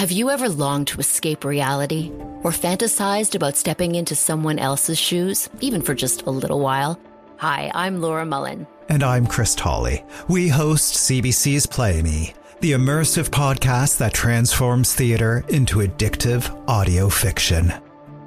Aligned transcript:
Have 0.00 0.10
you 0.10 0.30
ever 0.30 0.48
longed 0.48 0.86
to 0.86 0.98
escape 0.98 1.44
reality 1.44 2.10
or 2.42 2.52
fantasized 2.52 3.34
about 3.34 3.58
stepping 3.58 3.96
into 3.96 4.14
someone 4.14 4.58
else's 4.58 4.98
shoes, 4.98 5.50
even 5.60 5.82
for 5.82 5.94
just 5.94 6.22
a 6.22 6.30
little 6.30 6.60
while? 6.60 6.98
Hi, 7.36 7.70
I'm 7.74 8.00
Laura 8.00 8.24
Mullin. 8.24 8.66
And 8.88 9.02
I'm 9.02 9.26
Chris 9.26 9.54
Tolley. 9.54 10.02
We 10.26 10.48
host 10.48 10.94
CBC's 10.94 11.66
Play 11.66 12.00
Me, 12.00 12.32
the 12.60 12.72
immersive 12.72 13.28
podcast 13.28 13.98
that 13.98 14.14
transforms 14.14 14.94
theater 14.94 15.44
into 15.50 15.80
addictive 15.80 16.48
audio 16.66 17.10
fiction. 17.10 17.70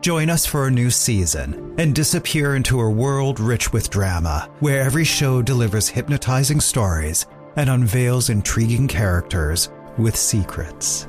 Join 0.01 0.29
us 0.29 0.45
for 0.45 0.67
a 0.67 0.71
new 0.71 0.91
season 0.91 1.73
and 1.79 1.95
disappear 1.95 2.55
into 2.55 2.81
a 2.81 2.87
world 2.87 3.39
rich 3.39 3.73
with 3.73 3.89
drama, 3.89 4.47
where 4.59 4.83
every 4.83 5.05
show 5.05 5.41
delivers 5.41 5.89
hypnotizing 5.89 6.61
stories 6.61 7.25
and 7.55 7.67
unveils 7.67 8.29
intriguing 8.29 8.87
characters 8.87 9.71
with 9.97 10.15
secrets. 10.15 11.07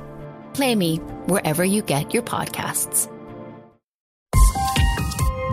Play 0.55 0.73
Me 0.73 0.97
wherever 1.27 1.65
you 1.65 1.81
get 1.81 2.13
your 2.13 2.23
podcasts. 2.23 3.11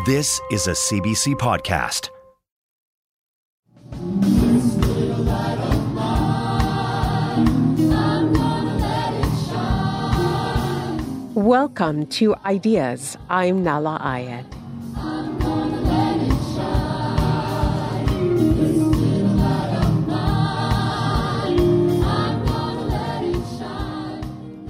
This 0.07 0.41
is 0.53 0.69
a 0.69 0.73
CBC 0.73 1.35
podcast. 1.35 2.09
Welcome 11.35 12.07
to 12.07 12.37
Ideas. 12.47 13.19
I'm 13.29 13.65
Nahlah 13.65 14.01
Ayed. 14.03 14.47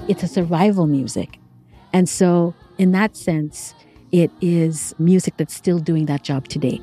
It's 0.08 0.22
a 0.22 0.28
survival 0.28 0.86
music. 0.86 1.38
And 1.92 2.08
so, 2.08 2.54
in 2.76 2.92
that 2.92 3.16
sense, 3.16 3.74
it 4.10 4.30
is 4.40 4.94
music 4.98 5.36
that's 5.36 5.54
still 5.54 5.78
doing 5.78 6.06
that 6.06 6.22
job 6.24 6.48
today. 6.48 6.80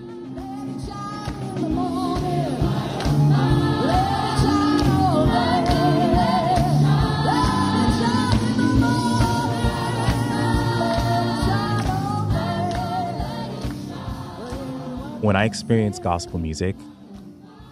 When 15.21 15.35
I 15.35 15.43
experience 15.43 15.99
gospel 15.99 16.39
music, 16.39 16.77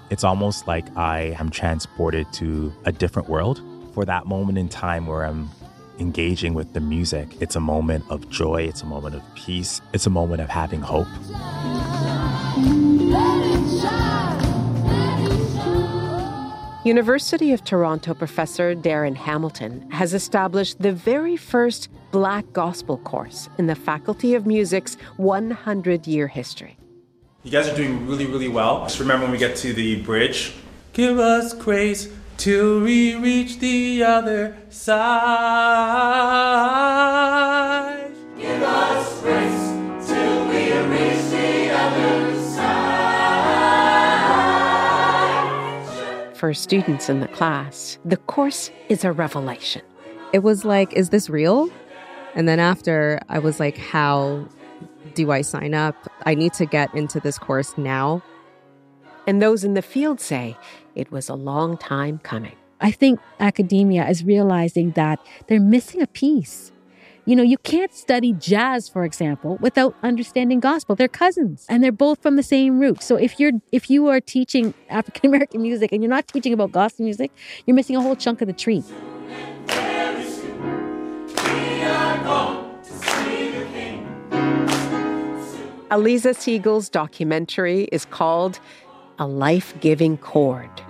it's 0.09 0.25
almost 0.25 0.67
like 0.67 0.85
I 0.97 1.35
am 1.39 1.49
transported 1.49 2.31
to 2.33 2.73
a 2.83 2.91
different 2.91 3.29
world. 3.29 3.61
For 3.97 4.05
that 4.05 4.27
moment 4.27 4.59
in 4.59 4.69
time 4.69 5.07
where 5.07 5.25
I'm 5.25 5.49
engaging 5.97 6.53
with 6.53 6.73
the 6.73 6.79
music, 6.79 7.29
it's 7.41 7.55
a 7.55 7.59
moment 7.59 8.05
of 8.11 8.29
joy, 8.29 8.61
it's 8.61 8.83
a 8.83 8.85
moment 8.85 9.15
of 9.15 9.23
peace, 9.33 9.81
it's 9.91 10.05
a 10.05 10.11
moment 10.11 10.39
of 10.39 10.49
having 10.49 10.81
hope. 10.81 11.07
University 16.85 17.53
of 17.53 17.63
Toronto 17.63 18.13
professor 18.13 18.75
Darren 18.75 19.15
Hamilton 19.15 19.89
has 19.89 20.13
established 20.13 20.79
the 20.79 20.91
very 20.91 21.35
first 21.35 21.89
Black 22.11 22.45
Gospel 22.53 22.99
course 22.99 23.49
in 23.57 23.65
the 23.65 23.73
Faculty 23.73 24.35
of 24.35 24.45
Music's 24.45 24.93
100 25.15 26.05
year 26.05 26.27
history. 26.27 26.77
You 27.41 27.49
guys 27.49 27.67
are 27.67 27.75
doing 27.75 28.05
really, 28.05 28.27
really 28.27 28.47
well. 28.47 28.83
Just 28.83 28.99
remember 28.99 29.25
when 29.25 29.31
we 29.31 29.39
get 29.39 29.55
to 29.57 29.73
the 29.73 30.03
bridge, 30.03 30.53
give 30.93 31.17
us 31.17 31.51
grace 31.55 32.13
till 32.37 32.81
we 32.81 33.15
reach 33.15 33.59
the 33.59 34.03
other 34.03 34.55
side. 34.69 35.17
Give 38.37 38.61
us 38.61 39.21
grace 39.21 39.73
till 40.07 40.47
we 40.47 40.71
reach 40.87 41.31
the 41.31 41.71
other 41.71 42.33
For 46.35 46.53
students 46.53 47.09
in 47.09 47.19
the 47.19 47.27
class, 47.27 47.97
the 48.05 48.17
course 48.17 48.69
is 48.89 49.03
a 49.03 49.11
revelation. 49.11 49.81
It 50.31 50.43
was 50.43 50.63
like, 50.63 50.93
is 50.93 51.09
this 51.09 51.31
real? 51.31 51.67
And 52.35 52.47
then 52.47 52.59
after, 52.59 53.19
I 53.27 53.39
was 53.39 53.59
like, 53.59 53.75
how 53.77 54.47
do 55.15 55.31
I 55.31 55.41
sign 55.41 55.73
up? 55.73 55.95
I 56.27 56.35
need 56.35 56.53
to 56.53 56.67
get 56.67 56.93
into 56.93 57.19
this 57.19 57.39
course 57.39 57.75
now. 57.75 58.21
And 59.25 59.41
those 59.41 59.63
in 59.63 59.73
the 59.73 59.81
field 59.81 60.21
say 60.21 60.55
it 60.97 61.11
was 61.11 61.29
a 61.29 61.35
long 61.35 61.77
time 61.77 62.19
coming. 62.23 62.55
I 62.81 62.91
think 62.91 63.19
academia 63.39 64.07
is 64.09 64.23
realizing 64.23 64.91
that 64.91 65.19
they're 65.47 65.59
missing 65.59 66.01
a 66.01 66.07
piece. 66.07 66.71
You 67.25 67.35
know, 67.35 67.43
you 67.43 67.57
can't 67.57 67.93
study 67.93 68.33
jazz, 68.33 68.87
for 68.87 69.03
example, 69.03 69.57
without 69.59 69.95
understanding 70.01 70.59
gospel. 70.59 70.95
They're 70.95 71.09
cousins 71.09 71.65
and 71.69 71.83
they're 71.83 71.91
both 71.91 72.21
from 72.21 72.35
the 72.35 72.43
same 72.43 72.79
root. 72.79 73.03
So 73.03 73.15
if 73.15 73.39
you're 73.39 73.53
if 73.71 73.89
you 73.89 74.07
are 74.07 74.21
teaching 74.21 74.73
African 74.89 75.29
American 75.29 75.61
music 75.61 75.91
and 75.91 76.01
you're 76.01 76.09
not 76.09 76.27
teaching 76.27 76.53
about 76.53 76.71
gospel 76.71 77.03
music, 77.05 77.31
you're 77.65 77.75
missing 77.75 77.95
a 77.95 78.01
whole 78.01 78.15
chunk 78.15 78.41
of 78.41 78.47
the 78.47 78.53
tree. 78.53 78.83
Alisa 85.89 86.35
Siegel's 86.35 86.89
documentary 86.89 87.89
is 87.91 88.05
called 88.05 88.59
A 89.19 89.27
Life 89.27 89.73
Giving 89.79 90.17
Chord. 90.17 90.81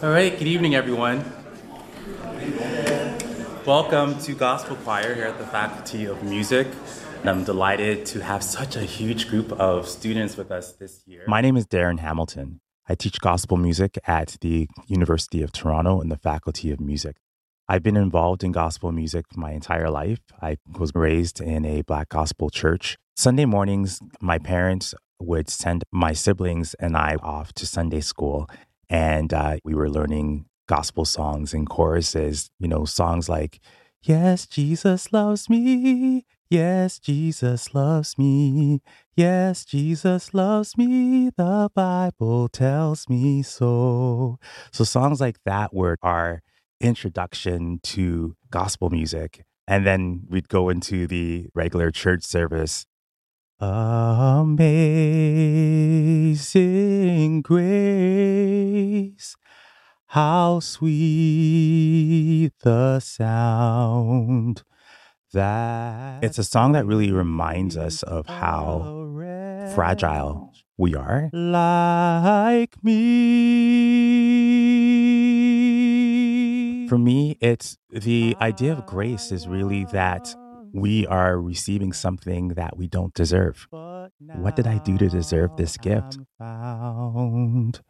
All 0.00 0.10
right, 0.10 0.36
good 0.38 0.46
evening, 0.48 0.74
everyone. 0.74 1.24
Welcome 3.66 4.18
to 4.20 4.34
Gospel 4.34 4.76
Choir 4.76 5.14
here 5.14 5.26
at 5.26 5.38
the 5.38 5.46
Faculty 5.46 6.06
of 6.06 6.22
Music. 6.22 6.66
And 7.20 7.30
I'm 7.30 7.44
delighted 7.44 8.06
to 8.06 8.22
have 8.22 8.42
such 8.42 8.76
a 8.76 8.82
huge 8.82 9.28
group 9.28 9.52
of 9.52 9.88
students 9.88 10.36
with 10.36 10.50
us 10.50 10.72
this 10.72 11.02
year. 11.06 11.24
My 11.26 11.40
name 11.40 11.56
is 11.56 11.66
Darren 11.66 11.98
Hamilton. 11.98 12.60
I 12.88 12.94
teach 12.94 13.20
gospel 13.20 13.56
music 13.56 13.98
at 14.06 14.38
the 14.40 14.68
University 14.86 15.42
of 15.42 15.52
Toronto 15.52 16.00
in 16.00 16.08
the 16.08 16.16
Faculty 16.16 16.70
of 16.70 16.80
Music. 16.80 17.16
I've 17.70 17.82
been 17.82 17.98
involved 17.98 18.44
in 18.44 18.52
gospel 18.52 18.92
music 18.92 19.26
my 19.36 19.52
entire 19.52 19.90
life. 19.90 20.20
I 20.40 20.56
was 20.78 20.90
raised 20.94 21.38
in 21.38 21.66
a 21.66 21.82
Black 21.82 22.08
gospel 22.08 22.48
church. 22.48 22.96
Sunday 23.14 23.44
mornings, 23.44 24.00
my 24.22 24.38
parents 24.38 24.94
would 25.20 25.50
send 25.50 25.84
my 25.92 26.14
siblings 26.14 26.72
and 26.80 26.96
I 26.96 27.16
off 27.16 27.52
to 27.54 27.66
Sunday 27.66 28.00
school, 28.00 28.48
and 28.88 29.34
uh, 29.34 29.58
we 29.64 29.74
were 29.74 29.90
learning 29.90 30.46
gospel 30.66 31.04
songs 31.04 31.52
and 31.52 31.68
choruses, 31.68 32.48
you 32.58 32.68
know, 32.68 32.86
songs 32.86 33.28
like, 33.28 33.60
Yes, 34.02 34.46
Jesus 34.46 35.12
loves 35.12 35.50
me. 35.50 36.24
Yes, 36.48 36.98
Jesus 36.98 37.74
loves 37.74 38.16
me. 38.16 38.80
Yes, 39.14 39.66
Jesus 39.66 40.32
loves 40.32 40.78
me. 40.78 41.30
The 41.36 41.68
Bible 41.74 42.48
tells 42.48 43.06
me 43.10 43.42
so. 43.42 44.38
So, 44.72 44.84
songs 44.84 45.20
like 45.20 45.36
that 45.44 45.74
were 45.74 45.98
our 46.02 46.40
introduction 46.80 47.80
to 47.82 48.36
gospel 48.50 48.90
music. 48.90 49.44
And 49.66 49.86
then 49.86 50.22
we'd 50.28 50.48
go 50.48 50.68
into 50.68 51.06
the 51.06 51.48
regular 51.54 51.90
church 51.90 52.24
service. 52.24 52.86
Amazing 53.60 54.62
grace, 57.42 59.36
how 60.06 60.60
sweet 60.60 62.52
the 62.62 63.00
sound 63.00 64.62
that. 65.32 66.22
It's 66.22 66.38
a 66.38 66.44
song 66.44 66.72
that 66.72 66.86
really 66.86 67.10
reminds 67.10 67.76
us 67.76 68.04
of 68.04 68.26
how 68.26 68.94
fragile 69.74 70.52
we 70.76 70.94
are. 70.94 71.28
Like 71.32 72.82
me. 72.84 74.57
For 76.88 76.96
me, 76.96 77.36
it's 77.42 77.76
the 77.90 78.34
idea 78.40 78.72
of 78.72 78.86
grace 78.86 79.30
is 79.30 79.46
really 79.46 79.84
that 79.92 80.34
we 80.72 81.06
are 81.06 81.38
receiving 81.38 81.92
something 81.92 82.48
that 82.54 82.78
we 82.78 82.88
don't 82.88 83.12
deserve. 83.12 83.66
What 83.70 84.56
did 84.56 84.66
I 84.66 84.78
do 84.78 84.96
to 84.96 85.10
deserve 85.10 85.54
this 85.58 85.76
gift? 85.76 86.18
Found 86.38 87.82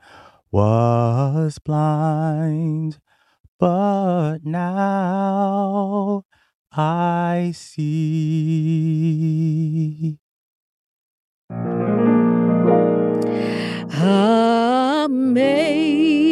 was 0.51 1.61
blind, 1.61 2.99
but 3.61 4.39
now 4.45 6.25
I 6.73 7.53
see. 7.55 8.19
Amazing 15.01 16.28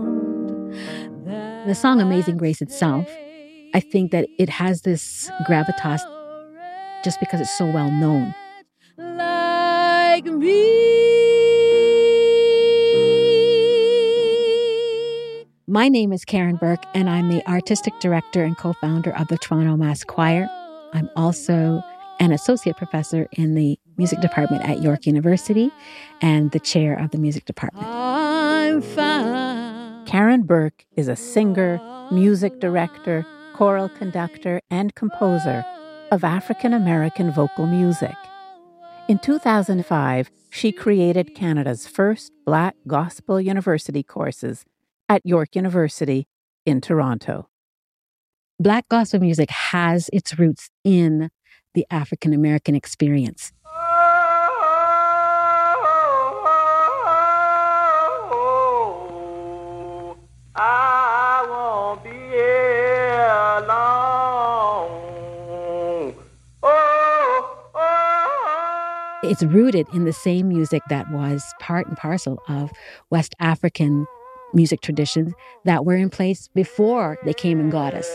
The 1.66 1.74
song 1.74 2.00
Amazing 2.00 2.36
Grace 2.36 2.60
itself, 2.60 3.08
I 3.74 3.80
think 3.80 4.10
that 4.12 4.26
it 4.38 4.50
has 4.50 4.82
this 4.82 5.30
gravitas 5.48 6.00
just 7.02 7.18
because 7.18 7.40
it's 7.40 7.56
so 7.56 7.64
well 7.66 7.90
known. 7.90 8.34
Like 8.98 10.26
me. 10.26 10.88
My 15.66 15.88
name 15.88 16.12
is 16.12 16.24
Karen 16.24 16.56
Burke, 16.56 16.84
and 16.94 17.08
I'm 17.08 17.30
the 17.30 17.46
artistic 17.48 17.94
director 18.00 18.44
and 18.44 18.58
co 18.58 18.74
founder 18.74 19.16
of 19.16 19.28
the 19.28 19.38
Toronto 19.38 19.76
Mass 19.76 20.04
Choir. 20.04 20.46
I'm 20.92 21.08
also 21.16 21.82
an 22.18 22.32
associate 22.32 22.76
professor 22.76 23.28
in 23.32 23.54
the 23.54 23.78
music 24.00 24.20
department 24.20 24.66
at 24.66 24.80
York 24.80 25.04
University 25.04 25.70
and 26.22 26.52
the 26.52 26.58
chair 26.58 26.94
of 26.94 27.10
the 27.10 27.18
music 27.18 27.44
department. 27.44 27.86
Karen 30.06 30.42
Burke 30.44 30.86
is 30.96 31.06
a 31.06 31.14
singer, 31.14 31.78
music 32.10 32.60
director, 32.60 33.26
choral 33.54 33.90
conductor, 33.90 34.62
and 34.70 34.94
composer 34.94 35.62
of 36.10 36.24
African 36.24 36.72
American 36.72 37.30
vocal 37.30 37.66
music. 37.66 38.16
In 39.06 39.18
2005, 39.18 40.30
she 40.48 40.72
created 40.72 41.34
Canada's 41.34 41.86
first 41.86 42.32
Black 42.46 42.76
Gospel 42.86 43.38
University 43.38 44.02
courses 44.02 44.64
at 45.10 45.20
York 45.26 45.54
University 45.54 46.26
in 46.64 46.80
Toronto. 46.80 47.50
Black 48.58 48.88
gospel 48.88 49.20
music 49.20 49.50
has 49.50 50.08
its 50.10 50.38
roots 50.38 50.70
in 50.84 51.28
the 51.74 51.86
African 51.90 52.34
American 52.34 52.74
experience. 52.74 53.52
It's 69.30 69.44
rooted 69.44 69.86
in 69.94 70.06
the 70.06 70.12
same 70.12 70.48
music 70.48 70.82
that 70.88 71.08
was 71.12 71.54
part 71.60 71.86
and 71.86 71.96
parcel 71.96 72.42
of 72.48 72.72
West 73.10 73.36
African 73.38 74.04
music 74.54 74.80
traditions 74.80 75.32
that 75.64 75.84
were 75.84 75.94
in 75.94 76.10
place 76.10 76.48
before 76.48 77.16
they 77.24 77.32
came 77.32 77.60
and 77.60 77.70
got 77.70 77.94
us. 77.94 78.12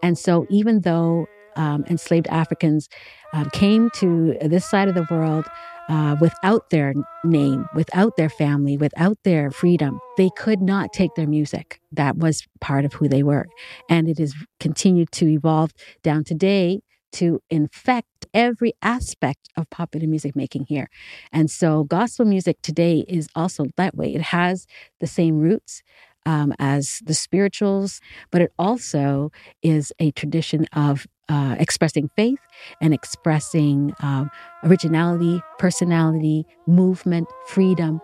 And 0.00 0.16
so, 0.16 0.46
even 0.48 0.82
though 0.82 1.26
um, 1.56 1.84
enslaved 1.90 2.28
Africans 2.28 2.88
um, 3.32 3.50
came 3.50 3.90
to 3.96 4.36
this 4.42 4.64
side 4.70 4.86
of 4.86 4.94
the 4.94 5.08
world 5.10 5.44
uh, 5.88 6.14
without 6.20 6.70
their 6.70 6.94
name, 7.24 7.66
without 7.74 8.16
their 8.16 8.30
family, 8.30 8.76
without 8.76 9.18
their 9.24 9.50
freedom, 9.50 9.98
they 10.16 10.30
could 10.36 10.62
not 10.62 10.92
take 10.92 11.16
their 11.16 11.26
music. 11.26 11.80
That 11.90 12.18
was 12.18 12.46
part 12.60 12.84
of 12.84 12.92
who 12.92 13.08
they 13.08 13.24
were. 13.24 13.48
And 13.88 14.08
it 14.08 14.18
has 14.18 14.36
continued 14.60 15.10
to 15.12 15.26
evolve 15.26 15.72
down 16.04 16.22
today 16.22 16.80
to 17.12 17.40
infect 17.50 18.08
every 18.34 18.74
aspect 18.82 19.48
of 19.56 19.68
popular 19.70 20.06
music 20.06 20.34
making 20.34 20.66
here. 20.66 20.88
And 21.32 21.50
so 21.50 21.84
gospel 21.84 22.24
music 22.24 22.60
today 22.62 23.04
is 23.08 23.28
also 23.34 23.66
that 23.76 23.94
way. 23.94 24.14
It 24.14 24.22
has 24.22 24.66
the 25.00 25.06
same 25.06 25.38
roots. 25.38 25.82
Um, 26.24 26.54
as 26.60 27.02
the 27.04 27.14
spirituals, 27.14 28.00
but 28.30 28.42
it 28.42 28.52
also 28.56 29.32
is 29.60 29.92
a 29.98 30.12
tradition 30.12 30.66
of 30.72 31.04
uh, 31.28 31.56
expressing 31.58 32.10
faith 32.14 32.38
and 32.80 32.94
expressing 32.94 33.92
um, 34.00 34.30
originality, 34.62 35.42
personality, 35.58 36.46
movement, 36.68 37.26
freedom. 37.46 38.00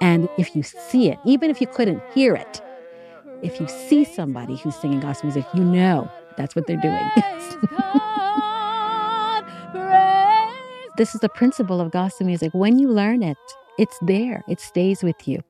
And 0.00 0.30
if 0.38 0.56
you 0.56 0.62
see 0.62 1.10
it, 1.10 1.18
even 1.26 1.50
if 1.50 1.60
you 1.60 1.66
couldn't 1.66 2.00
hear 2.14 2.34
it, 2.34 2.62
if 3.42 3.60
you 3.60 3.68
see 3.68 4.02
somebody 4.02 4.56
who's 4.56 4.74
singing 4.76 5.00
gospel 5.00 5.26
music, 5.26 5.44
you 5.52 5.62
know 5.62 6.10
that's 6.38 6.56
what 6.56 6.66
they're 6.66 6.78
doing. 6.78 7.10
This 10.98 11.14
is 11.14 11.20
the 11.20 11.28
principle 11.28 11.80
of 11.80 11.92
gospel 11.92 12.26
music. 12.26 12.52
When 12.54 12.76
you 12.80 12.88
learn 12.88 13.22
it, 13.22 13.36
it's 13.78 13.96
there, 14.02 14.42
it 14.48 14.58
stays 14.58 15.00
with 15.04 15.28
you. 15.28 15.44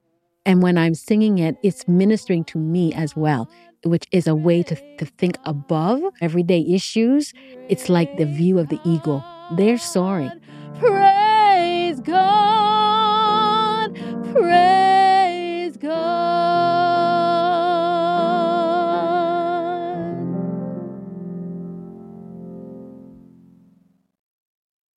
And 0.44 0.62
when 0.62 0.76
I'm 0.76 0.94
singing 0.94 1.38
it, 1.38 1.56
it's 1.62 1.88
ministering 1.88 2.44
to 2.44 2.58
me 2.58 2.92
as 2.92 3.16
well, 3.16 3.48
which 3.82 4.04
is 4.12 4.26
a 4.26 4.34
way 4.34 4.62
to, 4.64 4.76
to 4.98 5.06
think 5.06 5.38
above 5.46 6.02
everyday 6.20 6.60
issues. 6.68 7.32
It's 7.70 7.88
like 7.88 8.18
the 8.18 8.26
view 8.26 8.58
of 8.58 8.68
the 8.68 8.78
eagle. 8.84 9.24
They're 9.56 9.78
soaring. 9.78 10.32
Praise 10.78 12.00
God, 12.00 12.47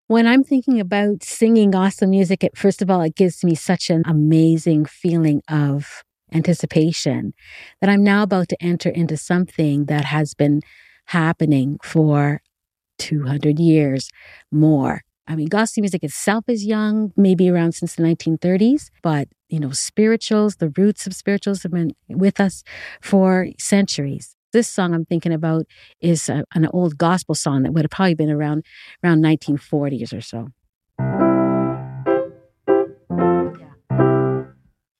When 0.09 0.25
I'm 0.25 0.43
thinking 0.43 0.79
about 0.79 1.21
singing 1.21 1.69
gospel 1.69 2.07
music, 2.07 2.43
it, 2.43 2.57
first 2.57 2.81
of 2.81 2.89
all, 2.89 3.01
it 3.01 3.13
gives 3.15 3.43
me 3.43 3.53
such 3.53 3.91
an 3.91 4.01
amazing 4.07 4.85
feeling 4.85 5.43
of 5.47 6.03
anticipation 6.33 7.35
that 7.79 7.91
I'm 7.91 8.03
now 8.03 8.23
about 8.23 8.49
to 8.49 8.57
enter 8.59 8.89
into 8.89 9.17
something 9.17 9.85
that 9.85 10.05
has 10.05 10.33
been 10.33 10.61
happening 11.05 11.77
for 11.83 12.41
200 12.97 13.59
years 13.59 14.09
more. 14.51 15.03
I 15.27 15.35
mean, 15.35 15.45
gospel 15.47 15.81
music 15.81 16.03
itself 16.03 16.45
is 16.47 16.65
young, 16.65 17.13
maybe 17.15 17.47
around 17.47 17.73
since 17.73 17.93
the 17.93 18.01
1930s, 18.01 18.89
but 19.03 19.27
you 19.47 19.59
know, 19.59 19.69
spirituals, 19.69 20.55
the 20.55 20.73
roots 20.75 21.05
of 21.05 21.13
spirituals 21.13 21.61
have 21.61 21.71
been 21.71 21.91
with 22.07 22.39
us 22.39 22.63
for 22.99 23.49
centuries. 23.59 24.35
This 24.51 24.67
song 24.67 24.95
I'm 24.95 25.05
thinking 25.05 25.31
about 25.31 25.67
is 26.01 26.27
a, 26.27 26.43
an 26.55 26.67
old 26.73 26.97
gospel 26.97 27.35
song 27.35 27.61
that 27.63 27.71
would 27.73 27.83
have 27.83 27.91
probably 27.91 28.15
been 28.15 28.31
around 28.31 28.65
around 29.03 29.21
1940s 29.23 30.11
or 30.11 30.21
so. 30.21 30.47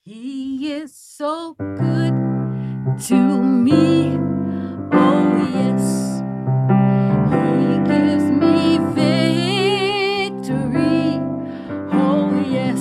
He 0.04 0.72
is 0.72 0.94
so 0.94 1.56
good 1.58 2.14
to 3.08 3.16
me. 3.42 4.18
Oh 4.92 5.50
yes. 5.54 6.22
He 7.32 7.78
gives 7.90 8.26
me 8.30 8.78
victory. 10.30 11.20
Oh 11.92 12.30
yes. 12.50 12.80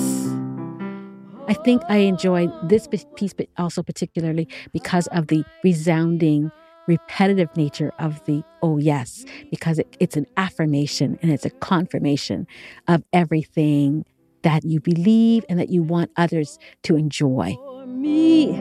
I 1.49 1.55
think 1.55 1.82
I 1.88 1.99
enjoyed 1.99 2.50
this 2.69 2.87
piece, 3.17 3.32
but 3.32 3.49
also 3.57 3.83
particularly 3.83 4.49
because 4.73 5.07
of 5.09 5.28
the 5.28 5.45
resounding 5.64 6.50
repetitive 6.88 7.54
nature 7.57 7.92
of 7.99 8.25
the 8.25 8.42
oh 8.62 8.78
yes, 8.78 9.25
because 9.50 9.78
it, 9.78 9.97
it's 10.00 10.16
an 10.16 10.26
affirmation 10.37 11.18
and 11.23 11.30
it's 11.30 11.45
a 11.45 11.50
confirmation 11.50 12.47
of 12.88 13.04
everything 13.12 14.04
that 14.42 14.64
you 14.64 14.80
believe 14.80 15.45
and 15.49 15.61
that 15.61 15.68
you 15.68 15.83
want 15.83 16.11
others 16.16 16.59
to 16.83 16.97
enjoy. 16.97 17.54
For 17.54 17.87
me, 17.87 18.59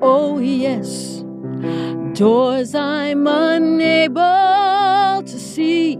oh 0.00 0.38
yes, 0.38 1.22
doors 2.14 2.74
I'm 2.74 3.26
unable 3.26 5.22
to 5.22 5.38
see. 5.38 5.98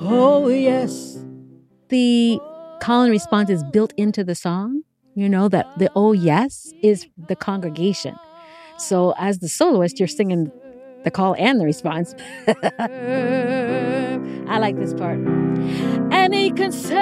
Oh 0.00 0.48
yes. 0.48 1.18
The 1.88 2.40
call 2.80 3.02
and 3.02 3.10
response 3.12 3.50
is 3.50 3.62
built 3.64 3.92
into 3.96 4.24
the 4.24 4.34
song. 4.34 4.82
You 5.14 5.28
know 5.28 5.48
that 5.48 5.78
the 5.78 5.90
oh 5.94 6.12
yes 6.12 6.72
is 6.82 7.06
the 7.28 7.36
congregation. 7.36 8.16
So 8.78 9.14
as 9.18 9.38
the 9.38 9.48
soloist, 9.48 9.98
you're 9.98 10.08
singing 10.08 10.50
the 11.04 11.10
call 11.10 11.34
and 11.38 11.60
the 11.60 11.64
response. 11.64 12.14
I 14.48 14.58
like 14.58 14.76
this 14.76 14.94
part. 14.94 15.18
And 15.18 16.34
he 16.34 16.50
can 16.50 16.72
say 16.72 16.92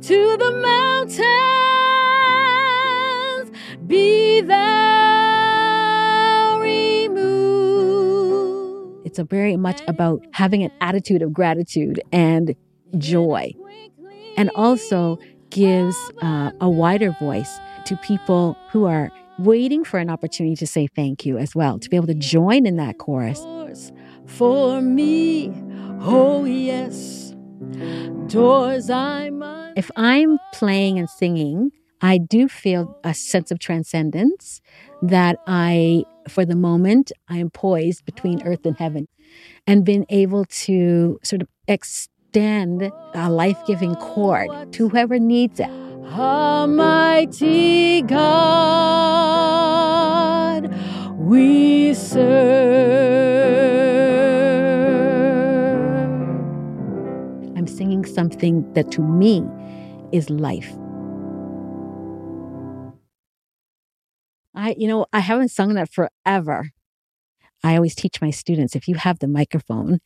to 0.00 0.36
the 0.36 0.50
mountains, 0.62 1.26
Be 3.86 4.40
thou 4.40 5.38
removed. 6.60 7.46
It's 9.06 9.18
very 9.18 9.56
much 9.56 9.82
about 9.88 10.24
having 10.32 10.62
an 10.62 10.70
attitude 10.80 11.22
of 11.22 11.32
gratitude 11.32 12.00
and 12.12 12.54
joy, 12.98 13.52
and 14.36 14.50
also 14.54 15.18
gives 15.50 15.96
uh, 16.22 16.50
a 16.60 16.68
wider 16.68 17.12
voice 17.20 17.58
to 17.86 17.96
people 17.98 18.56
who 18.70 18.84
are 18.84 19.10
waiting 19.38 19.84
for 19.84 19.98
an 19.98 20.10
opportunity 20.10 20.56
to 20.56 20.66
say 20.66 20.86
thank 20.86 21.26
you 21.26 21.38
as 21.38 21.54
well, 21.54 21.78
to 21.78 21.88
be 21.88 21.96
able 21.96 22.06
to 22.06 22.14
join 22.14 22.66
in 22.66 22.76
that 22.76 22.98
chorus. 22.98 23.44
For 24.26 24.80
me, 24.80 25.52
oh 26.00 26.44
yes, 26.44 27.34
doors 28.26 28.90
I'm. 28.90 29.42
If 29.76 29.90
I'm 29.94 30.38
playing 30.54 30.98
and 30.98 31.08
singing, 31.08 31.70
I 32.00 32.18
do 32.18 32.48
feel 32.48 32.98
a 33.04 33.14
sense 33.14 33.50
of 33.50 33.58
transcendence 33.58 34.60
that 35.02 35.38
I, 35.46 36.04
for 36.28 36.44
the 36.44 36.56
moment, 36.56 37.12
I 37.28 37.38
am 37.38 37.50
poised 37.50 38.04
between 38.04 38.42
earth 38.42 38.64
and 38.64 38.76
heaven 38.76 39.06
and 39.66 39.84
been 39.84 40.06
able 40.08 40.44
to 40.46 41.18
sort 41.22 41.42
of 41.42 41.48
extend 41.68 42.90
a 43.14 43.30
life 43.30 43.58
giving 43.66 43.94
chord 43.96 44.72
to 44.72 44.88
whoever 44.88 45.18
needs 45.18 45.60
it. 45.60 45.70
Almighty 46.12 48.02
God, 48.02 48.22
we 51.18 51.94
serve. 51.94 52.26
I'm 57.56 57.66
singing 57.66 58.04
something 58.04 58.72
that 58.74 58.92
to 58.92 59.00
me 59.02 59.44
is 60.12 60.30
life. 60.30 60.72
I, 64.54 64.76
you 64.78 64.86
know, 64.86 65.06
I 65.12 65.18
haven't 65.20 65.48
sung 65.48 65.74
that 65.74 65.92
forever. 65.92 66.70
I 67.64 67.74
always 67.74 67.94
teach 67.96 68.22
my 68.22 68.30
students 68.30 68.76
if 68.76 68.86
you 68.86 68.94
have 68.94 69.18
the 69.18 69.28
microphone, 69.28 69.98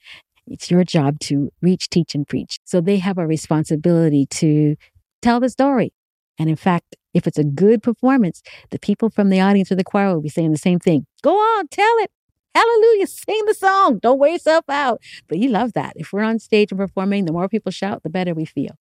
it's 0.47 0.71
your 0.71 0.83
job 0.83 1.21
to 1.21 1.51
reach, 1.61 1.91
teach, 1.91 2.15
and 2.15 2.27
preach. 2.27 2.59
So 2.65 2.81
they 2.81 2.97
have 2.97 3.19
a 3.19 3.27
responsibility 3.27 4.27
to 4.27 4.77
tell 5.21 5.41
the 5.41 5.49
story. 5.49 5.93
And 6.39 6.49
in 6.49 6.57
fact, 6.57 6.97
if 7.13 7.27
it's 7.27 7.39
a 7.39 7.45
good 7.45 7.83
performance, 7.83 8.43
the 8.71 8.79
people 8.79 9.11
from 9.11 9.29
the 9.29 9.41
audience 9.41 9.71
or 9.71 9.75
the 9.75 9.85
choir 9.85 10.15
will 10.15 10.23
be 10.23 10.29
saying 10.29 10.53
the 10.53 10.59
same 10.59 10.79
thing. 10.79 11.07
Go 11.23 11.35
on, 11.35 11.69
tell 11.69 11.95
it. 11.99 12.11
Hallelujah. 12.55 13.07
Sing 13.07 13.43
the 13.47 13.55
song. 13.55 13.99
Don't 13.99 14.19
wear 14.19 14.33
yourself 14.33 14.65
out. 14.69 15.01
But 15.29 15.39
you 15.39 15.49
love 15.49 15.73
that. 15.75 15.93
If 15.97 16.13
we're 16.13 16.23
on 16.23 16.39
stage 16.39 16.73
and 16.73 16.79
performing, 16.79 17.25
the 17.25 17.33
more 17.33 17.49
people 17.49 17.71
shout, 17.71 18.03
the 18.03 18.11
better 18.11 18.35
we 18.35 18.45
feel. 18.45 18.77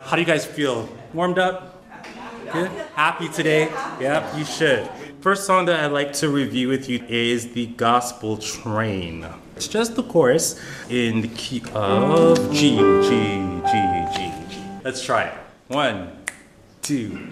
How 0.00 0.16
do 0.16 0.22
you 0.22 0.26
guys 0.26 0.44
feel? 0.44 0.88
Warmed 1.12 1.38
up? 1.38 1.82
Good? 2.52 2.70
Happy 2.94 3.28
today? 3.28 3.70
Yep, 4.00 4.34
you 4.36 4.44
should. 4.44 4.88
First 5.20 5.46
song 5.46 5.64
that 5.66 5.80
I'd 5.84 5.92
like 5.92 6.12
to 6.14 6.28
review 6.28 6.68
with 6.68 6.88
you 6.88 7.02
is 7.08 7.52
the 7.52 7.66
Gospel 7.66 8.36
Train. 8.36 9.26
It's 9.56 9.68
just 9.68 9.94
the 9.96 10.02
chorus 10.02 10.60
in 10.90 11.22
the 11.22 11.28
key 11.28 11.62
of 11.72 12.36
G, 12.52 12.76
G, 12.76 13.60
G, 13.64 14.06
G, 14.14 14.32
G. 14.50 14.60
Let's 14.84 15.02
try 15.02 15.24
it. 15.24 15.41
One, 15.72 16.18
two, 16.82 17.30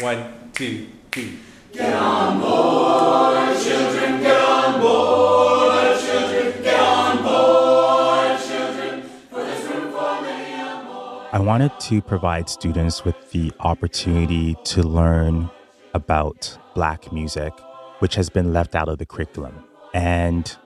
one, 0.00 0.50
two, 0.54 0.88
three. 1.12 1.38
Get 1.72 1.94
on 1.94 2.40
board, 2.40 3.56
children, 3.62 4.20
get 4.20 4.40
on 4.40 4.80
board, 4.80 6.00
children, 6.00 6.64
get 6.64 6.80
on 6.80 7.22
board, 7.22 8.40
children, 8.40 9.02
for 9.30 9.44
this 9.44 9.64
room 9.66 9.92
for 9.92 10.20
many 10.20 10.84
more. 10.84 11.28
I 11.32 11.38
wanted 11.38 11.70
to 11.82 12.02
provide 12.02 12.48
students 12.48 13.04
with 13.04 13.30
the 13.30 13.52
opportunity 13.60 14.56
to 14.64 14.82
learn 14.82 15.48
about 15.94 16.58
Black 16.74 17.12
music, 17.12 17.52
which 18.00 18.16
has 18.16 18.28
been 18.28 18.52
left 18.52 18.74
out 18.74 18.88
of 18.88 18.98
the 18.98 19.06
curriculum. 19.06 19.64
And 19.94 20.56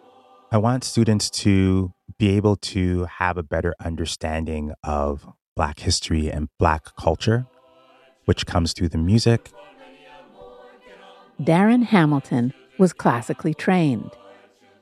I 0.50 0.56
want 0.56 0.84
students 0.84 1.28
to 1.42 1.92
be 2.18 2.30
able 2.30 2.56
to 2.56 3.04
have 3.04 3.36
a 3.36 3.42
better 3.42 3.74
understanding 3.78 4.72
of 4.82 5.26
Black 5.56 5.80
history 5.80 6.30
and 6.30 6.48
Black 6.58 6.96
culture, 6.96 7.46
which 8.24 8.44
comes 8.46 8.72
through 8.72 8.88
the 8.88 8.98
music. 8.98 9.50
Darren 11.40 11.84
Hamilton 11.84 12.52
was 12.78 12.92
classically 12.92 13.54
trained. 13.54 14.10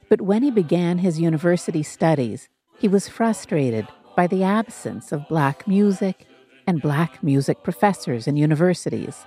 But 0.09 0.23
when 0.23 0.43
he 0.43 0.50
began 0.50 0.99
his 0.99 1.21
university 1.21 1.83
studies, 1.83 2.49
he 2.79 2.88
was 2.88 3.09
frustrated 3.09 3.87
by 4.17 4.26
the 4.26 4.43
absence 4.43 5.12
of 5.12 5.29
Black 5.29 5.67
music 5.69 6.26
and 6.67 6.81
Black 6.81 7.23
music 7.23 7.62
professors 7.62 8.26
in 8.26 8.37
universities. 8.37 9.26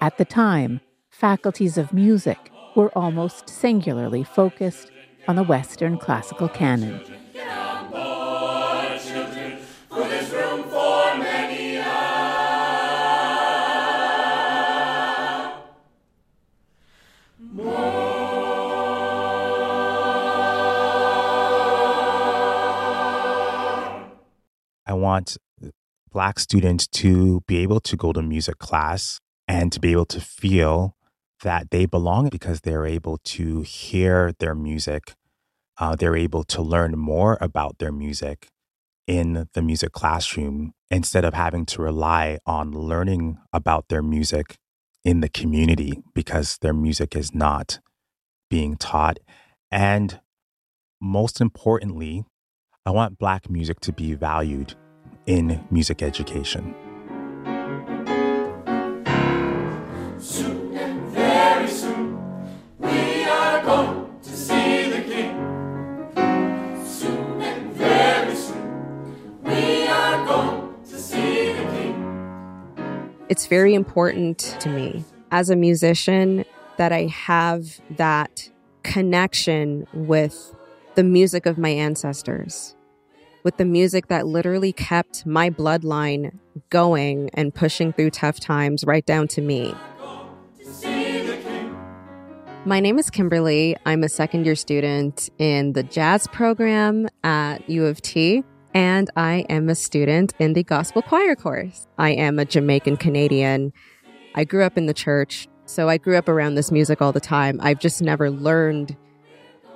At 0.00 0.18
the 0.18 0.24
time, 0.24 0.80
faculties 1.10 1.78
of 1.78 1.92
music 1.92 2.50
were 2.74 2.90
almost 2.96 3.48
singularly 3.48 4.24
focused 4.24 4.90
on 5.26 5.36
the 5.36 5.42
Western 5.42 5.98
classical 5.98 6.48
canon. 6.48 7.00
Want 25.08 25.38
Black 26.12 26.38
students 26.38 26.86
to 26.86 27.42
be 27.46 27.58
able 27.58 27.80
to 27.80 27.96
go 27.96 28.12
to 28.12 28.22
music 28.22 28.58
class 28.58 29.20
and 29.46 29.72
to 29.72 29.80
be 29.80 29.92
able 29.92 30.06
to 30.06 30.20
feel 30.20 30.96
that 31.42 31.70
they 31.70 31.86
belong 31.86 32.28
because 32.28 32.60
they're 32.60 32.86
able 32.86 33.18
to 33.36 33.62
hear 33.62 34.32
their 34.38 34.54
music. 34.54 35.14
Uh, 35.78 35.94
they're 35.96 36.16
able 36.16 36.44
to 36.44 36.60
learn 36.60 36.92
more 36.98 37.38
about 37.40 37.78
their 37.78 37.92
music 37.92 38.48
in 39.06 39.48
the 39.54 39.62
music 39.62 39.92
classroom 39.92 40.72
instead 40.90 41.24
of 41.24 41.34
having 41.34 41.64
to 41.64 41.80
rely 41.80 42.38
on 42.44 42.72
learning 42.72 43.38
about 43.52 43.88
their 43.88 44.02
music 44.02 44.56
in 45.04 45.20
the 45.20 45.28
community 45.28 46.02
because 46.14 46.58
their 46.60 46.74
music 46.74 47.16
is 47.16 47.34
not 47.34 47.78
being 48.50 48.76
taught. 48.76 49.18
And 49.70 50.20
most 51.00 51.40
importantly, 51.40 52.24
I 52.84 52.90
want 52.90 53.18
Black 53.18 53.48
music 53.48 53.80
to 53.80 53.92
be 53.92 54.14
valued 54.14 54.74
in 55.28 55.62
music 55.70 56.02
education. 56.02 56.74
Soon 60.18 60.74
and 60.74 61.02
very 61.10 61.68
soon, 61.68 62.18
we 62.78 63.24
are 63.24 63.62
going 63.62 64.20
to 64.22 64.30
see 64.30 64.88
the 64.88 65.02
King. 65.02 65.36
Soon 66.82 67.42
and 67.42 67.72
very 67.74 68.34
soon, 68.34 69.42
we 69.42 69.86
are 69.86 70.24
going 70.26 70.82
to 70.84 70.98
see 70.98 71.52
the 71.52 71.64
King. 71.72 73.16
It's 73.28 73.46
very 73.46 73.74
important 73.74 74.38
to 74.60 74.70
me 74.70 75.04
as 75.30 75.50
a 75.50 75.56
musician 75.56 76.46
that 76.78 76.90
I 76.90 77.04
have 77.04 77.78
that 77.98 78.48
connection 78.82 79.86
with 79.92 80.54
the 80.94 81.04
music 81.04 81.44
of 81.44 81.58
my 81.58 81.68
ancestors 81.68 82.74
with 83.42 83.56
the 83.56 83.64
music 83.64 84.08
that 84.08 84.26
literally 84.26 84.72
kept 84.72 85.26
my 85.26 85.50
bloodline 85.50 86.36
going 86.70 87.30
and 87.34 87.54
pushing 87.54 87.92
through 87.92 88.10
tough 88.10 88.40
times 88.40 88.84
right 88.84 89.04
down 89.06 89.28
to 89.28 89.40
me. 89.40 89.74
My 92.64 92.80
name 92.80 92.98
is 92.98 93.08
Kimberly. 93.08 93.76
I'm 93.86 94.04
a 94.04 94.08
second 94.08 94.44
year 94.44 94.54
student 94.54 95.30
in 95.38 95.72
the 95.72 95.82
jazz 95.82 96.26
program 96.26 97.08
at 97.24 97.68
U 97.70 97.86
of 97.86 98.02
T, 98.02 98.44
and 98.74 99.08
I 99.16 99.46
am 99.48 99.70
a 99.70 99.74
student 99.74 100.34
in 100.38 100.52
the 100.52 100.64
gospel 100.64 101.00
choir 101.00 101.34
course. 101.34 101.86
I 101.96 102.10
am 102.10 102.38
a 102.38 102.44
Jamaican 102.44 102.98
Canadian. 102.98 103.72
I 104.34 104.44
grew 104.44 104.64
up 104.64 104.76
in 104.76 104.86
the 104.86 104.92
church, 104.92 105.48
so 105.64 105.88
I 105.88 105.96
grew 105.96 106.16
up 106.16 106.28
around 106.28 106.56
this 106.56 106.70
music 106.70 107.00
all 107.00 107.12
the 107.12 107.20
time. 107.20 107.58
I've 107.62 107.78
just 107.78 108.02
never 108.02 108.30
learned 108.30 108.96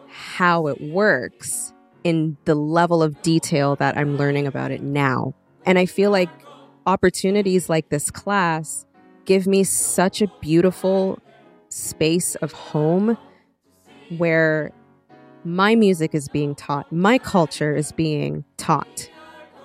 how 0.08 0.66
it 0.66 0.78
works 0.80 1.71
in 2.04 2.36
the 2.44 2.54
level 2.54 3.02
of 3.02 3.20
detail 3.22 3.76
that 3.76 3.96
I'm 3.96 4.16
learning 4.16 4.46
about 4.46 4.70
it 4.70 4.82
now. 4.82 5.34
And 5.64 5.78
I 5.78 5.86
feel 5.86 6.10
like 6.10 6.30
opportunities 6.86 7.68
like 7.68 7.88
this 7.90 8.10
class 8.10 8.84
give 9.24 9.46
me 9.46 9.62
such 9.64 10.20
a 10.20 10.26
beautiful 10.40 11.20
space 11.68 12.34
of 12.36 12.52
home 12.52 13.16
where 14.18 14.72
my 15.44 15.74
music 15.74 16.14
is 16.14 16.28
being 16.28 16.54
taught, 16.54 16.90
my 16.92 17.18
culture 17.18 17.74
is 17.74 17.92
being 17.92 18.44
taught, 18.56 19.10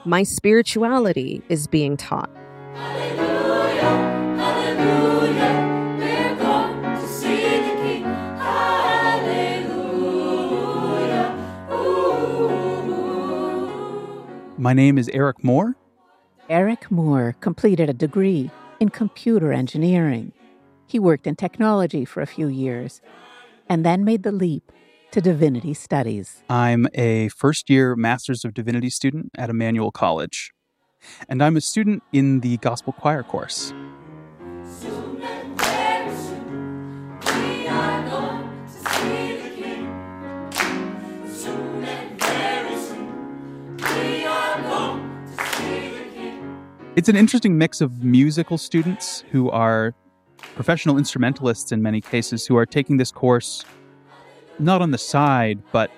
my 0.06 0.24
spirituality 0.24 1.41
is 1.50 1.67
being 1.67 1.98
taught. 1.98 2.29
My 14.60 14.74
name 14.74 14.98
is 14.98 15.08
Eric 15.10 15.44
Moore. 15.44 15.76
Eric 16.50 16.90
Moore 16.90 17.36
completed 17.42 17.92
a 17.92 17.94
degree 17.94 18.50
in 18.80 18.90
computer 18.90 19.54
engineering. 19.54 20.32
He 20.88 20.98
worked 20.98 21.28
in 21.28 21.36
technology 21.36 22.06
for 22.06 22.22
a 22.22 22.26
few 22.26 22.48
years 22.48 23.00
and 23.70 23.86
then 23.86 24.04
made 24.04 24.24
the 24.24 24.32
leap 24.32 24.72
to 25.12 25.22
divinity 25.22 25.76
studies. 25.76 26.42
I'm 26.50 26.88
a 26.96 27.30
first 27.30 27.70
year 27.70 27.96
Masters 27.96 28.44
of 28.44 28.56
Divinity 28.56 28.90
student 28.90 29.30
at 29.38 29.52
Emmanuel 29.52 29.92
College, 29.92 30.52
and 31.30 31.44
I'm 31.44 31.56
a 31.56 31.62
student 31.62 32.02
in 32.12 32.40
the 32.40 32.58
Gospel 32.58 32.94
Choir 32.94 33.22
course. 33.22 33.74
It's 46.98 47.10
an 47.10 47.16
interesting 47.16 47.60
mix 47.60 47.80
of 47.80 48.04
musical 48.04 48.58
students 48.58 49.24
who 49.32 49.51
are 49.51 49.94
professional 50.56 50.98
instrumentalists 50.98 51.72
in 51.72 51.84
many 51.84 52.01
cases 52.01 52.48
who 52.48 52.58
are 52.58 52.66
taking 52.66 52.98
this 52.98 53.12
course 53.12 53.63
not 54.58 54.82
on 54.82 54.89
the 54.89 54.98
side, 54.98 55.62
but 55.72 55.92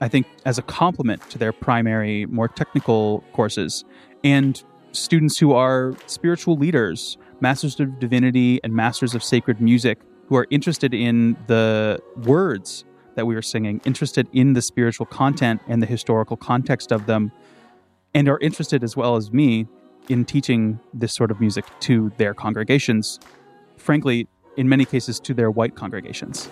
I 0.00 0.08
think 0.08 0.28
as 0.46 0.56
a 0.56 0.62
complement 0.62 1.28
to 1.28 1.36
their 1.36 1.52
primary, 1.52 2.24
more 2.24 2.48
technical 2.48 3.22
courses, 3.34 3.84
and 4.24 4.64
students 4.92 5.38
who 5.38 5.52
are 5.52 5.94
spiritual 6.06 6.56
leaders, 6.56 7.18
masters 7.40 7.78
of 7.78 7.98
divinity, 7.98 8.58
and 8.64 8.72
masters 8.72 9.14
of 9.14 9.22
sacred 9.22 9.60
music 9.60 9.98
who 10.28 10.36
are 10.36 10.46
interested 10.48 10.94
in 10.94 11.36
the 11.48 12.00
words 12.24 12.86
that 13.14 13.26
we 13.26 13.34
are 13.34 13.42
singing, 13.42 13.82
interested 13.84 14.26
in 14.32 14.54
the 14.54 14.62
spiritual 14.62 15.04
content 15.04 15.60
and 15.68 15.82
the 15.82 15.86
historical 15.86 16.38
context 16.38 16.92
of 16.92 17.04
them, 17.04 17.30
and 18.16 18.30
are 18.30 18.38
interested 18.40 18.82
as 18.82 18.96
well 18.96 19.16
as 19.16 19.30
me 19.30 19.68
in 20.08 20.24
teaching 20.24 20.80
this 20.94 21.12
sort 21.12 21.30
of 21.30 21.38
music 21.38 21.66
to 21.80 22.10
their 22.16 22.32
congregations. 22.32 23.20
Frankly, 23.76 24.26
in 24.56 24.66
many 24.66 24.86
cases, 24.86 25.20
to 25.20 25.34
their 25.34 25.50
white 25.50 25.74
congregations. 25.74 26.48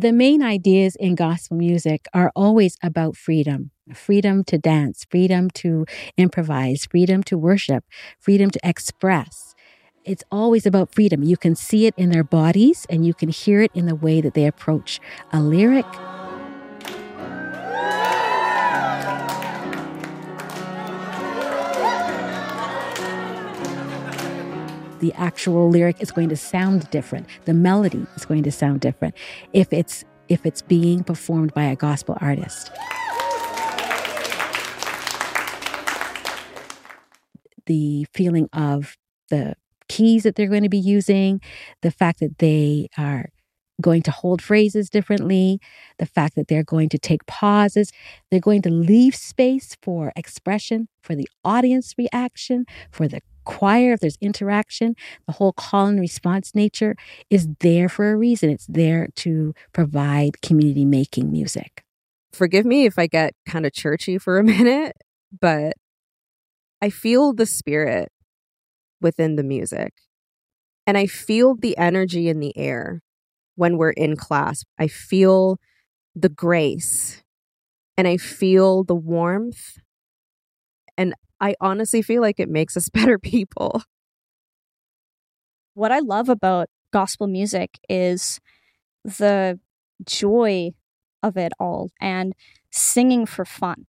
The 0.00 0.12
main 0.12 0.42
ideas 0.42 0.94
in 0.94 1.16
gospel 1.16 1.56
music 1.56 2.06
are 2.14 2.30
always 2.36 2.76
about 2.84 3.16
freedom 3.16 3.72
freedom 3.94 4.44
to 4.44 4.58
dance, 4.58 5.06
freedom 5.10 5.48
to 5.48 5.86
improvise, 6.18 6.84
freedom 6.84 7.22
to 7.22 7.38
worship, 7.38 7.84
freedom 8.20 8.50
to 8.50 8.60
express. 8.62 9.54
It's 10.04 10.22
always 10.30 10.66
about 10.66 10.94
freedom. 10.94 11.22
You 11.22 11.38
can 11.38 11.54
see 11.54 11.86
it 11.86 11.94
in 11.96 12.10
their 12.10 12.22
bodies 12.22 12.86
and 12.90 13.06
you 13.06 13.14
can 13.14 13.30
hear 13.30 13.62
it 13.62 13.70
in 13.74 13.86
the 13.86 13.94
way 13.94 14.20
that 14.20 14.34
they 14.34 14.44
approach 14.44 15.00
a 15.32 15.40
lyric. 15.40 15.86
The 25.00 25.12
actual 25.14 25.68
lyric 25.68 26.00
is 26.00 26.10
going 26.10 26.28
to 26.28 26.36
sound 26.36 26.88
different. 26.90 27.26
The 27.44 27.54
melody 27.54 28.06
is 28.16 28.24
going 28.24 28.42
to 28.44 28.52
sound 28.52 28.80
different 28.80 29.14
if 29.52 29.72
it's 29.72 30.04
if 30.28 30.44
it's 30.44 30.60
being 30.62 31.02
performed 31.02 31.54
by 31.54 31.64
a 31.64 31.76
gospel 31.76 32.16
artist. 32.20 32.70
The 37.66 38.06
feeling 38.12 38.48
of 38.52 38.96
the 39.30 39.54
keys 39.88 40.22
that 40.22 40.36
they're 40.36 40.48
going 40.48 40.62
to 40.62 40.68
be 40.68 40.78
using, 40.78 41.40
the 41.82 41.90
fact 41.90 42.20
that 42.20 42.38
they 42.38 42.88
are 42.98 43.30
going 43.80 44.02
to 44.02 44.10
hold 44.10 44.42
phrases 44.42 44.90
differently, 44.90 45.60
the 45.98 46.06
fact 46.06 46.34
that 46.34 46.48
they're 46.48 46.64
going 46.64 46.88
to 46.88 46.98
take 46.98 47.24
pauses, 47.26 47.92
they're 48.30 48.40
going 48.40 48.62
to 48.62 48.70
leave 48.70 49.14
space 49.14 49.76
for 49.82 50.12
expression, 50.16 50.88
for 51.00 51.14
the 51.14 51.28
audience 51.44 51.94
reaction, 51.96 52.66
for 52.90 53.06
the 53.06 53.20
choir, 53.48 53.94
if 53.94 54.00
there's 54.00 54.18
interaction, 54.20 54.94
the 55.26 55.32
whole 55.32 55.54
call 55.54 55.86
and 55.86 55.98
response 55.98 56.54
nature 56.54 56.94
is 57.30 57.48
there 57.60 57.88
for 57.88 58.12
a 58.12 58.16
reason. 58.16 58.50
It's 58.50 58.66
there 58.66 59.08
to 59.16 59.54
provide 59.72 60.42
community 60.42 60.84
making 60.84 61.32
music. 61.32 61.82
Forgive 62.32 62.66
me 62.66 62.84
if 62.84 62.98
I 62.98 63.06
get 63.06 63.32
kind 63.48 63.64
of 63.64 63.72
churchy 63.72 64.18
for 64.18 64.38
a 64.38 64.44
minute, 64.56 64.92
but 65.40 65.72
I 66.82 66.90
feel 66.90 67.32
the 67.32 67.46
spirit 67.46 68.12
within 69.00 69.36
the 69.36 69.42
music. 69.42 69.94
And 70.86 70.98
I 70.98 71.06
feel 71.06 71.56
the 71.56 71.76
energy 71.78 72.28
in 72.28 72.40
the 72.40 72.56
air 72.56 73.00
when 73.56 73.78
we're 73.78 73.90
in 73.90 74.14
class. 74.14 74.62
I 74.78 74.88
feel 74.88 75.58
the 76.14 76.28
grace 76.28 77.22
and 77.96 78.06
I 78.06 78.18
feel 78.18 78.84
the 78.84 78.94
warmth. 78.94 79.78
And 80.98 81.14
I 81.40 81.54
honestly 81.60 82.02
feel 82.02 82.20
like 82.20 82.40
it 82.40 82.50
makes 82.50 82.76
us 82.76 82.88
better 82.92 83.18
people. 83.18 83.82
What 85.72 85.92
I 85.92 86.00
love 86.00 86.28
about 86.28 86.68
gospel 86.92 87.28
music 87.28 87.78
is 87.88 88.40
the 89.04 89.58
joy 90.04 90.72
of 91.22 91.36
it 91.36 91.52
all 91.58 91.90
and 92.00 92.34
singing 92.70 93.26
for 93.26 93.44
fun. 93.44 93.86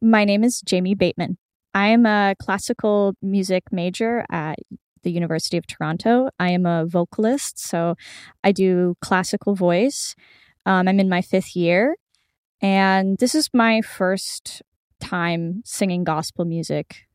My 0.00 0.24
name 0.24 0.42
is 0.42 0.62
Jamie 0.62 0.94
Bateman. 0.94 1.36
I 1.74 1.88
am 1.88 2.06
a 2.06 2.34
classical 2.40 3.14
music 3.22 3.64
major 3.70 4.24
at 4.30 4.56
the 5.02 5.10
University 5.10 5.56
of 5.56 5.66
Toronto. 5.66 6.28
I 6.38 6.50
am 6.50 6.66
a 6.66 6.86
vocalist, 6.86 7.58
so 7.58 7.94
I 8.42 8.52
do 8.52 8.96
classical 9.00 9.54
voice. 9.54 10.14
Um, 10.64 10.88
I'm 10.88 11.00
in 11.00 11.08
my 11.08 11.22
fifth 11.22 11.56
year, 11.56 11.96
and 12.60 13.18
this 13.18 13.34
is 13.34 13.48
my 13.52 13.80
first 13.80 14.62
time 15.02 15.62
singing 15.64 16.04
gospel 16.04 16.44
music. 16.44 17.06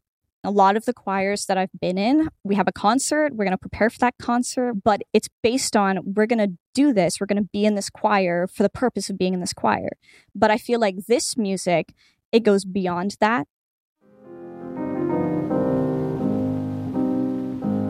A 0.44 0.52
lot 0.52 0.78
of 0.78 0.86
the 0.86 0.94
choirs 0.94 1.46
that 1.48 1.58
I've 1.58 1.72
been 1.82 1.98
in, 1.98 2.30
we 2.44 2.56
have 2.56 2.68
a 2.68 2.72
concert, 2.72 3.36
we're 3.36 3.46
going 3.46 3.52
to 3.52 3.58
prepare 3.58 3.90
for 3.90 4.00
that 4.00 4.16
concert, 4.22 4.76
but 4.84 5.02
it's 5.12 5.28
based 5.42 5.76
on 5.76 6.00
we're 6.16 6.28
going 6.28 6.48
to 6.48 6.56
do 6.74 6.94
this, 6.94 7.20
we're 7.20 7.28
going 7.28 7.42
to 7.42 7.50
be 7.52 7.66
in 7.66 7.76
this 7.76 7.90
choir 7.90 8.48
for 8.48 8.64
the 8.64 8.70
purpose 8.70 9.10
of 9.10 9.18
being 9.18 9.34
in 9.34 9.40
this 9.40 9.54
choir. 9.54 9.90
But 10.36 10.52
I 10.52 10.58
feel 10.58 10.80
like 10.80 11.08
this 11.08 11.36
music, 11.38 11.94
it 12.32 12.44
goes 12.44 12.66
beyond 12.66 13.18
that. 13.20 13.48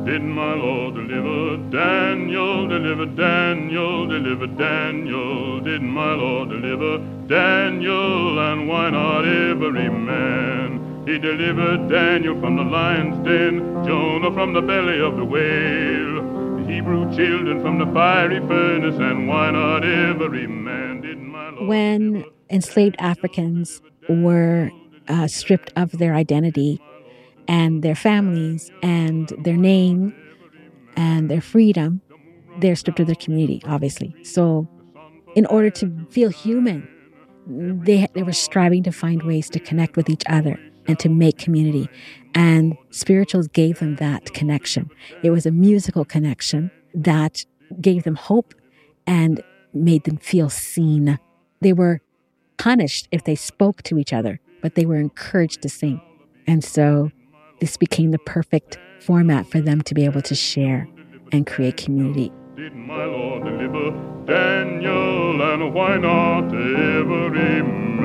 Did 0.07 0.23
my 0.23 0.53
Lord 0.53 0.95
deliver 0.95 1.57
Daniel, 1.69 2.65
deliver 2.65 3.07
Daniel, 3.07 4.07
deliver 4.07 4.47
Daniel? 4.47 5.59
Did 5.59 5.81
my 5.81 6.13
Lord 6.13 6.47
deliver 6.47 6.99
Daniel, 7.27 8.39
and 8.39 8.69
why 8.69 8.89
not 8.89 9.27
every 9.27 9.89
man? 9.89 11.03
He 11.05 11.19
delivered 11.19 11.89
Daniel 11.89 12.39
from 12.39 12.55
the 12.55 12.63
lion's 12.63 13.17
den, 13.27 13.59
Jonah 13.85 14.31
from 14.31 14.53
the 14.53 14.61
belly 14.61 15.01
of 15.01 15.17
the 15.17 15.25
whale, 15.25 16.55
the 16.55 16.71
Hebrew 16.71 17.13
children 17.13 17.61
from 17.61 17.77
the 17.77 17.85
fiery 17.87 18.39
furnace, 18.47 18.95
and 18.95 19.27
why 19.27 19.51
not 19.51 19.83
every 19.83 20.47
man? 20.47 21.01
Did 21.01 21.17
my 21.17 21.49
Lord 21.49 21.67
when 21.67 22.23
enslaved 22.49 22.95
Africans 22.99 23.81
were 24.07 24.71
uh, 25.09 25.27
stripped 25.27 25.73
of 25.75 25.97
their 25.97 26.15
identity 26.15 26.79
and 27.47 27.83
their 27.83 27.95
families 27.95 28.71
and 28.81 29.29
their 29.39 29.57
name 29.57 30.15
and 30.95 31.29
their 31.29 31.41
freedom, 31.41 32.01
they're 32.59 32.75
stripped 32.75 32.99
of 32.99 33.07
their 33.07 33.15
community, 33.15 33.61
obviously. 33.65 34.15
So, 34.23 34.67
in 35.35 35.45
order 35.45 35.69
to 35.69 36.05
feel 36.09 36.29
human, 36.29 36.87
they, 37.47 38.07
they 38.13 38.23
were 38.23 38.33
striving 38.33 38.83
to 38.83 38.91
find 38.91 39.23
ways 39.23 39.49
to 39.51 39.59
connect 39.59 39.95
with 39.95 40.09
each 40.09 40.23
other 40.27 40.59
and 40.87 40.97
to 40.99 41.09
make 41.09 41.37
community. 41.37 41.89
And 42.33 42.77
spirituals 42.89 43.47
gave 43.47 43.79
them 43.79 43.97
that 43.97 44.33
connection. 44.33 44.89
It 45.23 45.31
was 45.31 45.45
a 45.45 45.51
musical 45.51 46.05
connection 46.05 46.71
that 46.93 47.45
gave 47.79 48.03
them 48.03 48.15
hope 48.15 48.53
and 49.05 49.43
made 49.73 50.05
them 50.05 50.17
feel 50.17 50.49
seen. 50.49 51.19
They 51.61 51.73
were 51.73 52.01
punished 52.57 53.07
if 53.11 53.23
they 53.23 53.35
spoke 53.35 53.83
to 53.83 53.97
each 53.97 54.13
other, 54.13 54.39
but 54.61 54.75
they 54.75 54.85
were 54.85 54.97
encouraged 54.97 55.61
to 55.61 55.69
sing. 55.69 56.01
And 56.47 56.63
so 56.63 57.11
this 57.59 57.77
became 57.77 58.11
the 58.11 58.19
perfect 58.19 58.77
format 59.01 59.47
for 59.47 59.59
them 59.61 59.81
to 59.81 59.93
be 59.93 60.05
able 60.05 60.21
to 60.21 60.35
share 60.35 60.87
and 61.31 61.47
create 61.47 61.77
community. 61.77 62.31
Did 62.55 62.75
my 62.75 63.05
Lord 63.05 63.43
deliver 63.43 63.91
Daniel, 64.25 65.41
and 65.41 65.73
why 65.73 65.97
not 65.97 66.45
every 66.53 67.61
man? 67.61 67.97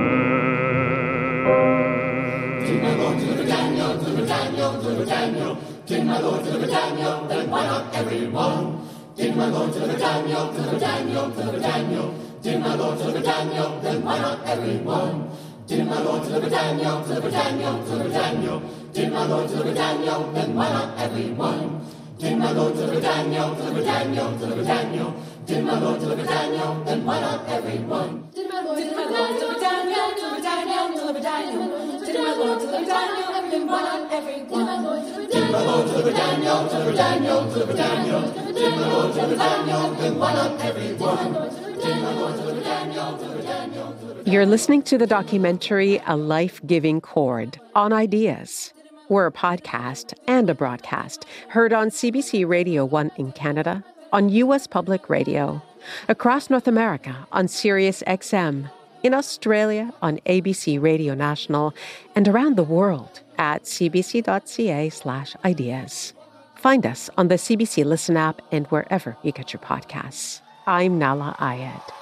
Did 2.67 2.83
my 2.83 2.95
Lord 2.95 3.19
deliver 3.19 3.45
Daniel, 3.45 3.99
deliver 3.99 4.27
Daniel, 4.27 4.73
deliver 4.81 5.05
Daniel? 5.05 5.59
Did 5.87 6.05
my 6.07 6.19
Lord 6.21 6.45
deliver 6.45 6.67
Daniel, 6.67 7.27
then 7.27 7.51
why 7.51 7.65
not 7.67 7.95
everyone? 7.95 8.89
Did 9.17 9.37
my 9.37 9.47
Lord 9.47 9.73
deliver 9.73 9.99
Daniel, 9.99 10.53
deliver 10.53 10.79
Daniel, 10.79 11.31
deliver 11.31 11.59
Daniel? 11.61 12.15
Did 12.43 12.61
my 12.61 12.75
Lord 12.75 12.99
deliver 12.99 13.21
Daniel, 13.21 13.81
then 13.81 14.03
why 14.03 14.19
not 14.19 14.47
everyone? 14.47 15.31
Did 15.67 15.87
my 15.87 16.01
Lord 16.01 16.23
deliver 16.25 16.49
Daniel, 16.51 17.03
deliver 17.03 17.31
Daniel, 17.31 17.83
deliver 17.85 18.09
Daniel? 18.09 18.63
Did 18.93 19.11
my 19.11 19.25
Lord 19.25 19.49
deliver 19.49 19.73
Daniel, 19.73 20.31
then 20.33 20.55
why 20.55 20.69
not 20.69 20.99
everyone? 20.99 21.81
Did 22.19 22.37
my 22.37 22.53
Lord 22.53 22.75
deliver 22.75 23.01
Daniel, 23.01 23.55
deliver 23.55 23.83
Daniel, 23.83 24.37
deliver 24.37 24.65
Daniel? 24.65 25.17
Did 25.47 25.65
my 25.65 25.79
Lord 25.81 26.01
deliver 26.01 26.25
Daniel, 26.25 26.85
then 26.85 27.05
why 27.05 27.21
not 27.21 27.49
everyone? 27.49 28.29
My 28.37 28.61
Lord 28.61 28.79
deliver 28.79 29.61
Daniel, 29.61 30.11
deliver 30.13 30.41
Daniel, 30.41 30.93
deliver 30.93 31.21
Daniel? 31.21 31.69
My 32.23 32.35
Lord 32.37 32.61
deliver 32.61 32.87
Daniel, 32.87 33.33
then 39.95 40.19
why 40.19 40.35
not 40.35 40.61
everyone? 40.61 41.33
You're 44.27 44.47
listening 44.47 44.83
to 44.83 44.99
the 44.99 45.07
documentary 45.07 46.01
A 46.07 46.17
Life 46.17 46.61
Giving 46.67 47.01
Chord 47.01 47.59
on 47.75 47.93
Ideas. 47.93 48.73
We're 49.09 49.27
a 49.27 49.33
podcast 49.33 50.15
and 50.27 50.49
a 50.49 50.55
broadcast 50.55 51.27
heard 51.49 51.73
on 51.73 51.91
CBC 51.91 52.49
Radio 52.49 52.85
1 52.85 53.11
in 53.17 53.33
Canada, 53.33 53.85
on 54.13 54.29
U.S. 54.29 54.67
Public 54.67 55.11
Radio, 55.11 55.63
across 56.09 56.49
North 56.49 56.69
America 56.69 57.27
on 57.33 57.49
Sirius 57.49 58.03
XM, 58.07 58.71
in 59.03 59.15
Australia 59.15 59.93
on 60.01 60.19
ABC 60.27 60.81
Radio 60.81 61.15
National, 61.15 61.75
and 62.15 62.29
around 62.29 62.57
the 62.57 62.63
world 62.63 63.21
at 63.39 63.65
cbc.ca 63.65 64.89
slash 64.91 65.35
ideas. 65.45 66.15
Find 66.55 66.87
us 66.87 67.11
on 67.19 67.29
the 67.29 67.35
CBC 67.35 67.85
Listen 67.85 68.17
app 68.17 68.41
and 68.53 68.67
wherever 68.69 69.17
you 69.23 69.33
get 69.33 69.53
your 69.53 69.61
podcasts. 69.61 70.41
I'm 70.67 71.01
Nahlah 71.01 71.37
Ayed. 71.39 72.02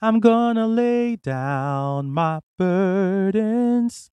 I'm 0.00 0.20
gonna 0.20 0.68
lay 0.68 1.16
down 1.16 2.12
my 2.12 2.38
burdens 2.56 4.12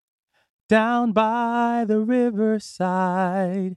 down 0.68 1.12
by 1.12 1.86
the 1.88 2.00
riverside, 2.00 3.76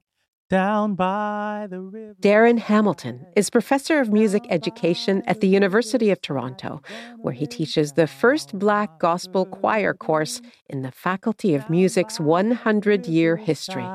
down 0.49 0.95
by 0.95 1.67
the 1.69 1.79
river. 1.79 2.15
Darren 2.19 2.57
Hamilton 2.57 3.27
is 3.35 3.51
professor 3.51 3.99
of 3.99 4.11
music 4.11 4.43
education 4.49 5.21
at 5.27 5.39
the 5.39 5.47
University 5.47 6.09
of 6.09 6.19
Toronto, 6.19 6.81
where 7.17 7.35
he 7.35 7.45
teaches 7.45 7.93
the 7.93 8.07
first 8.07 8.57
Black 8.57 8.97
gospel 8.97 9.45
choir 9.45 9.93
course 9.93 10.41
in 10.67 10.81
the 10.81 10.91
Faculty 10.91 11.53
of 11.53 11.69
Music's 11.69 12.19
100 12.19 13.05
year 13.05 13.37
history. 13.37 13.85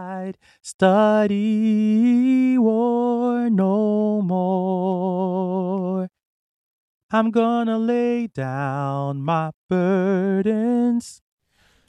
Study 0.63 2.57
war 2.59 3.51
no 3.51 4.23
more. 4.23 6.09
I'm 7.11 7.31
gonna 7.31 7.79
lay 7.79 8.27
down 8.27 9.23
my 9.23 9.51
burdens 9.69 11.21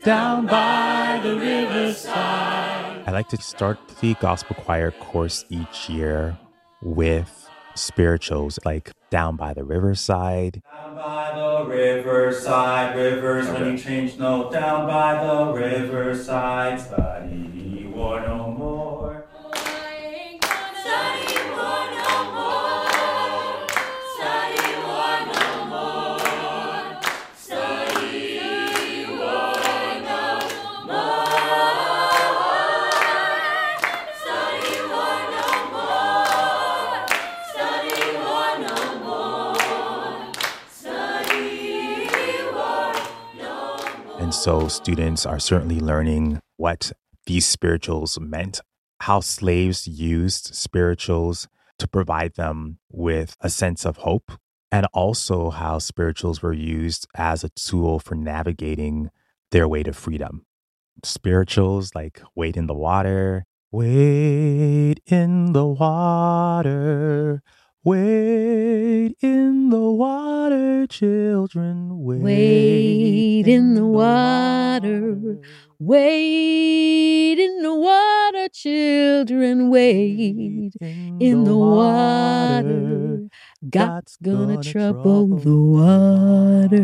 down 0.03 0.45
by 0.45 1.19
the 1.23 1.35
riverside. 1.35 3.03
I 3.07 3.11
like 3.11 3.29
to 3.29 3.41
start 3.41 3.79
the 4.01 4.13
gospel 4.15 4.55
choir 4.55 4.91
course 4.91 5.45
each 5.49 5.89
year 5.89 6.37
with 6.81 7.49
spirituals 7.75 8.59
like 8.65 8.91
Down 9.09 9.35
by 9.35 9.53
the 9.53 9.63
Riverside. 9.63 10.61
Down 10.71 10.95
by 10.95 11.33
the 11.35 11.65
riverside, 11.65 12.95
rivers 12.95 13.47
when 13.49 13.71
you 13.71 13.77
change 13.77 14.17
note. 14.17 14.51
Down 14.51 14.85
by 14.87 15.25
the 15.25 15.53
riverside, 15.53 16.79
study 16.79 17.91
war 17.93 18.21
no 18.21 18.51
more. 18.51 18.74
And 44.25 44.33
so 44.33 44.67
students 44.69 45.23
are 45.27 45.37
certainly 45.37 45.79
learning 45.79 46.39
what 46.57 46.91
these 47.27 47.45
spirituals 47.45 48.19
meant, 48.19 48.59
how 49.01 49.19
slaves 49.19 49.85
used 49.87 50.55
spirituals 50.55 51.47
to 51.77 51.87
provide 51.87 52.33
them 52.33 52.79
with 52.91 53.37
a 53.41 53.51
sense 53.51 53.85
of 53.85 53.97
hope, 53.97 54.31
and 54.71 54.87
also 54.93 55.51
how 55.51 55.77
spirituals 55.77 56.41
were 56.41 56.53
used 56.53 57.05
as 57.15 57.43
a 57.43 57.49
tool 57.49 57.99
for 57.99 58.15
navigating 58.15 59.11
their 59.51 59.67
way 59.67 59.83
to 59.83 59.93
freedom. 59.93 60.43
Spirituals 61.03 61.93
like 61.93 62.23
Wade 62.33 62.57
in 62.57 62.65
the 62.65 62.73
water, 62.73 63.45
Wade 63.71 65.01
in 65.05 65.53
the 65.53 65.67
water, 65.67 67.43
Wade 67.85 69.15
in 69.21 69.69
the 69.69 69.79
water, 69.79 70.87
children. 70.87 72.03
Wade, 72.03 72.23
Wade 72.23 73.47
in 73.47 73.75
the 73.75 73.85
water. 73.85 75.37
Wade 75.77 77.37
in 77.37 77.61
the 77.61 77.75
water, 77.75 78.49
children. 78.51 79.69
Wade 79.69 80.73
in 80.81 81.43
the 81.43 81.55
water. 81.55 83.27
God's 83.69 84.17
gonna 84.17 84.63
trouble 84.63 85.27
the 85.37 85.55
water. 85.55 86.81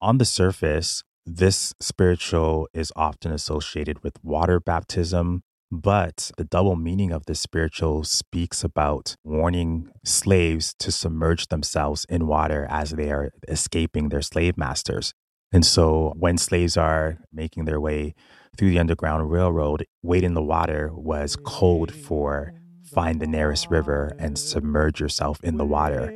On 0.00 0.16
the 0.16 0.24
surface, 0.24 1.04
this 1.26 1.74
spiritual 1.80 2.66
is 2.72 2.90
often 2.96 3.30
associated 3.30 4.02
with 4.02 4.16
water 4.24 4.58
baptism, 4.58 5.42
but 5.70 6.30
the 6.36 6.44
double 6.44 6.76
meaning 6.76 7.12
of 7.12 7.26
this 7.26 7.40
spiritual 7.40 8.04
speaks 8.04 8.64
about 8.64 9.16
warning 9.24 9.90
slaves 10.04 10.74
to 10.78 10.90
submerge 10.90 11.48
themselves 11.48 12.06
in 12.08 12.26
water 12.26 12.66
as 12.70 12.90
they 12.90 13.10
are 13.10 13.30
escaping 13.48 14.08
their 14.08 14.22
slave 14.22 14.56
masters. 14.56 15.12
And 15.52 15.64
so 15.64 16.14
when 16.16 16.38
slaves 16.38 16.76
are 16.76 17.18
making 17.32 17.64
their 17.64 17.80
way 17.80 18.14
through 18.56 18.70
the 18.70 18.78
Underground 18.78 19.30
Railroad, 19.30 19.86
wade 20.02 20.24
in 20.24 20.34
the 20.34 20.42
water 20.42 20.90
was 20.92 21.36
code 21.36 21.92
for 21.92 22.52
find 22.82 23.20
the 23.20 23.26
nearest 23.26 23.70
river 23.70 24.14
and 24.18 24.38
submerge 24.38 25.00
yourself 25.00 25.38
in 25.42 25.56
the 25.56 25.64
water 25.64 26.06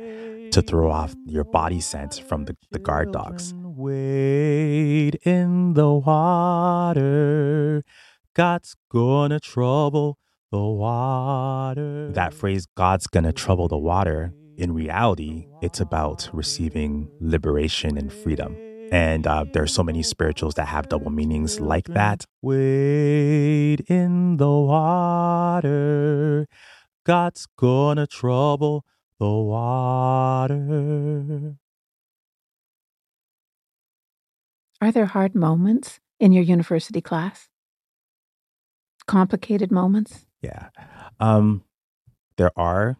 to 0.51 0.61
throw 0.61 0.91
off 0.91 1.15
your 1.25 1.43
body 1.43 1.79
scent 1.79 2.23
from 2.27 2.45
the, 2.45 2.55
the 2.71 2.79
guard 2.79 3.11
dogs. 3.11 3.53
Wade 3.55 5.19
in 5.23 5.73
the 5.73 5.91
water. 5.91 7.83
God's 8.35 8.75
gonna 8.89 9.39
trouble 9.39 10.17
the 10.51 10.59
water. 10.59 12.09
That 12.13 12.33
phrase, 12.33 12.65
God's 12.75 13.05
gonna 13.05 13.31
trouble 13.31 13.67
the 13.67 13.77
water, 13.77 14.33
in 14.57 14.73
reality, 14.73 15.45
it's 15.61 15.79
about 15.79 16.29
receiving 16.33 17.09
liberation 17.19 17.95
and 17.95 18.11
freedom. 18.11 18.57
And 18.91 19.27
uh, 19.27 19.45
there 19.53 19.61
are 19.61 19.67
so 19.67 19.83
many 19.83 20.01
spirituals 20.01 20.55
that 20.55 20.65
have 20.65 20.89
double 20.89 21.11
meanings 21.11 21.59
like 21.59 21.85
that. 21.89 22.25
Wade 22.41 23.81
in 23.87 24.37
the 24.37 24.49
water. 24.49 26.47
God's 27.05 27.47
gonna 27.57 28.07
trouble 28.07 28.83
the 29.19 29.29
water. 29.29 30.55
Are 34.81 34.91
there 34.91 35.05
hard 35.05 35.35
moments 35.35 35.99
in 36.19 36.31
your 36.31 36.43
university 36.43 36.99
class? 37.01 37.47
Complicated 39.07 39.71
moments? 39.71 40.25
Yeah. 40.41 40.69
Um, 41.19 41.63
there 42.37 42.51
are 42.55 42.97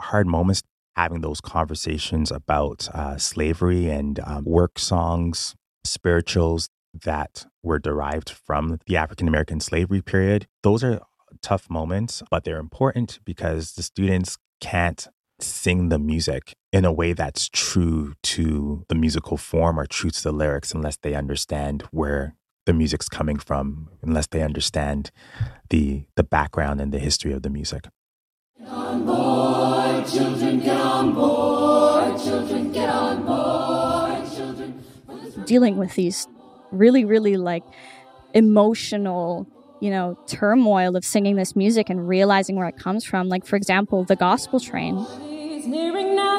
hard 0.00 0.26
moments 0.26 0.62
having 0.96 1.20
those 1.20 1.40
conversations 1.40 2.30
about 2.30 2.88
uh, 2.92 3.16
slavery 3.18 3.88
and 3.88 4.20
um, 4.24 4.44
work 4.44 4.78
songs, 4.78 5.54
spirituals 5.84 6.68
that 7.04 7.46
were 7.62 7.78
derived 7.78 8.30
from 8.30 8.78
the 8.86 8.96
African 8.96 9.28
American 9.28 9.60
slavery 9.60 10.02
period. 10.02 10.46
Those 10.62 10.82
are 10.82 11.00
tough 11.42 11.70
moments, 11.70 12.22
but 12.30 12.44
they're 12.44 12.58
important 12.58 13.20
because 13.24 13.74
the 13.74 13.82
students 13.82 14.38
can't 14.60 15.06
sing 15.40 15.88
the 15.88 15.98
music 15.98 16.54
in 16.72 16.84
a 16.84 16.92
way 16.92 17.12
that's 17.12 17.48
true 17.52 18.14
to 18.22 18.84
the 18.88 18.94
musical 18.94 19.36
form 19.36 19.78
or 19.78 19.86
true 19.86 20.10
to 20.10 20.22
the 20.22 20.32
lyrics 20.32 20.72
unless 20.72 20.96
they 20.96 21.14
understand 21.14 21.82
where 21.92 22.34
the 22.68 22.74
music's 22.74 23.08
coming 23.08 23.38
from, 23.38 23.88
unless 24.02 24.26
they 24.26 24.42
understand 24.42 25.10
the 25.70 26.04
the 26.16 26.22
background 26.22 26.82
and 26.82 26.92
the 26.92 26.98
history 26.98 27.32
of 27.32 27.42
the 27.42 27.48
music. 27.48 27.88
On 28.66 29.06
board, 29.06 30.06
children, 30.06 30.60
get 30.60 30.76
on 30.76 31.14
board. 31.14 32.20
Children, 32.20 32.70
get 32.70 32.90
on 32.90 33.24
board. 33.24 34.20
Children. 34.36 34.84
dealing 35.46 35.78
with 35.78 35.94
these 35.94 36.28
really, 36.70 37.06
really 37.06 37.38
like 37.38 37.64
emotional, 38.34 39.46
you 39.80 39.90
know, 39.90 40.18
turmoil 40.26 40.94
of 40.94 41.06
singing 41.06 41.36
this 41.36 41.56
music 41.56 41.88
and 41.88 42.06
realizing 42.06 42.56
where 42.56 42.68
it 42.68 42.76
comes 42.76 43.02
from. 43.02 43.30
Like, 43.30 43.46
for 43.46 43.56
example, 43.56 44.04
the 44.04 44.16
gospel 44.16 44.60
train. 44.60 45.06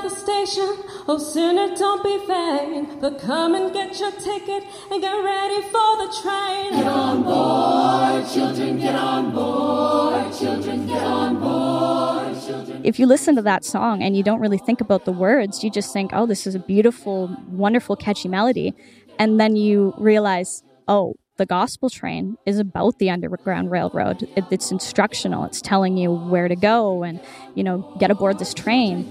It's 0.02 0.14
by 0.14 0.32
the 0.32 0.46
station. 0.46 0.78
Oh, 1.08 1.18
sinner, 1.18 1.76
don't 1.76 2.04
be 2.04 2.26
vain, 2.26 3.00
but 3.00 3.20
come 3.20 3.56
and 3.56 3.74
get 3.74 4.00
your 4.00 4.12
ticket 4.12 4.64
and 4.92 5.02
get 5.02 5.12
ready 5.12 5.62
for 5.64 5.98
the 5.98 6.10
train. 6.22 6.72
Get 6.72 6.88
on 6.88 7.24
board, 7.24 8.30
children, 8.30 8.78
get 8.78 8.96
on 8.96 9.34
board, 9.34 10.34
children, 10.34 10.88
get 10.88 11.04
on 11.04 11.40
board, 11.40 12.42
children. 12.42 12.82
If 12.84 13.00
you 13.00 13.08
listen 13.08 13.36
to 13.36 13.42
that 13.42 13.66
song 13.66 14.02
and 14.02 14.16
you 14.16 14.24
don't 14.24 14.40
really 14.40 14.58
think 14.58 14.82
about 14.82 15.06
the 15.06 15.12
words, 15.12 15.64
you 15.64 15.70
just 15.70 15.92
think, 15.92 16.12
oh, 16.14 16.26
this 16.26 16.48
is 16.48 16.56
a 16.56 16.60
beautiful, 16.60 17.36
wonderful, 17.48 17.96
catchy 17.96 18.30
melody. 18.30 18.74
And 19.18 19.40
then 19.40 19.56
you 19.56 19.94
realize, 19.98 20.64
oh, 20.88 21.16
the 21.40 21.46
gospel 21.46 21.90
train 21.90 22.38
is 22.46 22.60
about 22.60 23.00
the 23.00 23.10
underground 23.10 23.72
railroad. 23.72 24.28
It, 24.36 24.44
it's 24.52 24.72
instructional. 24.72 25.46
It's 25.46 25.62
telling 25.62 25.98
you 25.98 26.12
where 26.12 26.50
to 26.50 26.56
go 26.56 27.02
and 27.02 27.20
you 27.56 27.64
know 27.64 27.96
get 27.98 28.12
aboard 28.12 28.38
this 28.38 28.54
train. 28.54 29.10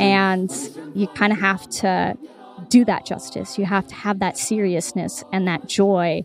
And 0.00 0.50
you 0.94 1.06
kind 1.14 1.32
of 1.32 1.38
have 1.38 1.68
to 1.68 2.18
do 2.68 2.84
that 2.84 3.06
justice. 3.06 3.56
You 3.58 3.64
have 3.64 3.86
to 3.86 3.94
have 3.94 4.18
that 4.18 4.36
seriousness 4.36 5.22
and 5.32 5.46
that 5.46 5.68
joy 5.68 6.24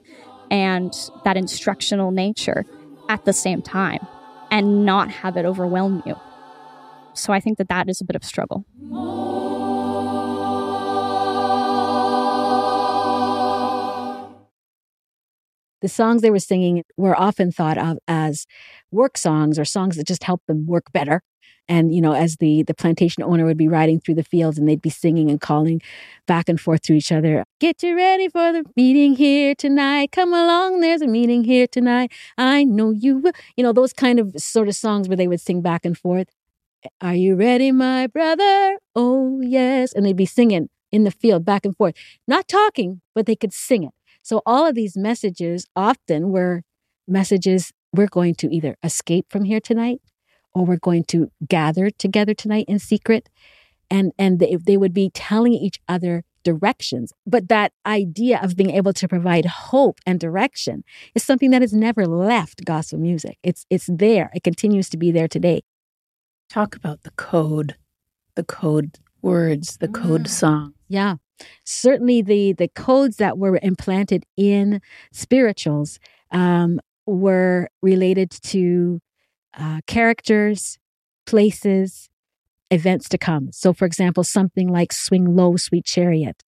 and 0.50 0.92
that 1.24 1.38
instructional 1.38 2.10
nature 2.12 2.66
at 3.08 3.26
the 3.26 3.34
same 3.34 3.62
time 3.62 4.06
and 4.50 4.86
not 4.86 5.12
have 5.12 5.38
it 5.38 5.46
overwhelm 5.46 6.02
you. 6.06 6.16
So 7.14 7.32
i 7.32 7.40
think 7.40 7.58
that 7.60 7.70
that 7.70 7.88
is 7.88 8.02
a 8.02 8.06
bit 8.06 8.16
of 8.18 8.26
struggle 8.26 8.66
the 15.82 15.88
songs 15.88 16.22
they 16.22 16.32
were 16.32 16.40
singing 16.40 16.84
were 16.98 17.20
often 17.20 17.52
thought 17.52 17.78
of 17.78 17.98
as 18.08 18.46
work 18.92 19.18
songs 19.18 19.60
or 19.60 19.66
songs 19.66 19.98
that 19.98 20.08
just 20.08 20.24
helped 20.24 20.48
them 20.48 20.66
work 20.66 20.92
better. 20.92 21.22
And 21.68 21.96
you 21.96 22.02
know 22.02 22.14
as 22.14 22.38
the 22.38 22.62
the 22.64 22.76
plantation 22.76 23.24
owner 23.24 23.44
would 23.46 23.58
be 23.58 23.68
riding 23.68 24.00
through 24.00 24.16
the 24.16 24.24
fields 24.24 24.60
and 24.60 24.68
they'd 24.70 24.82
be 24.82 24.92
singing 24.92 25.32
and 25.32 25.42
calling 25.42 25.82
back 26.28 26.48
and 26.48 26.62
forth 26.62 26.82
to 26.84 26.94
each 26.94 27.12
other 27.12 27.44
get 27.60 27.82
you 27.82 27.96
ready 27.96 28.30
for 28.30 28.52
the 28.54 28.64
meeting 28.76 29.16
here 29.16 29.56
tonight. 29.56 30.12
Come 30.12 30.32
along 30.34 30.82
there's 30.82 31.02
a 31.02 31.08
meeting 31.08 31.44
here 31.44 31.66
tonight. 31.66 32.12
I 32.38 32.64
know 32.66 32.92
you 32.92 33.18
will. 33.18 33.34
You 33.58 33.64
know 33.64 33.74
those 33.74 33.94
kind 33.94 34.20
of 34.20 34.34
sort 34.38 34.68
of 34.68 34.76
songs 34.76 35.08
where 35.08 35.18
they 35.18 35.28
would 35.28 35.42
sing 35.42 35.62
back 35.62 35.86
and 35.86 35.98
forth. 35.98 36.28
Are 37.02 37.16
you 37.16 37.36
ready 37.36 37.72
my 37.72 38.08
brother? 38.08 38.78
Oh 38.96 39.42
yes. 39.42 39.92
And 39.94 40.06
they'd 40.06 40.16
be 40.16 40.28
singing 40.28 40.70
in 40.92 41.04
the 41.04 41.12
field 41.12 41.44
back 41.44 41.66
and 41.66 41.76
forth 41.76 41.96
not 42.28 42.48
talking 42.48 43.02
but 43.14 43.26
they 43.26 43.36
could 43.36 43.54
sing 43.54 43.84
it 43.84 43.92
so 44.26 44.42
all 44.44 44.66
of 44.66 44.74
these 44.74 44.98
messages 44.98 45.68
often 45.76 46.32
were 46.32 46.64
messages 47.08 47.72
we're 47.94 48.08
going 48.08 48.34
to 48.34 48.52
either 48.52 48.76
escape 48.82 49.28
from 49.30 49.44
here 49.44 49.60
tonight 49.60 50.02
or 50.52 50.66
we're 50.66 50.78
going 50.78 51.04
to 51.04 51.30
gather 51.48 51.92
together 51.92 52.34
tonight 52.34 52.66
in 52.68 52.80
secret 52.80 53.30
and 53.92 54.14
and 54.18 54.40
they, 54.40 54.56
they 54.56 54.78
would 54.78 54.96
be 54.96 55.12
telling 55.14 55.54
each 55.54 55.80
other 55.88 56.24
directions. 56.44 57.14
But 57.28 57.50
that 57.50 57.72
idea 57.86 58.40
of 58.42 58.56
being 58.56 58.72
able 58.72 58.94
to 58.94 59.08
provide 59.08 59.46
hope 59.46 60.00
and 60.08 60.20
direction 60.20 60.84
is 61.14 61.24
something 61.24 61.52
that 61.52 61.62
has 61.62 61.74
never 61.74 62.08
left 62.08 62.66
gospel 62.66 62.98
music. 62.98 63.38
It's 63.44 63.68
it's 63.70 63.88
there. 63.92 64.32
It 64.34 64.44
continues 64.44 64.90
to 64.90 64.98
be 64.98 65.12
there 65.12 65.28
today. 65.28 65.62
Talk 66.50 66.76
about 66.76 67.04
the 67.04 67.12
code 67.12 67.76
the 68.34 68.44
code 68.44 68.98
words 69.22 69.78
the 69.78 69.88
code 69.88 70.24
mm. 70.24 70.28
song 70.28 70.74
yeah 70.88 71.16
certainly 71.64 72.22
the 72.22 72.54
the 72.54 72.68
codes 72.70 73.18
that 73.18 73.38
were 73.38 73.60
implanted 73.62 74.26
in 74.38 74.82
spirituals 75.12 76.00
um, 76.32 76.80
were 77.06 77.70
related 77.82 78.32
to 78.32 79.00
uh, 79.58 79.80
characters, 79.88 80.78
places, 81.26 82.10
events 82.72 83.08
to 83.10 83.18
come. 83.18 83.52
So, 83.52 83.74
for 83.74 83.86
example, 83.86 84.24
something 84.24 84.68
like 84.68 84.92
"Swing 84.94 85.36
Low, 85.36 85.56
Sweet 85.58 85.86
Chariot." 85.86 86.44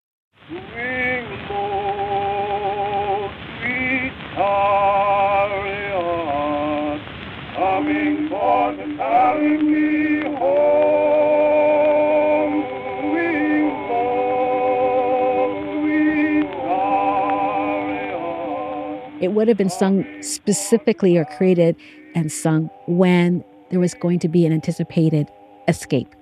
It 19.19 19.29
would 19.29 19.47
have 19.47 19.57
been 19.57 19.69
sung 19.69 20.05
specifically 20.21 21.17
or 21.17 21.25
created 21.25 21.75
and 22.13 22.31
sung 22.31 22.69
when 22.87 23.43
there 23.69 23.79
was 23.79 23.93
going 23.93 24.19
to 24.19 24.29
be 24.29 24.45
an 24.45 24.53
anticipated 24.53 25.27
escape. 25.67 26.13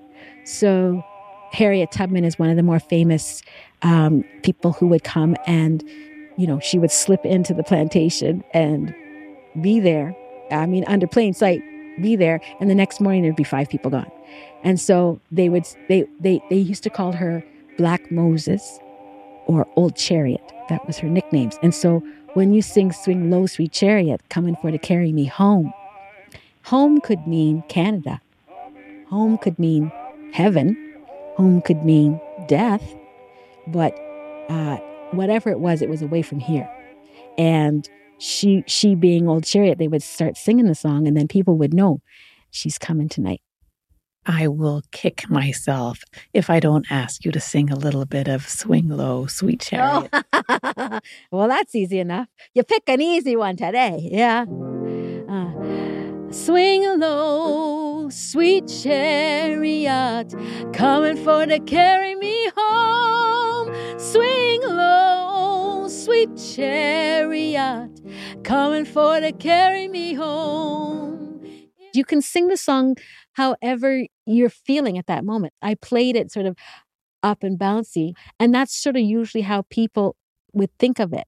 So, 0.46 1.04
Harriet 1.52 1.92
Tubman 1.92 2.26
is 2.26 2.38
one 2.38 2.50
of 2.50 2.58
the 2.58 2.64
more 2.64 2.80
famous 2.80 3.42
um, 3.82 4.24
people 4.44 4.74
who 4.74 4.88
would 4.88 5.04
come 5.04 5.36
and, 5.46 5.84
you 6.38 6.48
know, 6.48 6.60
she 6.60 6.78
would 6.78 6.92
slip 6.92 7.24
into 7.26 7.54
the 7.54 7.64
plantation 7.64 8.44
and 8.54 8.94
be 9.62 9.80
there. 9.80 10.16
I 10.52 10.66
mean, 10.66 10.84
under 10.88 11.08
plain 11.08 11.34
sight, 11.34 11.62
be 12.02 12.16
there. 12.16 12.42
And 12.60 12.70
the 12.70 12.76
next 12.76 13.00
morning, 13.00 13.24
there'd 13.24 13.36
be 13.36 13.44
five 13.44 13.70
people 13.70 13.90
gone. 13.90 14.12
And 14.64 14.80
so 14.80 15.22
they 15.32 15.48
would, 15.50 15.66
they, 15.88 16.06
they, 16.20 16.42
they 16.50 16.58
used 16.58 16.84
to 16.84 16.90
call 16.90 17.14
her 17.14 17.44
Black 17.78 18.12
Moses 18.12 18.80
or 19.46 19.68
Old 19.76 19.96
Chariot. 19.96 20.44
That 20.70 20.86
was 20.88 20.98
her 20.98 21.08
nicknames. 21.08 21.58
And 21.62 21.74
so 21.74 22.04
when 22.36 22.54
you 22.54 22.62
sing 22.62 22.92
Swing 22.92 23.30
Low, 23.32 23.48
Sweet 23.48 23.72
Chariot, 23.72 24.22
coming 24.30 24.56
for 24.62 24.72
to 24.72 24.78
carry 24.78 25.12
me 25.12 25.26
home, 25.26 25.74
Home 26.66 27.00
could 27.00 27.28
mean 27.28 27.64
Canada. 27.70 28.20
Home 29.10 29.38
could 29.38 29.60
mean 29.60 29.92
heaven. 30.34 30.96
Home 31.38 31.62
could 31.62 31.86
mean 31.86 32.20
death. 32.48 32.84
But 33.68 33.94
uh, 34.50 34.78
whatever 35.12 35.52
it 35.52 35.60
was, 35.60 35.84
it 35.84 35.90
was 35.90 36.02
away 36.02 36.24
from 36.24 36.40
here. 36.40 36.68
And 37.38 37.88
she, 38.18 38.64
she 38.66 38.96
being 38.96 39.28
Old 39.28 39.44
Chariot, 39.44 39.78
they 39.78 39.88
would 39.88 40.02
start 40.02 40.38
singing 40.38 40.66
the 40.66 40.74
song, 40.74 41.08
and 41.08 41.16
then 41.16 41.28
people 41.28 41.56
would 41.58 41.72
know 41.72 42.02
she's 42.50 42.80
coming 42.80 43.10
tonight. 43.10 43.42
I 44.26 44.48
will 44.48 44.82
kick 44.92 45.30
myself 45.30 46.04
if 46.34 46.50
I 46.50 46.60
don't 46.60 46.86
ask 46.90 47.24
you 47.26 47.32
to 47.32 47.40
sing 47.40 47.70
a 47.70 47.76
little 47.76 48.06
bit 48.06 48.28
of 48.28 48.48
Swing 48.50 48.90
Low, 48.90 49.28
Sweet 49.28 49.62
Chariot. 49.62 50.10
Oh. 50.34 51.00
well, 51.32 51.48
that's 51.48 51.76
easy 51.76 52.00
enough. 52.00 52.28
You 52.54 52.64
pick 52.64 52.84
an 52.88 53.02
easy 53.02 53.36
one 53.36 53.56
today. 53.56 54.10
Yeah. 54.12 54.46
Uh, 55.30 56.32
Swing 56.32 57.00
low, 57.00 58.10
sweet 58.10 58.68
chariot, 58.68 60.34
coming 60.74 61.16
for 61.16 61.46
to 61.46 61.60
carry 61.60 62.16
me 62.16 62.50
home. 62.58 63.74
Swing 64.00 64.62
low, 64.64 65.88
sweet 65.88 66.36
chariot, 66.36 68.02
coming 68.44 68.86
for 68.86 69.20
to 69.20 69.32
carry 69.34 69.88
me 69.88 70.14
home. 70.14 71.42
You 71.94 72.04
can 72.04 72.22
sing 72.22 72.48
the 72.48 72.58
song 72.58 72.96
however 73.34 74.06
you're 74.26 74.50
feeling 74.50 74.98
at 74.98 75.08
that 75.08 75.24
moment. 75.24 75.54
I 75.62 75.76
played 75.76 76.16
it 76.16 76.32
sort 76.32 76.46
of 76.46 76.58
up 77.24 77.44
and 77.44 77.60
bouncy, 77.60 78.14
and 78.40 78.54
that's 78.54 78.76
sort 78.76 78.96
of 78.96 79.02
usually 79.02 79.42
how 79.42 79.64
people 79.70 80.16
would 80.54 80.70
think 80.80 81.00
of 81.00 81.14
it. 81.14 81.26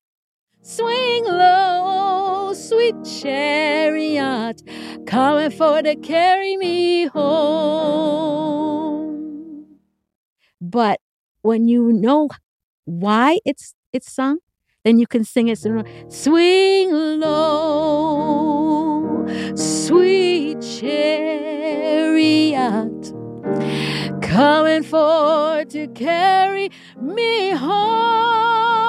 Swing 0.61 1.25
low, 1.25 2.53
sweet 2.53 2.95
chariot, 3.03 4.61
coming 5.05 5.51
for 5.51 5.81
to 5.81 5.95
carry 5.95 6.57
me 6.57 7.05
home. 7.05 8.37
But 10.59 10.99
when 11.41 11.67
you 11.67 11.91
know 11.93 12.29
why 12.85 13.39
it's 13.45 13.73
it's 13.93 14.11
sung, 14.11 14.39
then 14.83 14.99
you 14.99 15.07
can 15.07 15.23
sing 15.23 15.47
it. 15.47 15.59
Swing 16.09 16.91
low, 17.19 18.96
sweet 19.55 20.61
chariot, 20.61 21.03
coming 24.21 24.83
for 24.83 25.65
to 25.65 25.87
carry 25.89 26.69
me 27.01 27.51
home. 27.51 28.87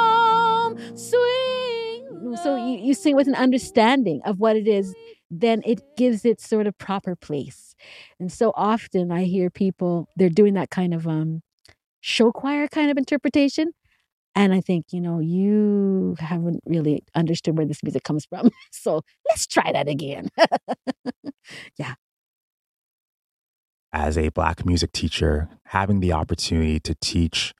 Swing 0.97 2.37
so 2.43 2.57
you, 2.57 2.79
you 2.79 2.95
sing 2.95 3.17
with 3.17 3.29
an 3.29 3.35
understanding 3.35 4.21
of 4.25 4.39
what 4.39 4.57
it 4.57 4.67
is 4.69 4.95
then 5.31 5.63
it 5.67 5.81
gives 5.97 6.25
it 6.25 6.41
sort 6.41 6.67
of 6.67 6.77
proper 6.79 7.15
place 7.17 7.75
and 8.21 8.33
so 8.33 8.53
often 8.57 9.11
i 9.11 9.25
hear 9.25 9.51
people 9.51 10.09
they're 10.17 10.29
doing 10.29 10.55
that 10.55 10.71
kind 10.71 10.95
of 10.95 11.07
um 11.07 11.43
show 12.01 12.33
choir 12.33 12.69
kind 12.69 12.91
of 12.91 12.97
interpretation 12.97 13.73
and 14.39 14.55
i 14.55 14.61
think 14.61 14.87
you 14.93 15.01
know 15.01 15.19
you 15.19 16.17
haven't 16.19 16.61
really 16.67 17.03
understood 17.15 17.57
where 17.57 17.67
this 17.67 17.83
music 17.83 18.05
comes 18.05 18.25
from. 18.25 18.51
So 18.71 19.03
let's 19.29 19.47
try 19.47 19.73
that 19.73 19.89
again. 19.89 20.29
Yeah. 21.79 21.95
As 23.93 24.19
a 24.19 24.29
black 24.29 24.67
music 24.67 24.93
teacher 24.93 25.49
having 25.67 26.01
the 26.01 26.13
opportunity 26.13 26.79
to 26.81 26.95
teach 27.01 27.55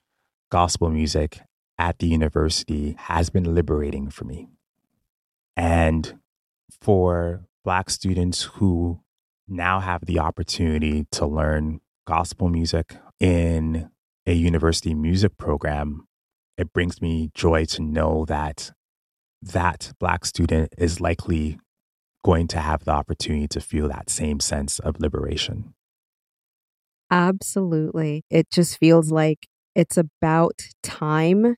gospel 0.51 0.91
music 0.91 1.41
at 1.79 1.99
the 1.99 2.07
university 2.07 2.97
has 2.99 3.31
been 3.31 3.55
liberating 3.55 4.11
for 4.11 4.25
me. 4.25 4.49
And 5.57 6.19
for 6.83 7.45
Black 7.65 7.91
students 7.91 8.43
who 8.43 9.01
now 9.47 9.81
have 9.81 10.05
the 10.07 10.19
opportunity 10.19 11.07
to 11.13 11.27
learn 11.27 11.81
gospel 12.07 12.49
music 12.49 12.97
in 13.21 13.91
a 14.27 14.33
university 14.33 14.95
music 14.95 15.39
program, 15.39 16.08
it 16.59 16.73
brings 16.73 17.01
me 17.01 17.31
joy 17.35 17.65
to 17.65 17.83
know 17.83 18.25
that 18.27 18.73
that 19.41 19.93
Black 20.01 20.25
student 20.25 20.75
is 20.77 21.01
likely 21.01 21.59
going 22.25 22.49
to 22.49 22.59
have 22.59 22.85
the 22.85 22.91
opportunity 22.91 23.47
to 23.47 23.61
feel 23.61 23.89
that 23.89 24.11
same 24.11 24.41
sense 24.41 24.81
of 24.81 25.01
liberation. 25.01 25.73
Absolutely. 27.11 28.25
It 28.29 28.51
just 28.51 28.79
feels 28.79 29.11
like 29.13 29.47
it's 29.75 29.97
about 29.97 30.61
time 30.83 31.55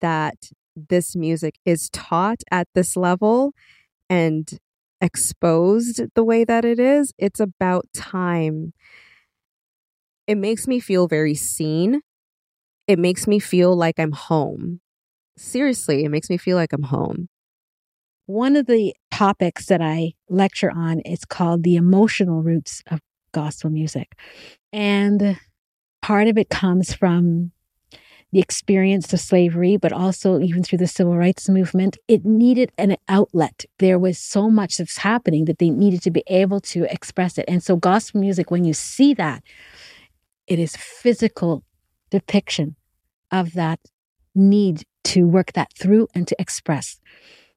that 0.00 0.50
this 0.76 1.16
music 1.16 1.56
is 1.66 1.90
taught 1.90 2.42
at 2.50 2.68
this 2.74 2.96
level 2.96 3.52
and 4.08 4.58
exposed 5.00 6.02
the 6.14 6.24
way 6.24 6.44
that 6.44 6.64
it 6.64 6.78
is. 6.78 7.12
It's 7.18 7.40
about 7.40 7.86
time. 7.92 8.72
It 10.26 10.36
makes 10.36 10.68
me 10.68 10.78
feel 10.78 11.08
very 11.08 11.34
seen. 11.34 12.02
It 12.90 12.98
makes 12.98 13.28
me 13.28 13.38
feel 13.38 13.76
like 13.76 14.00
I'm 14.00 14.10
home. 14.10 14.80
Seriously, 15.36 16.04
it 16.04 16.08
makes 16.08 16.28
me 16.28 16.36
feel 16.36 16.56
like 16.56 16.72
I'm 16.72 16.82
home. 16.82 17.28
One 18.26 18.56
of 18.56 18.66
the 18.66 18.96
topics 19.12 19.66
that 19.66 19.80
I 19.80 20.14
lecture 20.28 20.72
on 20.72 20.98
is 21.00 21.24
called 21.24 21.62
the 21.62 21.76
emotional 21.76 22.42
roots 22.42 22.82
of 22.90 22.98
gospel 23.32 23.70
music. 23.70 24.18
And 24.72 25.38
part 26.02 26.26
of 26.26 26.36
it 26.36 26.50
comes 26.50 26.92
from 26.92 27.52
the 28.32 28.40
experience 28.40 29.12
of 29.12 29.20
slavery, 29.20 29.76
but 29.76 29.92
also 29.92 30.40
even 30.40 30.64
through 30.64 30.78
the 30.78 30.88
civil 30.88 31.16
rights 31.16 31.48
movement. 31.48 31.96
It 32.08 32.24
needed 32.24 32.72
an 32.76 32.96
outlet. 33.08 33.66
There 33.78 34.00
was 34.00 34.18
so 34.18 34.50
much 34.50 34.78
that's 34.78 34.98
happening 34.98 35.44
that 35.44 35.58
they 35.58 35.70
needed 35.70 36.02
to 36.02 36.10
be 36.10 36.24
able 36.26 36.60
to 36.62 36.92
express 36.92 37.38
it. 37.38 37.44
And 37.46 37.62
so, 37.62 37.76
gospel 37.76 38.20
music, 38.20 38.50
when 38.50 38.64
you 38.64 38.74
see 38.74 39.14
that, 39.14 39.44
it 40.48 40.58
is 40.58 40.74
physical 40.74 41.62
depiction 42.10 42.74
of 43.30 43.52
that 43.54 43.80
need 44.34 44.84
to 45.04 45.26
work 45.26 45.52
that 45.52 45.72
through 45.78 46.08
and 46.14 46.26
to 46.28 46.36
express. 46.38 47.00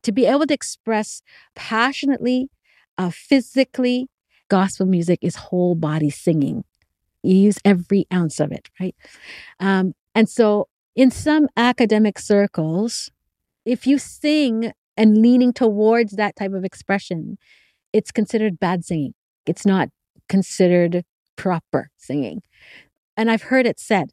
To 0.03 0.11
be 0.11 0.25
able 0.25 0.45
to 0.47 0.53
express 0.53 1.21
passionately, 1.55 2.49
uh, 2.97 3.11
physically, 3.11 4.09
gospel 4.49 4.85
music 4.85 5.19
is 5.21 5.35
whole 5.35 5.75
body 5.75 6.09
singing. 6.09 6.63
You 7.21 7.35
use 7.35 7.57
every 7.63 8.05
ounce 8.13 8.39
of 8.39 8.51
it, 8.51 8.69
right? 8.79 8.95
Um, 9.59 9.93
and 10.13 10.27
so, 10.29 10.67
in 10.95 11.09
some 11.09 11.47
academic 11.57 12.19
circles, 12.19 13.09
if 13.65 13.87
you 13.87 13.97
sing 13.97 14.73
and 14.95 15.17
leaning 15.17 15.53
towards 15.53 16.13
that 16.13 16.35
type 16.35 16.53
of 16.53 16.63
expression, 16.63 17.37
it's 17.93 18.11
considered 18.11 18.59
bad 18.59 18.85
singing. 18.85 19.13
It's 19.45 19.65
not 19.65 19.89
considered 20.29 21.03
proper 21.35 21.89
singing. 21.97 22.41
And 23.15 23.31
I've 23.31 23.43
heard 23.43 23.65
it 23.65 23.79
said 23.79 24.11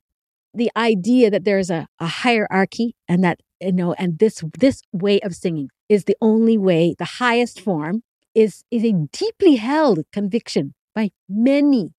the 0.54 0.70
idea 0.76 1.30
that 1.30 1.44
there's 1.44 1.70
a, 1.70 1.86
a 1.98 2.06
hierarchy 2.06 2.94
and 3.08 3.22
that, 3.24 3.40
you 3.60 3.72
know, 3.72 3.92
and 3.94 4.18
this, 4.18 4.42
this 4.58 4.82
way 4.92 5.20
of 5.20 5.34
singing 5.34 5.68
is 5.88 6.04
the 6.04 6.16
only 6.20 6.58
way, 6.58 6.94
the 6.98 7.04
highest 7.04 7.60
form 7.60 8.02
is, 8.34 8.64
is 8.70 8.84
a 8.84 8.92
deeply 9.12 9.56
held 9.56 10.00
conviction 10.12 10.74
by 10.94 11.10
many 11.28 11.92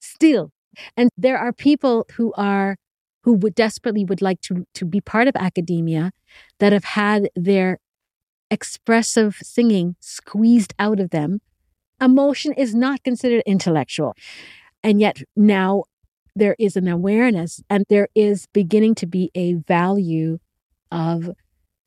still. 0.00 0.50
And 0.96 1.10
there 1.16 1.38
are 1.38 1.52
people 1.52 2.06
who 2.16 2.32
are 2.36 2.76
who 3.24 3.32
would 3.32 3.54
desperately 3.54 4.04
would 4.04 4.20
like 4.20 4.40
to 4.42 4.66
to 4.74 4.84
be 4.84 5.00
part 5.00 5.28
of 5.28 5.34
academia 5.36 6.12
that 6.58 6.72
have 6.72 6.84
had 6.84 7.28
their 7.34 7.78
expressive 8.50 9.36
singing 9.42 9.96
squeezed 10.00 10.74
out 10.78 11.00
of 11.00 11.10
them. 11.10 11.40
Emotion 12.00 12.52
is 12.52 12.74
not 12.74 13.02
considered 13.02 13.42
intellectual. 13.46 14.14
And 14.82 15.00
yet 15.00 15.22
now 15.34 15.84
there 16.36 16.56
is 16.58 16.76
an 16.76 16.88
awareness 16.88 17.62
and 17.70 17.84
there 17.88 18.08
is 18.14 18.46
beginning 18.52 18.94
to 18.96 19.06
be 19.06 19.30
a 19.34 19.54
value 19.54 20.38
of 20.90 21.30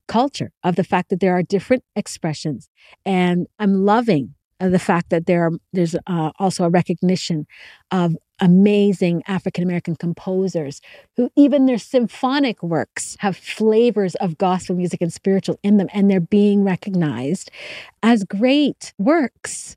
culture, 0.07 0.51
of 0.63 0.75
the 0.75 0.83
fact 0.83 1.09
that 1.09 1.19
there 1.19 1.33
are 1.33 1.43
different 1.43 1.83
expressions. 1.95 2.69
And 3.05 3.47
I'm 3.59 3.85
loving 3.85 4.35
the 4.59 4.79
fact 4.79 5.09
that 5.11 5.27
there 5.27 5.45
are, 5.45 5.51
there's 5.73 5.95
uh, 6.07 6.31
also 6.39 6.63
a 6.63 6.69
recognition 6.69 7.45
of 7.91 8.15
amazing 8.39 9.23
African 9.27 9.63
American 9.63 9.95
composers 9.95 10.81
who 11.15 11.29
even 11.35 11.65
their 11.65 11.77
symphonic 11.77 12.61
works 12.61 13.17
have 13.19 13.35
flavors 13.35 14.15
of 14.15 14.37
gospel 14.37 14.75
music 14.75 15.01
and 15.01 15.13
spiritual 15.13 15.59
in 15.63 15.77
them, 15.77 15.89
and 15.93 16.09
they're 16.09 16.19
being 16.19 16.63
recognized 16.63 17.51
as 18.03 18.23
great 18.23 18.93
works. 18.97 19.76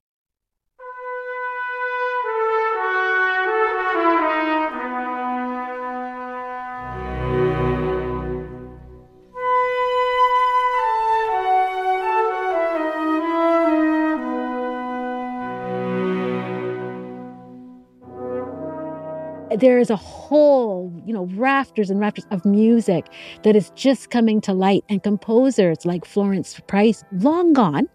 There 19.56 19.78
is 19.78 19.90
a 19.90 19.96
whole, 19.96 20.92
you 21.04 21.12
know, 21.12 21.24
rafters 21.34 21.90
and 21.90 22.00
rafters 22.00 22.26
of 22.30 22.44
music 22.44 23.06
that 23.42 23.56
is 23.56 23.70
just 23.74 24.10
coming 24.10 24.40
to 24.42 24.52
light. 24.52 24.84
And 24.88 25.02
composers 25.02 25.84
like 25.84 26.04
Florence 26.04 26.58
Price, 26.66 27.04
long 27.12 27.52
gone, 27.52 27.88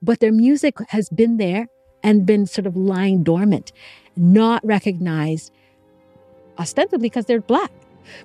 but 0.00 0.20
their 0.20 0.32
music 0.32 0.76
has 0.88 1.08
been 1.10 1.36
there 1.36 1.68
and 2.02 2.26
been 2.26 2.46
sort 2.46 2.66
of 2.66 2.76
lying 2.76 3.22
dormant, 3.22 3.72
not 4.16 4.64
recognized 4.64 5.52
ostensibly 6.58 7.08
because 7.08 7.26
they're 7.26 7.40
black. 7.40 7.70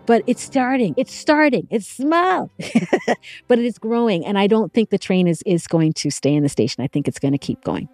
But 0.08 0.24
it's 0.26 0.42
starting. 0.42 0.96
It's 0.98 1.14
starting. 1.14 1.68
It's 1.70 1.88
small, 1.88 2.50
but 3.48 3.60
it 3.60 3.66
is 3.66 3.78
growing. 3.78 4.26
And 4.26 4.38
I 4.38 4.48
don't 4.48 4.74
think 4.74 4.90
the 4.90 4.98
train 4.98 5.28
is, 5.28 5.44
is 5.46 5.68
going 5.68 5.94
to 5.94 6.10
stay 6.10 6.34
in 6.34 6.42
the 6.42 6.50
station. 6.50 6.84
I 6.84 6.88
think 6.88 7.08
it's 7.08 7.20
going 7.20 7.34
to 7.34 7.38
keep 7.38 7.64
going. 7.64 7.88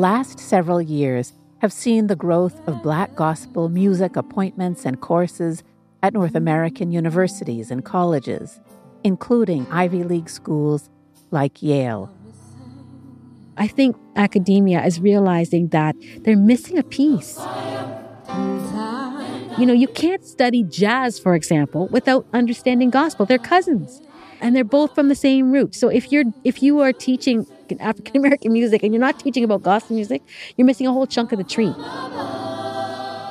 Last 0.00 0.40
several 0.40 0.80
years 0.80 1.34
have 1.58 1.74
seen 1.74 2.06
the 2.06 2.16
growth 2.16 2.66
of 2.66 2.82
Black 2.82 3.14
gospel 3.14 3.68
music 3.68 4.16
appointments 4.16 4.86
and 4.86 4.98
courses 4.98 5.62
at 6.02 6.14
North 6.14 6.34
American 6.34 6.90
universities 6.90 7.70
and 7.70 7.84
colleges, 7.84 8.60
including 9.04 9.66
Ivy 9.70 10.02
League 10.02 10.30
schools 10.30 10.88
like 11.30 11.62
Yale. 11.62 12.10
I 13.58 13.66
think 13.66 13.94
academia 14.16 14.82
is 14.86 15.00
realizing 15.00 15.68
that 15.68 15.94
they're 16.20 16.34
missing 16.34 16.78
a 16.78 16.82
piece. 16.82 17.38
You 19.58 19.66
know, 19.66 19.74
you 19.74 19.88
can't 19.88 20.24
study 20.24 20.62
jazz, 20.62 21.18
for 21.18 21.34
example, 21.34 21.88
without 21.88 22.24
understanding 22.32 22.88
gospel. 22.88 23.26
They're 23.26 23.36
cousins 23.36 24.00
and 24.40 24.56
they're 24.56 24.64
both 24.64 24.94
from 24.94 25.08
the 25.08 25.14
same 25.14 25.52
root. 25.52 25.74
So 25.74 25.88
if 25.88 26.10
you're 26.10 26.24
if 26.42 26.62
you 26.62 26.80
are 26.80 26.94
teaching 26.94 27.46
African 27.80 28.16
American 28.16 28.52
music 28.52 28.82
and 28.82 28.92
you're 28.92 29.00
not 29.00 29.18
teaching 29.20 29.44
about 29.44 29.62
gospel 29.62 29.96
music, 29.96 30.22
you're 30.56 30.66
missing 30.66 30.86
a 30.86 30.92
whole 30.92 31.06
chunk 31.06 31.32
of 31.32 31.38
the 31.38 31.44
tree. 31.44 31.74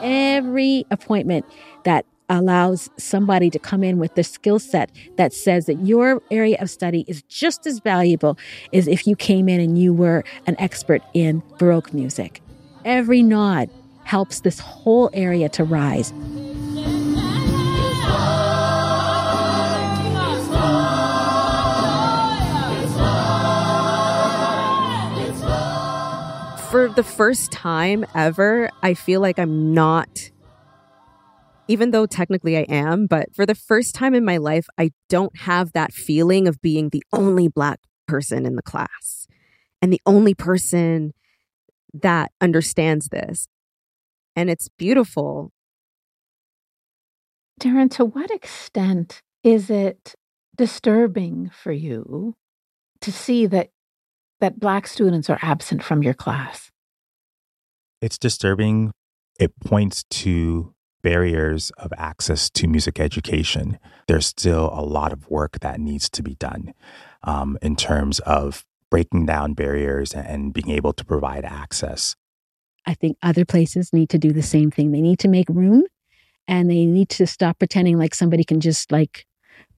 Every 0.02 0.86
appointment 0.92 1.46
that 1.84 2.06
allows 2.30 2.90
somebody 2.98 3.50
to 3.50 3.60
come 3.60 3.84
in 3.84 3.98
with 3.98 4.14
the 4.16 4.24
skill 4.24 4.60
set 4.60 4.92
that 5.18 5.34
says 5.34 5.66
that 5.66 5.86
your 5.86 6.22
area 6.30 6.58
of 6.60 6.70
study 6.70 7.04
is 7.08 7.24
just 7.24 7.66
as 7.66 7.80
valuable 7.80 8.38
as 8.72 8.88
if 8.88 9.08
you 9.08 9.16
came 9.16 9.50
in 9.50 9.60
and 9.60 9.80
you 9.80 9.92
were 9.94 10.24
an 10.46 10.56
expert 10.60 11.02
in 11.14 11.42
Baroque 11.58 11.94
music. 11.94 12.42
Every 12.86 13.24
nod 13.24 13.70
helps 14.04 14.42
this 14.42 14.60
whole 14.60 15.10
area 15.14 15.50
to 15.50 15.64
rise. 15.64 16.14
The 27.00 27.04
first 27.04 27.50
time 27.50 28.06
ever, 28.14 28.70
I 28.84 28.94
feel 28.94 29.22
like 29.22 29.40
I'm 29.40 29.74
not 29.74 30.32
even 31.70 31.92
though 31.92 32.06
technically 32.06 32.58
I 32.58 32.64
am, 32.64 33.08
but 33.08 33.34
for 33.34 33.46
the 33.46 33.56
first 33.56 33.96
time 33.96 34.14
in 34.14 34.26
my 34.26 34.36
life, 34.36 34.68
I 34.78 34.92
don't 35.08 35.38
have 35.38 35.72
that 35.72 35.94
feeling 35.94 36.46
of 36.46 36.62
being 36.62 36.90
the 36.90 37.02
only 37.14 37.48
Black 37.48 37.80
person 38.06 38.46
in 38.46 38.58
the 38.58 38.62
class 38.62 39.28
and 39.82 39.94
the 39.94 40.02
only 40.06 40.34
person 40.34 41.14
that 41.94 42.34
understands 42.42 43.08
this. 43.08 43.48
And 44.36 44.50
it's 44.50 44.68
beautiful. 44.68 45.54
Darren, 47.62 47.90
to 47.92 48.04
what 48.04 48.30
extent 48.30 49.22
is 49.42 49.70
it 49.70 50.16
disturbing 50.58 51.50
for 51.54 51.72
you 51.72 52.36
to 53.00 53.10
see 53.14 53.46
that 53.46 53.70
that 54.42 54.60
black 54.60 54.86
students 54.86 55.30
are 55.30 55.40
absent 55.42 55.82
from 55.82 56.04
your 56.04 56.14
class? 56.14 56.69
It's 58.02 58.18
disturbing. 58.18 58.92
It 59.40 59.60
points 59.60 60.04
to 60.10 60.74
barriers 61.02 61.72
of 61.78 61.94
access 61.98 62.50
to 62.50 62.68
music 62.68 63.00
education. 63.00 63.80
There's 64.08 64.28
still 64.28 64.70
a 64.74 64.82
lot 64.82 65.14
of 65.14 65.30
work 65.30 65.60
that 65.62 65.80
needs 65.80 66.10
to 66.10 66.24
be 66.24 66.36
done 66.36 66.74
um, 67.24 67.58
in 67.62 67.76
terms 67.76 68.20
of 68.20 68.66
breaking 68.90 69.26
down 69.26 69.54
barriers 69.54 70.14
and 70.14 70.54
being 70.54 70.70
able 70.70 70.94
to 70.94 71.06
provide 71.06 71.46
access. 71.46 72.16
I 72.86 72.94
think 72.94 73.18
other 73.22 73.46
places 73.46 73.94
need 73.94 74.10
to 74.10 74.18
do 74.18 74.32
the 74.32 74.42
same 74.42 74.72
thing. 74.72 74.92
They 74.92 75.02
need 75.02 75.20
to 75.20 75.28
make 75.28 75.48
room 75.50 75.84
and 76.48 76.70
they 76.70 76.86
need 76.86 77.10
to 77.10 77.28
stop 77.28 77.60
pretending 77.60 77.98
like 77.98 78.16
somebody 78.16 78.44
can 78.44 78.60
just 78.60 78.92
like 78.92 79.26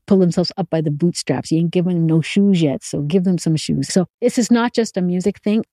pull 0.07 0.19
themselves 0.19 0.51
up 0.57 0.69
by 0.69 0.81
the 0.81 0.91
bootstraps. 0.91 1.51
You 1.51 1.59
ain't 1.59 1.71
giving 1.71 1.95
them 1.95 2.05
no 2.05 2.21
shoes 2.21 2.61
yet, 2.61 2.83
so 2.83 3.01
give 3.01 3.23
them 3.23 3.37
some 3.37 3.55
shoes. 3.55 3.89
So 3.89 4.07
this 4.21 4.37
is 4.37 4.49
not 4.49 4.73
just 4.73 4.97
a 4.97 5.01
music 5.01 5.39
thing. 5.41 5.63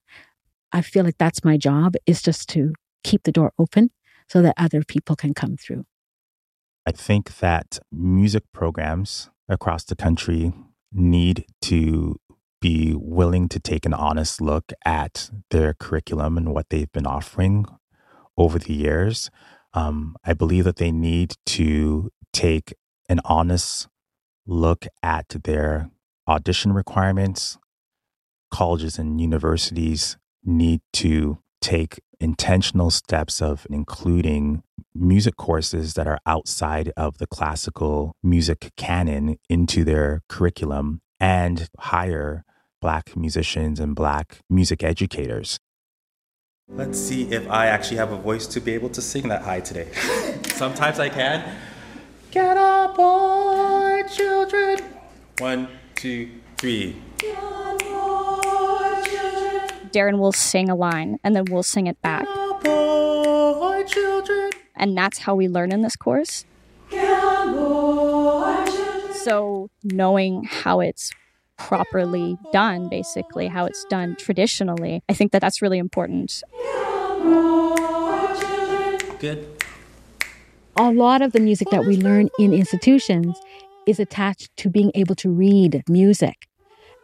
I 0.72 0.82
feel 0.82 1.04
like 1.04 1.18
that's 1.18 1.44
my 1.44 1.56
job 1.56 1.94
is 2.06 2.22
just 2.22 2.48
to 2.50 2.74
keep 3.04 3.22
the 3.22 3.32
door 3.32 3.52
open 3.58 3.90
so 4.28 4.42
that 4.42 4.54
other 4.56 4.82
people 4.82 5.16
can 5.16 5.34
come 5.34 5.56
through. 5.56 5.84
I 6.86 6.92
think 6.92 7.38
that 7.38 7.78
music 7.90 8.44
programs 8.52 9.30
across 9.48 9.84
the 9.84 9.96
country 9.96 10.52
need 10.92 11.44
to 11.62 12.16
be 12.60 12.94
willing 12.96 13.48
to 13.48 13.60
take 13.60 13.86
an 13.86 13.94
honest 13.94 14.40
look 14.40 14.72
at 14.84 15.30
their 15.50 15.74
curriculum 15.74 16.36
and 16.36 16.52
what 16.52 16.70
they've 16.70 16.90
been 16.92 17.06
offering 17.06 17.66
over 18.36 18.58
the 18.58 18.72
years. 18.72 19.30
Um, 19.74 20.16
I 20.24 20.32
believe 20.32 20.64
that 20.64 20.76
they 20.76 20.90
need 20.90 21.34
to 21.46 22.10
take 22.32 22.74
an 23.08 23.20
honest 23.24 23.88
look 24.46 24.86
at 25.02 25.28
their 25.44 25.90
audition 26.26 26.72
requirements. 26.72 27.58
Colleges 28.50 28.98
and 28.98 29.20
universities 29.20 30.16
need 30.48 30.80
to 30.94 31.38
take 31.60 32.00
intentional 32.20 32.90
steps 32.90 33.40
of 33.40 33.66
including 33.70 34.62
music 34.94 35.36
courses 35.36 35.94
that 35.94 36.08
are 36.08 36.18
outside 36.26 36.92
of 36.96 37.18
the 37.18 37.26
classical 37.26 38.16
music 38.22 38.72
canon 38.76 39.36
into 39.48 39.84
their 39.84 40.22
curriculum 40.28 41.00
and 41.20 41.68
hire 41.78 42.44
Black 42.80 43.16
musicians 43.16 43.78
and 43.78 43.94
Black 43.94 44.38
music 44.48 44.82
educators. 44.82 45.58
Let's 46.68 46.98
see 46.98 47.30
if 47.30 47.48
I 47.48 47.66
actually 47.66 47.96
have 47.96 48.12
a 48.12 48.16
voice 48.16 48.46
to 48.48 48.60
be 48.60 48.72
able 48.72 48.90
to 48.90 49.00
sing 49.00 49.28
that 49.28 49.42
high 49.42 49.60
today. 49.60 49.88
Sometimes 50.48 50.98
I 50.98 51.08
can. 51.08 51.56
Get 52.30 52.56
up, 52.56 52.96
boy, 52.96 54.02
children. 54.12 54.80
One, 55.38 55.68
two, 55.94 56.28
three. 56.58 56.96
Darren 59.92 60.18
will 60.18 60.32
sing 60.32 60.68
a 60.68 60.74
line 60.74 61.18
and 61.24 61.34
then 61.34 61.44
we'll 61.50 61.62
sing 61.62 61.86
it 61.86 62.00
back. 62.02 62.26
Boy, 62.62 63.84
children. 63.86 64.50
And 64.76 64.96
that's 64.96 65.18
how 65.18 65.34
we 65.34 65.48
learn 65.48 65.72
in 65.72 65.82
this 65.82 65.96
course. 65.96 66.44
So, 69.22 69.68
knowing 69.84 70.44
how 70.44 70.80
it's 70.80 71.12
properly 71.58 72.38
done, 72.52 72.88
basically, 72.88 73.48
how 73.48 73.66
it's 73.66 73.84
done 73.86 74.16
traditionally, 74.16 75.02
I 75.08 75.12
think 75.12 75.32
that 75.32 75.40
that's 75.40 75.60
really 75.60 75.78
important. 75.78 76.42
Good. 79.18 79.46
A 80.76 80.92
lot 80.92 81.22
of 81.22 81.32
the 81.32 81.40
music 81.40 81.70
that 81.70 81.84
we 81.84 81.96
learn 81.96 82.30
in 82.38 82.54
institutions 82.54 83.36
is 83.86 83.98
attached 83.98 84.56
to 84.58 84.70
being 84.70 84.92
able 84.94 85.16
to 85.16 85.30
read 85.30 85.82
music. 85.88 86.46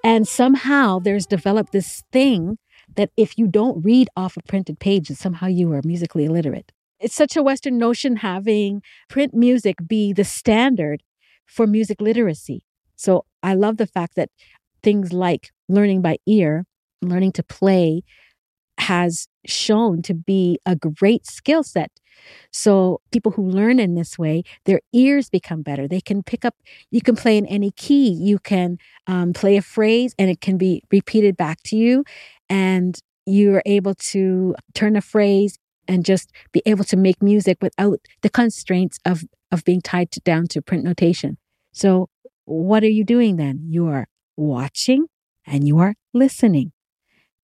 And 0.04 0.28
somehow 0.28 1.00
there's 1.00 1.26
developed 1.26 1.72
this 1.72 2.04
thing 2.12 2.58
that 2.96 3.10
if 3.16 3.38
you 3.38 3.46
don't 3.46 3.84
read 3.84 4.08
off 4.16 4.36
a 4.36 4.42
printed 4.42 4.78
page, 4.78 5.08
that 5.08 5.16
somehow 5.16 5.46
you 5.46 5.72
are 5.72 5.82
musically 5.84 6.24
illiterate. 6.24 6.72
It's 7.00 7.14
such 7.14 7.36
a 7.36 7.42
Western 7.42 7.78
notion 7.78 8.16
having 8.16 8.82
print 9.08 9.34
music 9.34 9.76
be 9.86 10.12
the 10.12 10.24
standard 10.24 11.02
for 11.46 11.66
music 11.66 12.00
literacy. 12.00 12.64
So 12.96 13.24
I 13.42 13.54
love 13.54 13.76
the 13.76 13.86
fact 13.86 14.14
that 14.16 14.30
things 14.82 15.12
like 15.12 15.50
learning 15.68 16.02
by 16.02 16.18
ear, 16.26 16.64
learning 17.02 17.32
to 17.32 17.42
play, 17.42 18.02
has 18.78 19.28
shown 19.46 20.02
to 20.02 20.14
be 20.14 20.58
a 20.66 20.76
great 20.76 21.26
skill 21.26 21.62
set. 21.62 21.90
So 22.52 23.00
people 23.12 23.32
who 23.32 23.42
learn 23.42 23.78
in 23.78 23.94
this 23.94 24.18
way, 24.18 24.44
their 24.64 24.80
ears 24.92 25.28
become 25.28 25.62
better. 25.62 25.88
They 25.88 26.00
can 26.00 26.22
pick 26.22 26.44
up, 26.44 26.54
you 26.90 27.00
can 27.00 27.16
play 27.16 27.36
in 27.36 27.46
any 27.46 27.70
key. 27.72 28.08
You 28.08 28.38
can 28.38 28.78
um, 29.06 29.32
play 29.32 29.56
a 29.56 29.62
phrase 29.62 30.14
and 30.18 30.30
it 30.30 30.40
can 30.40 30.56
be 30.56 30.82
repeated 30.90 31.36
back 31.36 31.62
to 31.64 31.76
you. 31.76 32.04
And 32.48 32.98
you're 33.26 33.62
able 33.64 33.94
to 33.94 34.54
turn 34.74 34.96
a 34.96 35.00
phrase 35.00 35.58
and 35.88 36.04
just 36.04 36.30
be 36.52 36.62
able 36.66 36.84
to 36.84 36.96
make 36.96 37.22
music 37.22 37.58
without 37.60 38.00
the 38.22 38.30
constraints 38.30 38.98
of, 39.04 39.24
of 39.50 39.64
being 39.64 39.80
tied 39.80 40.10
to, 40.12 40.20
down 40.20 40.46
to 40.48 40.62
print 40.62 40.84
notation. 40.84 41.38
So 41.72 42.08
what 42.44 42.82
are 42.82 42.88
you 42.88 43.04
doing 43.04 43.36
then? 43.36 43.66
You 43.68 43.86
are 43.88 44.06
watching 44.36 45.06
and 45.46 45.66
you 45.66 45.78
are 45.78 45.94
listening. 46.12 46.72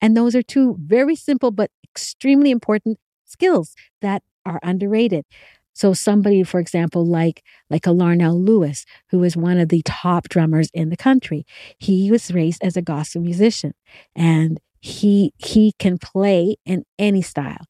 And 0.01 0.15
those 0.15 0.35
are 0.35 0.41
two 0.41 0.77
very 0.79 1.15
simple 1.15 1.51
but 1.51 1.71
extremely 1.83 2.51
important 2.51 2.97
skills 3.25 3.75
that 4.01 4.23
are 4.45 4.59
underrated. 4.63 5.25
So 5.73 5.93
somebody, 5.93 6.43
for 6.43 6.59
example, 6.59 7.05
like 7.05 7.41
like 7.69 7.85
a 7.85 7.91
Larnell 7.91 8.45
Lewis, 8.45 8.85
who 9.11 9.23
is 9.23 9.37
one 9.37 9.57
of 9.57 9.69
the 9.69 9.81
top 9.85 10.27
drummers 10.27 10.69
in 10.73 10.89
the 10.89 10.97
country, 10.97 11.45
he 11.77 12.11
was 12.11 12.33
raised 12.33 12.61
as 12.63 12.75
a 12.75 12.81
gospel 12.81 13.21
musician, 13.21 13.73
and 14.15 14.59
he 14.81 15.33
he 15.37 15.73
can 15.79 15.97
play 15.97 16.55
in 16.65 16.85
any 16.97 17.21
style, 17.21 17.65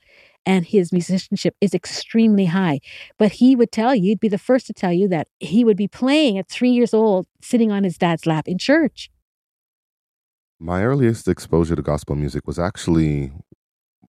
and 0.46 0.66
his 0.66 0.92
musicianship 0.92 1.56
is 1.62 1.74
extremely 1.74 2.46
high. 2.46 2.80
But 3.18 3.34
he 3.34 3.56
would 3.56 3.72
tell 3.72 3.96
you, 3.96 4.04
he'd 4.04 4.20
be 4.20 4.28
the 4.28 4.38
first 4.38 4.68
to 4.68 4.74
tell 4.74 4.94
you 4.94 5.08
that 5.10 5.28
he 5.40 5.64
would 5.64 5.78
be 5.78 5.88
playing 5.88 6.38
at 6.38 6.50
three 6.50 6.72
years 6.72 6.94
old, 6.94 7.28
sitting 7.42 7.72
on 7.72 7.84
his 7.84 7.98
dad's 7.98 8.26
lap 8.26 8.48
in 8.48 8.58
church. 8.58 9.10
My 10.60 10.84
earliest 10.84 11.28
exposure 11.28 11.76
to 11.76 11.82
gospel 11.82 12.16
music 12.16 12.46
was 12.46 12.60
actually 12.60 13.32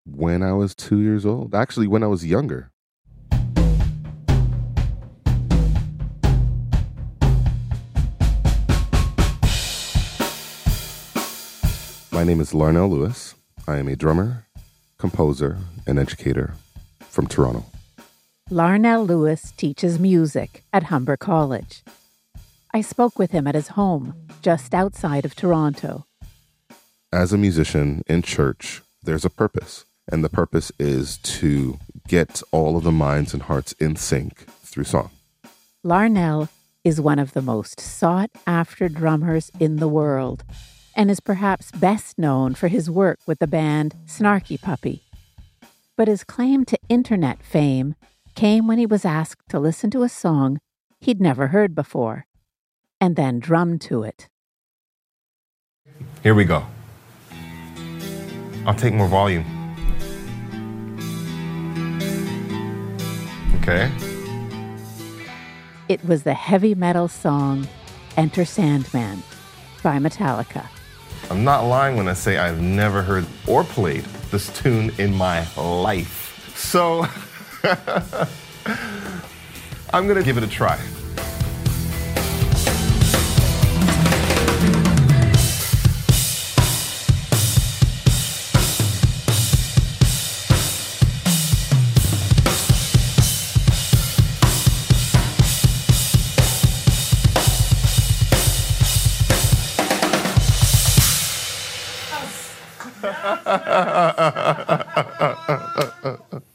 when 0.06 0.42
I 0.42 0.52
was 0.54 0.74
two 0.74 1.00
years 1.00 1.26
old. 1.26 1.54
Actually, 1.54 1.86
when 1.86 2.02
I 2.02 2.06
was 2.06 2.24
younger. 2.24 2.72
My 12.18 12.24
name 12.24 12.40
is 12.40 12.50
Larnell 12.50 12.90
Lewis. 12.90 13.36
I 13.68 13.76
am 13.76 13.86
a 13.86 13.94
drummer, 13.94 14.44
composer, 14.98 15.56
and 15.86 16.00
educator 16.00 16.54
from 16.98 17.28
Toronto. 17.28 17.64
Larnell 18.50 19.06
Lewis 19.06 19.52
teaches 19.56 20.00
music 20.00 20.64
at 20.72 20.90
Humber 20.90 21.16
College. 21.16 21.84
I 22.74 22.80
spoke 22.80 23.20
with 23.20 23.30
him 23.30 23.46
at 23.46 23.54
his 23.54 23.68
home, 23.68 24.14
just 24.42 24.74
outside 24.74 25.24
of 25.24 25.36
Toronto. 25.36 26.06
As 27.12 27.32
a 27.32 27.38
musician 27.38 28.02
in 28.08 28.22
church, 28.22 28.82
there's 29.00 29.24
a 29.24 29.30
purpose, 29.30 29.84
and 30.10 30.24
the 30.24 30.28
purpose 30.28 30.72
is 30.76 31.18
to 31.18 31.78
get 32.08 32.42
all 32.50 32.76
of 32.76 32.82
the 32.82 32.90
minds 32.90 33.32
and 33.32 33.44
hearts 33.44 33.74
in 33.74 33.94
sync 33.94 34.44
through 34.64 34.82
song. 34.82 35.10
Larnell 35.86 36.48
is 36.82 37.00
one 37.00 37.20
of 37.20 37.32
the 37.32 37.42
most 37.42 37.78
sought 37.78 38.30
after 38.44 38.88
drummers 38.88 39.52
in 39.60 39.76
the 39.76 39.86
world 39.86 40.42
and 40.94 41.10
is 41.10 41.20
perhaps 41.20 41.70
best 41.70 42.18
known 42.18 42.54
for 42.54 42.68
his 42.68 42.90
work 42.90 43.18
with 43.26 43.38
the 43.38 43.46
band 43.46 43.94
Snarky 44.06 44.60
Puppy. 44.60 45.02
But 45.96 46.08
his 46.08 46.24
claim 46.24 46.64
to 46.66 46.78
internet 46.88 47.42
fame 47.42 47.94
came 48.34 48.66
when 48.66 48.78
he 48.78 48.86
was 48.86 49.04
asked 49.04 49.48
to 49.48 49.58
listen 49.58 49.90
to 49.90 50.02
a 50.02 50.08
song 50.08 50.60
he'd 51.00 51.20
never 51.20 51.48
heard 51.48 51.74
before 51.74 52.26
and 53.00 53.16
then 53.16 53.38
drum 53.38 53.78
to 53.78 54.02
it. 54.02 54.28
Here 56.22 56.34
we 56.34 56.44
go. 56.44 56.64
I'll 58.66 58.74
take 58.74 58.94
more 58.94 59.08
volume. 59.08 59.44
Okay. 63.62 63.90
It 65.88 66.04
was 66.04 66.22
the 66.22 66.34
heavy 66.34 66.74
metal 66.74 67.08
song 67.08 67.66
Enter 68.16 68.44
Sandman 68.44 69.22
by 69.82 69.98
Metallica. 69.98 70.66
I'm 71.30 71.44
not 71.44 71.64
lying 71.64 71.96
when 71.96 72.08
I 72.08 72.14
say 72.14 72.38
I've 72.38 72.60
never 72.60 73.02
heard 73.02 73.26
or 73.46 73.62
played 73.62 74.04
this 74.30 74.48
tune 74.58 74.90
in 74.98 75.14
my 75.14 75.46
life. 75.56 76.54
So 76.56 77.06
I'm 79.92 80.06
to 80.16 80.22
give 80.22 80.38
it 80.38 80.42
a 80.42 80.48
try. 80.48 80.78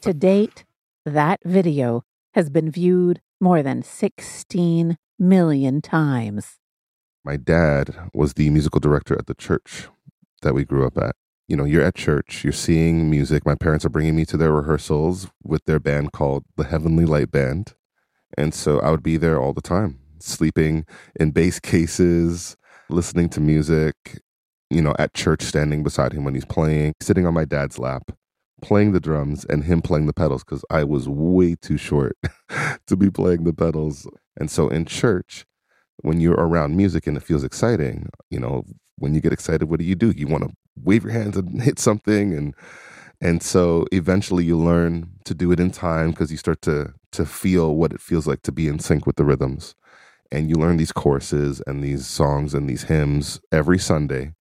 To 0.03 0.13
date, 0.13 0.65
that 1.05 1.39
video 1.45 2.03
has 2.33 2.49
been 2.49 2.69
viewed 2.69 3.21
more 3.39 3.63
than 3.63 3.83
16 3.83 4.97
million 5.17 5.81
times. 5.81 6.59
My 7.23 7.37
dad 7.37 8.09
was 8.13 8.33
the 8.33 8.49
musical 8.49 8.81
director 8.81 9.17
at 9.17 9.27
the 9.27 9.33
church 9.33 9.87
that 10.41 10.53
we 10.53 10.65
grew 10.65 10.85
up 10.85 10.97
at. 10.97 11.15
You 11.47 11.55
know, 11.55 11.63
you're 11.63 11.85
at 11.85 11.95
church, 11.95 12.43
you're 12.43 12.51
seeing 12.51 13.09
music. 13.09 13.45
My 13.45 13.55
parents 13.55 13.85
are 13.85 13.89
bringing 13.89 14.17
me 14.17 14.25
to 14.25 14.35
their 14.35 14.51
rehearsals 14.51 15.29
with 15.41 15.63
their 15.63 15.79
band 15.79 16.11
called 16.11 16.43
the 16.57 16.65
Heavenly 16.65 17.05
Light 17.05 17.31
Band. 17.31 17.73
And 18.37 18.53
so 18.53 18.81
I 18.81 18.91
would 18.91 19.03
be 19.03 19.15
there 19.15 19.39
all 19.39 19.53
the 19.53 19.61
time, 19.61 19.99
sleeping 20.19 20.85
in 21.17 21.31
bass 21.31 21.61
cases, 21.61 22.57
listening 22.89 23.29
to 23.29 23.39
music, 23.39 23.95
you 24.69 24.81
know, 24.81 24.95
at 24.99 25.13
church, 25.13 25.43
standing 25.43 25.81
beside 25.81 26.11
him 26.11 26.25
when 26.25 26.33
he's 26.33 26.43
playing, 26.43 26.91
sitting 26.99 27.25
on 27.25 27.33
my 27.33 27.45
dad's 27.45 27.79
lap, 27.79 28.11
playing 28.63 28.93
the 28.93 28.99
drums 28.99 29.45
and 29.45 29.65
him 29.65 29.81
playing 29.81 30.07
the 30.07 30.13
pedals 30.13 30.43
because 30.43 30.63
I 30.69 30.83
was 30.83 31.07
way 31.07 31.55
too 31.55 31.77
short 31.77 32.17
to 32.87 32.95
be 32.95 33.11
playing 33.11 33.43
the 33.43 33.53
pedals. 33.53 34.07
And 34.39 34.49
so 34.49 34.69
in 34.69 34.85
church, 34.85 35.45
when 35.97 36.19
you're 36.19 36.33
around 36.33 36.75
music 36.75 37.05
and 37.05 37.17
it 37.17 37.23
feels 37.23 37.43
exciting, 37.43 38.09
you 38.29 38.39
know, 38.39 38.63
when 38.97 39.13
you 39.13 39.21
get 39.21 39.33
excited, 39.33 39.65
what 39.65 39.79
do 39.79 39.85
you 39.85 39.95
do? 39.95 40.13
You 40.15 40.27
want 40.27 40.45
to 40.45 40.51
wave 40.81 41.03
your 41.03 41.13
hands 41.13 41.37
and 41.37 41.61
hit 41.69 41.77
something 41.77 42.33
and 42.33 42.55
and 43.21 43.41
so 43.41 43.85
eventually 43.93 44.43
you 44.43 44.57
learn 44.57 45.09
to 45.23 45.33
do 45.33 45.51
it 45.53 45.59
in 45.59 45.71
time 45.71 46.09
because 46.09 46.29
you 46.31 46.37
start 46.37 46.61
to 46.63 46.93
to 47.13 47.25
feel 47.25 47.75
what 47.75 47.93
it 47.93 48.01
feels 48.01 48.27
like 48.27 48.41
to 48.41 48.51
be 48.51 48.67
in 48.67 48.79
sync 48.79 49.05
with 49.05 49.17
the 49.17 49.25
rhythms. 49.25 49.75
And 50.31 50.49
you 50.49 50.55
learn 50.55 50.77
these 50.77 50.91
choruses 50.91 51.61
and 51.67 51.83
these 51.83 52.07
songs 52.07 52.53
and 52.53 52.67
these 52.67 52.83
hymns 52.83 53.39
every 53.51 53.77
Sunday. 53.77 54.33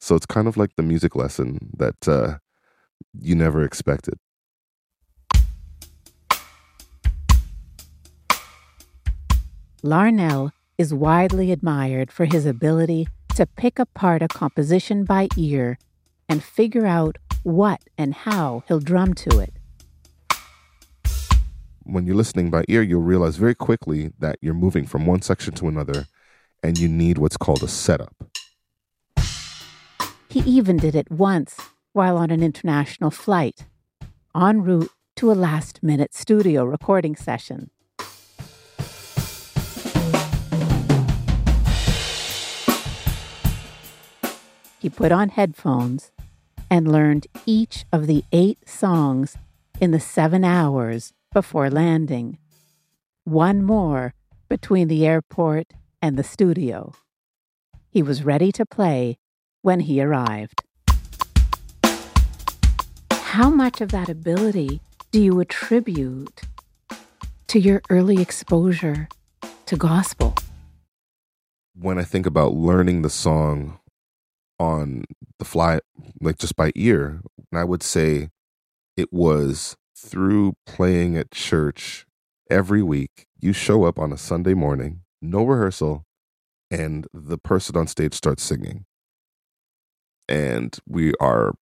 So 0.00 0.14
it's 0.16 0.26
kind 0.26 0.48
of 0.48 0.56
like 0.56 0.70
the 0.76 0.82
music 0.82 1.14
lesson 1.14 1.70
that 1.76 2.08
uh, 2.08 2.38
you 3.20 3.34
never 3.34 3.62
expected. 3.62 4.14
Larnell 9.82 10.50
is 10.78 10.94
widely 10.94 11.52
admired 11.52 12.10
for 12.10 12.24
his 12.24 12.46
ability 12.46 13.06
to 13.34 13.46
pick 13.46 13.78
apart 13.78 14.22
a 14.22 14.28
composition 14.28 15.04
by 15.04 15.28
ear 15.36 15.78
and 16.28 16.42
figure 16.42 16.86
out 16.86 17.18
what 17.42 17.82
and 17.98 18.14
how 18.14 18.62
he'll 18.66 18.80
drum 18.80 19.12
to 19.12 19.40
it. 19.40 19.52
When 21.82 22.06
you're 22.06 22.16
listening 22.16 22.50
by 22.50 22.64
ear, 22.68 22.80
you'll 22.82 23.02
realize 23.02 23.36
very 23.36 23.54
quickly 23.54 24.12
that 24.18 24.38
you're 24.40 24.54
moving 24.54 24.86
from 24.86 25.04
one 25.04 25.20
section 25.20 25.52
to 25.54 25.68
another 25.68 26.06
and 26.62 26.78
you 26.78 26.88
need 26.88 27.18
what's 27.18 27.36
called 27.36 27.62
a 27.62 27.68
setup. 27.68 28.16
He 30.30 30.40
even 30.40 30.78
did 30.78 30.94
it 30.94 31.10
once 31.10 31.56
while 31.94 32.16
on 32.16 32.30
an 32.30 32.42
international 32.42 33.10
flight, 33.10 33.66
en 34.34 34.62
route 34.62 34.90
to 35.14 35.30
a 35.30 35.32
last 35.32 35.80
minute 35.80 36.12
studio 36.12 36.64
recording 36.64 37.14
session. 37.14 37.70
He 44.80 44.90
put 44.90 45.12
on 45.12 45.28
headphones 45.30 46.10
and 46.68 46.90
learned 46.90 47.28
each 47.46 47.84
of 47.92 48.08
the 48.08 48.24
eight 48.32 48.68
songs 48.68 49.36
in 49.80 49.92
the 49.92 50.00
seven 50.00 50.44
hours 50.44 51.12
before 51.32 51.70
landing. 51.70 52.38
One 53.22 53.62
more 53.62 54.14
between 54.48 54.88
the 54.88 55.06
airport 55.06 55.68
and 56.02 56.18
the 56.18 56.24
studio. 56.24 56.92
He 57.88 58.02
was 58.02 58.24
ready 58.24 58.50
to 58.50 58.66
play 58.66 59.16
when 59.62 59.80
he 59.80 60.02
arrived. 60.02 60.64
How 63.34 63.50
much 63.50 63.80
of 63.80 63.90
that 63.90 64.08
ability 64.08 64.80
do 65.10 65.20
you 65.20 65.40
attribute 65.40 66.42
to 67.48 67.58
your 67.58 67.82
early 67.90 68.22
exposure 68.22 69.08
to 69.66 69.76
gospel? 69.76 70.36
When 71.74 71.98
I 71.98 72.04
think 72.04 72.26
about 72.26 72.54
learning 72.54 73.02
the 73.02 73.10
song 73.10 73.80
on 74.60 75.02
the 75.40 75.44
fly, 75.44 75.80
like 76.20 76.38
just 76.38 76.54
by 76.54 76.70
ear, 76.76 77.22
I 77.52 77.64
would 77.64 77.82
say 77.82 78.28
it 78.96 79.12
was 79.12 79.74
through 79.98 80.54
playing 80.64 81.16
at 81.16 81.32
church 81.32 82.06
every 82.48 82.84
week. 82.84 83.26
You 83.40 83.52
show 83.52 83.82
up 83.82 83.98
on 83.98 84.12
a 84.12 84.16
Sunday 84.16 84.54
morning, 84.54 85.00
no 85.20 85.42
rehearsal, 85.42 86.04
and 86.70 87.08
the 87.12 87.38
person 87.38 87.76
on 87.76 87.88
stage 87.88 88.14
starts 88.14 88.44
singing. 88.44 88.84
And 90.28 90.78
we 90.86 91.14
are 91.18 91.54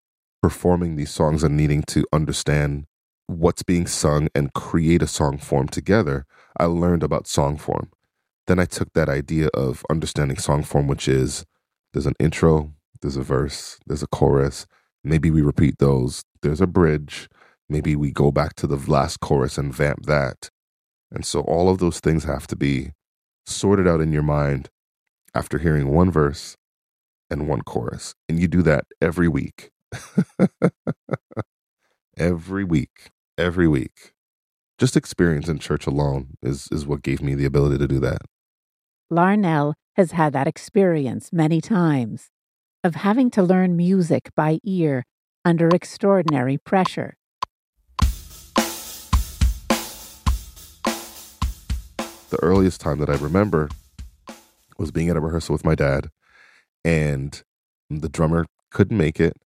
performing 0.42 0.96
these 0.96 1.10
songs 1.10 1.44
and 1.44 1.56
needing 1.56 1.82
to 1.84 2.04
understand 2.12 2.86
what's 3.26 3.62
being 3.62 3.86
sung 3.86 4.28
and 4.34 4.52
create 4.52 5.02
a 5.02 5.06
song 5.06 5.38
form 5.38 5.68
together. 5.68 6.26
I 6.58 6.64
learned 6.66 7.02
about 7.02 7.26
song 7.26 7.56
form. 7.56 7.90
Then 8.46 8.58
I 8.58 8.64
took 8.64 8.92
that 8.92 9.08
idea 9.08 9.48
of 9.54 9.84
understanding 9.88 10.36
song 10.38 10.64
form, 10.64 10.88
which 10.88 11.08
is 11.08 11.44
there's 11.92 12.06
an 12.06 12.16
intro, 12.18 12.72
there's 13.00 13.16
a 13.16 13.22
verse, 13.22 13.78
there's 13.86 14.02
a 14.02 14.08
chorus. 14.08 14.66
Maybe 15.04 15.30
we 15.30 15.42
repeat 15.42 15.78
those. 15.78 16.24
There's 16.42 16.60
a 16.60 16.66
bridge. 16.66 17.28
Maybe 17.68 17.96
we 17.96 18.10
go 18.10 18.30
back 18.32 18.54
to 18.56 18.66
the 18.66 18.76
last 18.76 19.20
chorus 19.20 19.58
and 19.58 19.74
vamp 19.74 20.06
that. 20.06 20.50
And 21.10 21.24
so 21.24 21.40
all 21.42 21.68
of 21.68 21.78
those 21.78 22.00
things 22.00 22.24
have 22.24 22.46
to 22.48 22.56
be 22.56 22.92
sorted 23.46 23.88
out 23.88 24.00
in 24.00 24.12
your 24.12 24.22
mind 24.22 24.70
after 25.34 25.58
hearing 25.58 25.88
one 25.88 26.10
verse 26.10 26.56
and 27.30 27.48
one 27.48 27.62
chorus. 27.62 28.14
And 28.28 28.38
you 28.40 28.48
do 28.48 28.62
that 28.62 28.84
every 29.00 29.28
week. 29.28 29.71
every 32.16 32.64
week. 32.64 33.10
Every 33.38 33.68
week. 33.68 34.12
Just 34.78 34.96
experience 34.96 35.48
in 35.48 35.58
church 35.58 35.86
alone 35.86 36.36
is, 36.42 36.68
is 36.72 36.86
what 36.86 37.02
gave 37.02 37.22
me 37.22 37.34
the 37.34 37.44
ability 37.44 37.78
to 37.78 37.88
do 37.88 38.00
that. 38.00 38.22
Larnell 39.12 39.74
has 39.94 40.12
had 40.12 40.32
that 40.32 40.46
experience 40.46 41.30
many 41.32 41.60
times 41.60 42.30
of 42.82 42.96
having 42.96 43.30
to 43.30 43.42
learn 43.42 43.76
music 43.76 44.30
by 44.34 44.58
ear 44.64 45.04
under 45.44 45.68
extraordinary 45.68 46.58
pressure. 46.58 47.16
The 52.30 52.38
earliest 52.42 52.80
time 52.80 52.98
that 52.98 53.10
I 53.10 53.16
remember 53.16 53.68
was 54.78 54.90
being 54.90 55.10
at 55.10 55.16
a 55.16 55.20
rehearsal 55.20 55.52
with 55.52 55.64
my 55.64 55.74
dad, 55.74 56.08
and 56.84 57.42
the 57.90 58.08
drummer 58.08 58.46
couldn't 58.70 58.96
make 58.96 59.20
it. 59.20 59.36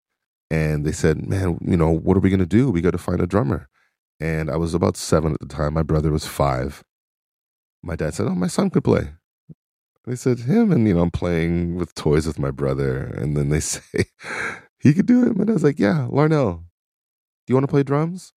And 0.50 0.84
they 0.84 0.92
said, 0.92 1.26
Man, 1.26 1.58
you 1.60 1.76
know, 1.76 1.90
what 1.90 2.16
are 2.16 2.20
we 2.20 2.30
going 2.30 2.40
to 2.40 2.46
do? 2.46 2.70
We 2.70 2.80
got 2.80 2.92
to 2.92 2.98
find 2.98 3.20
a 3.20 3.26
drummer. 3.26 3.68
And 4.20 4.50
I 4.50 4.56
was 4.56 4.74
about 4.74 4.96
seven 4.96 5.32
at 5.34 5.40
the 5.40 5.46
time. 5.46 5.74
My 5.74 5.82
brother 5.82 6.10
was 6.10 6.26
five. 6.26 6.82
My 7.82 7.96
dad 7.96 8.14
said, 8.14 8.26
Oh, 8.26 8.34
my 8.34 8.46
son 8.46 8.70
could 8.70 8.84
play. 8.84 9.10
They 10.04 10.16
said, 10.16 10.40
Him. 10.40 10.72
And, 10.72 10.86
you 10.86 10.94
know, 10.94 11.02
I'm 11.02 11.10
playing 11.10 11.76
with 11.76 11.94
toys 11.94 12.26
with 12.26 12.38
my 12.38 12.50
brother. 12.50 12.98
And 12.98 13.36
then 13.36 13.48
they 13.48 13.60
say, 13.60 14.06
He 14.78 14.94
could 14.94 15.06
do 15.06 15.24
it. 15.24 15.36
And 15.36 15.50
I 15.50 15.52
was 15.52 15.64
like, 15.64 15.78
Yeah, 15.78 16.08
Larnell, 16.10 16.64
do 17.46 17.52
you 17.52 17.54
want 17.56 17.64
to 17.64 17.72
play 17.72 17.82
drums? 17.82 18.32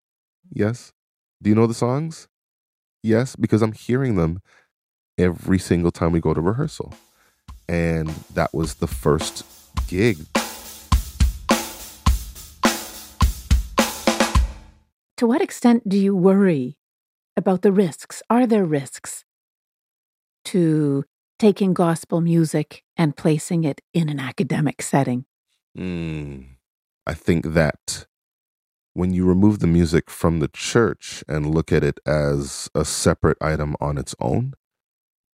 Yes. 0.52 0.94
Do 1.42 1.50
you 1.50 1.56
know 1.56 1.68
the 1.68 1.74
songs? 1.74 2.28
Yes, 3.04 3.36
because 3.36 3.62
I'm 3.62 3.74
hearing 3.74 4.16
them 4.16 4.42
every 5.18 5.60
single 5.60 5.92
time 5.92 6.12
we 6.12 6.20
go 6.20 6.34
to 6.34 6.42
rehearsal. 6.42 6.94
And 7.70 8.10
that 8.34 8.54
was 8.54 8.76
the 8.76 8.88
first 8.88 9.46
gig. 9.88 10.18
To 15.18 15.26
what 15.26 15.42
extent 15.42 15.90
do 15.90 15.98
you 15.98 16.16
worry 16.16 16.78
about 17.36 17.64
the 17.64 17.72
risks? 17.72 18.22
Are 18.30 18.46
there 18.46 18.66
risks 18.66 19.26
to 20.46 21.06
taking 21.40 21.74
gospel 21.74 22.22
music 22.22 22.84
and 22.96 23.18
placing 23.18 23.64
it 23.64 23.82
in 23.96 24.10
an 24.10 24.20
academic 24.20 24.84
setting? 24.84 25.26
Mm, 25.76 26.46
I 27.08 27.16
think 27.16 27.54
that 27.54 28.06
when 28.94 29.12
you 29.12 29.26
remove 29.26 29.58
the 29.58 29.66
music 29.66 30.12
from 30.12 30.40
the 30.40 30.50
church 30.50 31.24
and 31.28 31.50
look 31.50 31.72
at 31.72 31.84
it 31.84 32.00
as 32.06 32.70
a 32.76 32.86
separate 32.86 33.38
item 33.42 33.76
on 33.82 33.98
its 33.98 34.14
own, 34.20 34.54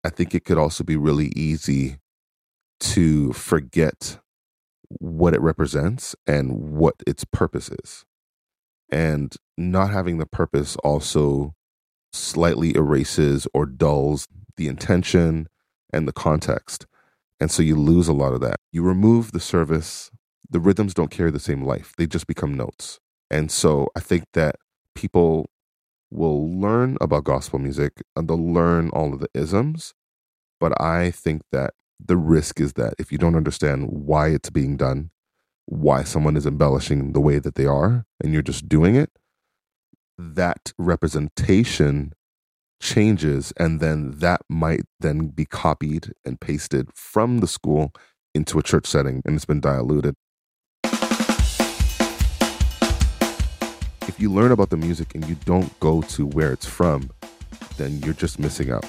I 0.04 0.10
think 0.10 0.32
it 0.32 0.44
could 0.44 0.58
also 0.58 0.84
be 0.84 0.96
really 0.96 1.32
easy 1.34 1.98
to 2.80 3.32
forget 3.32 4.20
what 4.88 5.34
it 5.34 5.40
represents 5.40 6.14
and 6.24 6.70
what 6.70 6.94
its 7.04 7.24
purpose 7.24 7.68
is. 7.68 8.04
And 8.92 9.34
not 9.58 9.90
having 9.90 10.18
the 10.18 10.26
purpose 10.26 10.76
also 10.84 11.54
slightly 12.12 12.76
erases 12.76 13.46
or 13.54 13.66
dulls 13.66 14.28
the 14.56 14.68
intention 14.68 15.48
and 15.92 16.06
the 16.06 16.12
context. 16.12 16.86
And 17.40 17.50
so 17.50 17.62
you 17.62 17.76
lose 17.76 18.06
a 18.06 18.12
lot 18.12 18.34
of 18.34 18.40
that. 18.42 18.56
You 18.70 18.82
remove 18.82 19.32
the 19.32 19.40
service, 19.40 20.10
the 20.48 20.60
rhythms 20.60 20.94
don't 20.94 21.10
carry 21.10 21.30
the 21.30 21.40
same 21.40 21.64
life, 21.64 21.94
they 21.96 22.06
just 22.06 22.26
become 22.26 22.54
notes. 22.54 23.00
And 23.30 23.50
so 23.50 23.88
I 23.96 24.00
think 24.00 24.24
that 24.34 24.56
people 24.94 25.50
will 26.10 26.48
learn 26.60 26.98
about 27.00 27.24
gospel 27.24 27.58
music 27.58 28.02
and 28.14 28.28
they'll 28.28 28.52
learn 28.52 28.90
all 28.90 29.14
of 29.14 29.20
the 29.20 29.28
isms. 29.34 29.94
But 30.60 30.80
I 30.80 31.10
think 31.10 31.42
that 31.50 31.72
the 31.98 32.16
risk 32.16 32.60
is 32.60 32.74
that 32.74 32.94
if 32.98 33.10
you 33.10 33.18
don't 33.18 33.36
understand 33.36 33.88
why 33.90 34.28
it's 34.28 34.50
being 34.50 34.76
done, 34.76 35.10
why 35.66 36.02
someone 36.04 36.36
is 36.36 36.46
embellishing 36.46 37.12
the 37.12 37.20
way 37.20 37.38
that 37.38 37.54
they 37.54 37.66
are, 37.66 38.04
and 38.22 38.32
you're 38.32 38.42
just 38.42 38.68
doing 38.68 38.96
it, 38.96 39.10
that 40.18 40.72
representation 40.78 42.12
changes 42.80 43.52
and 43.56 43.80
then 43.80 44.10
that 44.18 44.42
might 44.48 44.82
then 45.00 45.28
be 45.28 45.44
copied 45.44 46.12
and 46.24 46.40
pasted 46.40 46.88
from 46.94 47.38
the 47.38 47.46
school 47.46 47.92
into 48.34 48.58
a 48.58 48.62
church 48.62 48.86
setting 48.86 49.22
and 49.24 49.36
it's 49.36 49.44
been 49.44 49.60
diluted. 49.60 50.16
If 54.08 54.16
you 54.18 54.32
learn 54.32 54.50
about 54.50 54.70
the 54.70 54.76
music 54.76 55.14
and 55.14 55.26
you 55.28 55.36
don't 55.44 55.78
go 55.78 56.02
to 56.02 56.26
where 56.26 56.52
it's 56.52 56.66
from 56.66 57.08
then 57.76 58.00
you're 58.04 58.14
just 58.14 58.38
missing 58.38 58.70
out. 58.70 58.84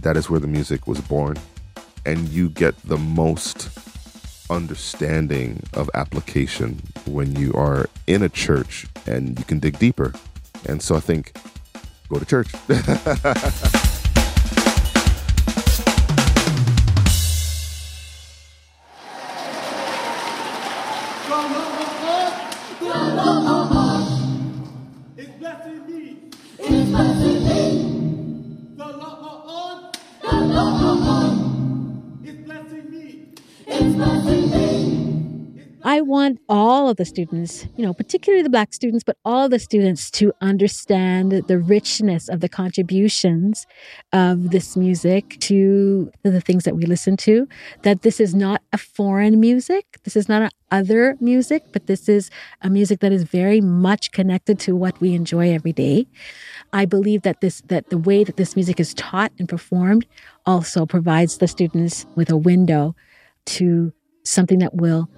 That 0.00 0.16
is 0.16 0.30
where 0.30 0.40
the 0.40 0.46
music 0.46 0.86
was 0.86 1.00
born 1.02 1.36
and 2.06 2.28
you 2.30 2.48
get 2.48 2.74
the 2.82 2.96
most 2.96 3.68
understanding 4.50 5.62
of 5.72 5.90
application 5.94 6.82
when 7.06 7.34
you 7.34 7.52
are 7.54 7.88
in 8.06 8.22
a 8.22 8.28
church 8.28 8.86
and 9.06 9.38
you 9.38 9.44
can 9.44 9.58
dig 9.58 9.78
deeper 9.78 10.12
and 10.66 10.82
so 10.82 10.94
i 10.94 11.00
think 11.00 11.32
go 12.08 12.18
to 12.18 12.24
church. 12.24 12.52
want 36.26 36.40
all 36.48 36.88
of 36.88 36.96
the 36.96 37.04
students, 37.04 37.66
you 37.76 37.84
know, 37.84 37.94
particularly 37.94 38.42
the 38.42 38.50
Black 38.50 38.74
students, 38.74 39.04
but 39.04 39.16
all 39.24 39.48
the 39.48 39.58
students 39.58 40.10
to 40.10 40.32
understand 40.40 41.30
the 41.46 41.58
richness 41.58 42.28
of 42.28 42.40
the 42.40 42.48
contributions 42.48 43.64
of 44.12 44.50
this 44.50 44.76
music 44.76 45.38
to 45.38 46.10
the 46.24 46.40
things 46.40 46.64
that 46.64 46.74
we 46.74 46.84
listen 46.84 47.16
to. 47.16 47.48
That 47.82 48.02
this 48.02 48.18
is 48.18 48.34
not 48.34 48.60
a 48.72 48.78
foreign 48.78 49.38
music, 49.38 49.84
this 50.02 50.16
is 50.16 50.28
not 50.28 50.42
an 50.42 50.50
other 50.72 51.16
music, 51.20 51.62
but 51.72 51.86
this 51.86 52.08
is 52.08 52.28
a 52.60 52.68
music 52.68 52.98
that 53.00 53.12
is 53.12 53.22
very 53.22 53.60
much 53.60 54.10
connected 54.10 54.58
to 54.60 54.74
what 54.74 55.00
we 55.00 55.14
enjoy 55.14 55.52
every 55.52 55.72
day. 55.72 56.08
I 56.72 56.86
believe 56.86 57.22
that 57.22 57.40
this 57.40 57.62
that 57.68 57.90
the 57.90 57.98
way 57.98 58.24
that 58.24 58.36
this 58.36 58.56
music 58.56 58.80
is 58.80 58.94
taught 58.94 59.30
and 59.38 59.48
performed 59.48 60.06
also 60.44 60.86
provides 60.86 61.38
the 61.38 61.46
students 61.46 62.04
with 62.16 62.30
a 62.30 62.36
window 62.36 62.96
to 63.46 63.92
something 64.24 64.58
that 64.58 64.74
will 64.74 65.08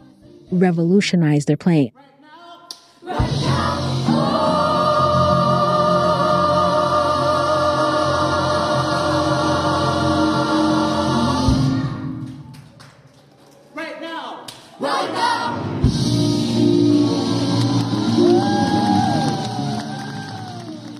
revolutionize 0.51 1.45
their 1.45 1.57
playing. 1.57 1.93
Right 13.75 14.01
now. 14.01 14.47
Right 14.81 15.13
now. 15.13 15.29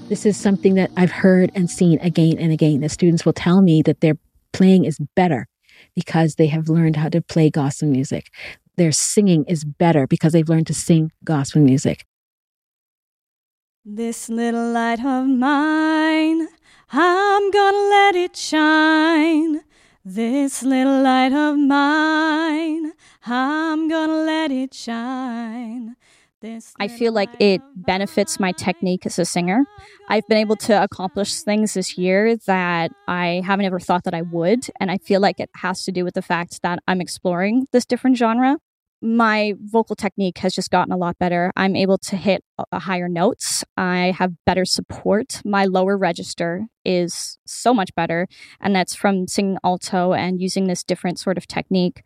This 0.09 0.25
is 0.25 0.37
something 0.37 0.75
that 0.75 0.91
I've 0.97 1.11
heard 1.11 1.51
and 1.55 1.71
seen 1.71 1.99
again 2.01 2.39
and 2.39 2.51
again. 2.51 2.81
The 2.81 2.89
students 2.89 3.27
will 3.27 3.35
tell 3.35 3.61
me 3.61 3.83
that 3.83 4.01
their 4.01 4.15
playing 4.53 4.85
is 4.85 4.99
better 5.15 5.47
because 5.95 6.37
they 6.37 6.47
have 6.47 6.69
learned 6.69 6.97
how 6.97 7.09
to 7.11 7.21
play 7.21 7.51
gospel 7.51 7.89
music. 7.89 8.31
Their 8.79 8.93
singing 8.93 9.45
is 9.49 9.65
better 9.65 10.07
because 10.07 10.33
they've 10.33 10.49
learned 10.49 10.69
to 10.69 10.75
sing 10.75 11.11
gospel 11.25 11.61
music. 11.61 12.07
This 13.85 14.29
little 14.29 14.71
light 14.71 15.05
of 15.05 15.27
mine, 15.27 16.47
I'm 16.93 17.51
gonna 17.51 17.89
let 17.91 18.15
it 18.15 18.37
shine. 18.37 19.63
This 20.05 20.63
little 20.63 21.03
light 21.03 21.33
of 21.33 21.59
mine, 21.59 22.93
I'm 23.27 23.89
gonna 23.89 24.23
let 24.23 24.53
it 24.53 24.73
shine. 24.73 25.97
This 26.41 26.73
I 26.79 26.87
feel 26.87 27.13
like 27.13 27.31
it 27.41 27.61
benefits 27.75 28.39
my 28.39 28.53
technique 28.53 29.07
as 29.07 29.19
a 29.19 29.25
singer. 29.25 29.65
I've 30.09 30.29
been 30.29 30.39
able 30.39 30.55
to 30.55 30.81
accomplish 30.81 31.41
things 31.41 31.75
this 31.75 31.99
year 31.99 32.37
that 32.47 32.93
I 33.09 33.43
haven't 33.45 33.67
ever 33.67 33.81
thought 33.81 34.05
that 34.05 34.15
I 34.15 34.23
would. 34.23 34.67
And 34.79 34.89
I 34.89 34.99
feel 34.99 35.21
like 35.21 35.41
it 35.41 35.51
has 35.57 35.83
to 35.87 35.91
do 35.91 36.05
with 36.05 36.15
the 36.15 36.23
fact 36.23 36.63
that 36.63 36.79
I'm 36.87 37.01
exploring 37.01 37.67
this 37.73 37.85
different 37.85 38.17
genre. 38.17 38.59
My 39.01 39.55
vocal 39.61 39.95
technique 39.95 40.39
has 40.39 40.53
just 40.55 40.71
gotten 40.71 40.93
a 40.93 40.97
lot 40.97 41.19
better. 41.19 41.53
I'm 41.57 41.77
able 41.77 41.99
to 41.99 42.17
hit 42.17 42.43
higher 42.73 43.09
notes. 43.09 43.65
I 43.77 44.13
have 44.19 44.33
better 44.45 44.65
support. 44.65 45.41
My 45.45 45.67
lower 45.67 45.97
register 45.97 46.67
is 46.85 47.39
so 47.47 47.73
much 47.73 47.95
better. 47.95 48.27
And 48.61 48.75
that's 48.75 48.95
from 48.95 49.29
singing 49.29 49.59
alto 49.63 50.15
and 50.15 50.41
using 50.41 50.67
this 50.67 50.83
different 50.83 51.19
sort 51.19 51.39
of 51.39 51.47
technique. 51.47 52.03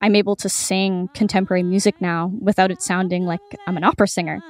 I'm 0.00 0.16
able 0.16 0.34
to 0.36 0.48
sing 0.48 1.10
contemporary 1.12 1.62
music 1.62 2.00
now 2.00 2.32
without 2.40 2.70
it 2.70 2.80
sounding 2.80 3.26
like 3.26 3.40
I'm 3.66 3.76
an 3.76 3.84
opera 3.84 4.08
singer. 4.08 4.40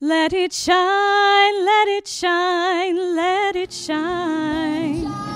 Let 0.00 0.34
it 0.34 0.52
shine, 0.52 1.64
let 1.64 1.88
it 1.88 2.06
shine, 2.06 3.16
let 3.16 3.56
it 3.56 3.72
shine. 3.72 5.06
It 5.06 5.31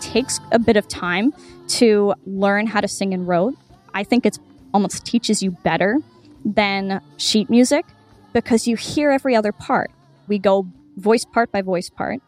takes 0.00 0.40
a 0.52 0.58
bit 0.58 0.76
of 0.76 0.88
time 0.88 1.32
to 1.68 2.14
learn 2.26 2.66
how 2.66 2.80
to 2.80 2.88
sing 2.88 3.12
in 3.12 3.26
rote. 3.26 3.54
I 3.92 4.04
think 4.04 4.26
it 4.26 4.38
almost 4.72 5.04
teaches 5.04 5.42
you 5.42 5.52
better 5.52 5.98
than 6.44 7.00
sheet 7.16 7.48
music 7.48 7.86
because 8.32 8.66
you 8.66 8.76
hear 8.76 9.10
every 9.10 9.34
other 9.36 9.52
part. 9.52 9.90
We 10.28 10.38
go 10.38 10.66
voice 10.96 11.24
part 11.24 11.50
by 11.50 11.62
voice 11.62 11.90
part 11.90 12.20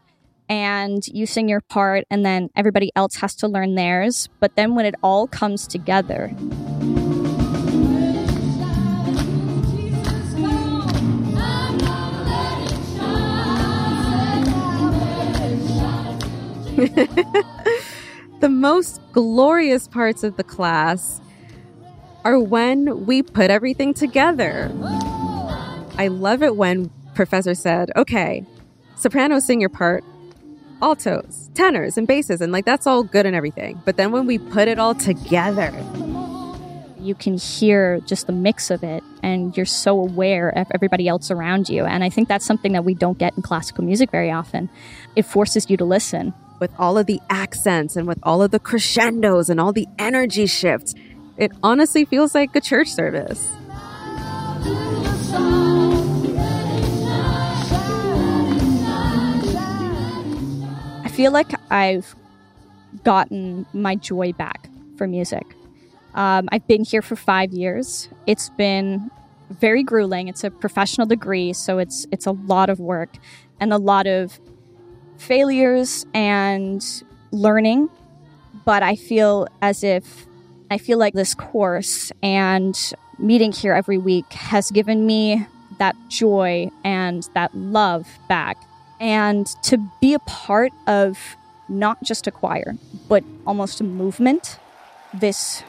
and 0.49 1.07
you 1.09 1.27
sing 1.27 1.49
your 1.49 1.61
part 1.61 2.05
and 2.11 2.25
then 2.25 2.51
everybody 2.55 2.93
else 2.95 3.17
has 3.17 3.35
to 3.37 3.49
learn 3.49 3.75
theirs. 3.75 4.29
But 4.41 4.57
then 4.57 4.75
when 4.75 4.87
it 4.87 4.95
all 5.03 5.27
comes 5.27 5.67
together, 5.67 6.33
the 18.41 18.49
most 18.49 19.01
glorious 19.13 19.89
parts 19.89 20.23
of 20.23 20.37
the 20.37 20.45
class 20.45 21.21
are 22.25 22.39
when 22.39 23.07
we 23.07 23.23
put 23.23 23.51
everything 23.51 23.95
together. 23.95 24.71
I 25.99 26.09
love 26.09 26.43
it 26.43 26.57
when 26.57 26.91
professor 27.15 27.55
said, 27.55 27.91
"Okay, 27.97 28.45
sopranos 28.97 29.47
sing 29.47 29.61
your 29.61 29.71
part, 29.71 30.05
altos, 30.83 31.51
tenors, 31.55 31.97
and 31.97 32.07
basses 32.07 32.41
and 32.41 32.53
like 32.53 32.65
that's 32.65 32.87
all 32.87 33.03
good 33.03 33.27
and 33.27 33.35
everything. 33.35 33.81
But 33.85 33.97
then 33.97 34.13
when 34.13 34.27
we 34.27 34.39
put 34.39 34.69
it 34.69 34.79
all 34.79 34.95
together, 34.95 35.73
you 36.99 37.15
can 37.15 37.39
hear 37.39 38.01
just 38.01 38.27
the 38.27 38.33
mix 38.33 38.71
of 38.71 38.83
it 38.83 39.03
and 39.23 39.57
you're 39.57 39.67
so 39.67 39.99
aware 39.99 40.49
of 40.51 40.67
everybody 40.75 41.09
else 41.09 41.31
around 41.31 41.69
you. 41.69 41.85
And 41.85 42.03
I 42.03 42.11
think 42.11 42.29
that's 42.29 42.45
something 42.45 42.73
that 42.73 42.85
we 42.85 42.95
don't 42.95 43.19
get 43.19 43.35
in 43.37 43.43
classical 43.43 43.85
music 43.85 44.11
very 44.11 44.31
often. 44.31 44.69
It 45.15 45.25
forces 45.25 45.71
you 45.71 45.77
to 45.77 45.85
listen. 45.85 46.35
With 46.59 46.73
all 46.79 46.97
of 46.97 47.07
the 47.07 47.21
accents 47.29 47.97
and 47.97 48.07
with 48.07 48.19
all 48.23 48.43
of 48.43 48.51
the 48.51 48.59
crescendos 48.59 49.51
and 49.51 49.61
all 49.61 49.73
the 49.73 49.87
energy 49.99 50.47
shifts, 50.47 50.95
it 51.37 51.53
honestly 51.63 52.05
feels 52.05 52.35
like 52.35 52.57
a 52.57 52.61
church 52.61 52.89
service. 52.89 53.53
I 61.05 61.11
feel 61.13 61.31
like 61.31 61.53
I've 61.71 62.15
gotten 63.05 63.67
my 63.75 63.97
joy 63.97 64.33
back 64.33 64.69
for 64.97 65.07
music. 65.07 65.45
Um, 66.15 66.49
I've 66.51 66.67
been 66.67 66.85
here 66.85 67.03
for 67.03 67.17
five 67.17 67.53
years. 67.53 68.09
It's 68.27 68.49
been 68.51 69.11
very 69.51 69.83
grueling. 69.83 70.29
It's 70.29 70.45
a 70.45 70.51
professional 70.51 71.07
degree, 71.07 71.53
so 71.53 71.79
it's 71.79 72.07
it's 72.11 72.25
a 72.25 72.33
lot 72.33 72.71
of 72.71 72.81
work 72.81 73.11
and 73.61 73.73
a 73.73 73.79
lot 73.79 74.07
of 74.07 74.41
failures 75.19 76.07
and 76.15 76.85
learning. 77.31 77.89
But 78.65 78.83
I 78.83 78.97
feel 78.97 79.47
as 79.63 79.85
if 79.85 80.27
I 80.71 80.79
feel 80.79 80.99
like 80.99 81.15
this 81.15 81.35
course 81.35 82.11
and 82.23 82.77
meeting 83.19 83.53
here 83.53 83.73
every 83.73 83.99
week 83.99 84.33
has 84.33 84.71
given 84.71 85.07
me 85.07 85.47
that 85.79 85.97
joy 86.09 86.71
and 86.85 87.29
that 87.35 87.55
love 87.55 88.07
back. 88.29 88.57
And 88.99 89.47
to 89.65 89.79
be 90.01 90.15
a 90.15 90.19
part 90.21 90.73
of 90.87 91.19
not 91.69 92.03
just 92.03 92.27
a 92.27 92.31
choir, 92.31 92.75
but 93.09 93.23
almost 93.47 93.81
a 93.81 93.85
movement, 93.85 94.59
this 95.13 95.63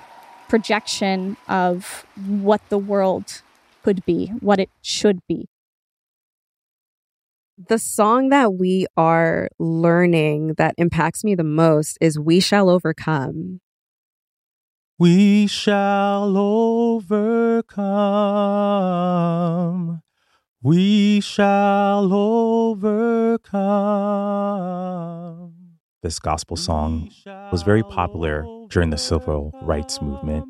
projection 0.48 1.38
of 1.48 2.06
what 2.26 2.62
the 2.70 2.78
world 2.78 3.42
could 3.84 4.06
be, 4.06 4.28
what 4.40 4.60
it 4.60 4.70
should 4.82 5.20
be. 5.28 5.48
The 7.58 7.80
song 7.80 8.30
that 8.30 8.54
we 8.54 8.86
are 8.96 9.50
learning 9.58 10.54
that 10.60 10.76
impacts 10.78 11.24
me 11.24 11.34
the 11.34 11.44
most 11.44 11.98
is 12.00 12.20
We 12.20 12.40
Shall 12.40 12.70
Overcome. 12.70 13.62
We 15.00 15.48
shall 15.48 16.38
overcome. 16.38 17.82
We 20.62 21.20
shall 21.22 22.14
overcome. 22.14 23.58
This 26.04 26.20
gospel 26.20 26.58
song 26.58 27.10
was 27.52 27.64
very 27.64 27.82
popular 27.82 28.46
during 28.70 28.92
the 28.92 28.98
civil 28.98 29.52
rights 29.64 30.00
movement. 30.00 30.46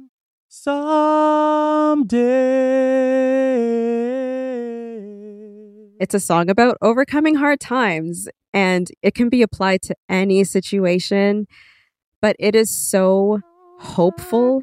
It's 5.99 6.13
a 6.13 6.19
song 6.19 6.49
about 6.49 6.77
overcoming 6.81 7.35
hard 7.35 7.59
times, 7.59 8.27
and 8.53 8.87
it 9.01 9.15
can 9.15 9.29
be 9.29 9.41
applied 9.41 9.81
to 9.83 9.95
any 10.07 10.43
situation, 10.43 11.47
but 12.21 12.35
it 12.39 12.55
is 12.55 12.69
so 12.69 13.41
hopeful. 13.79 14.61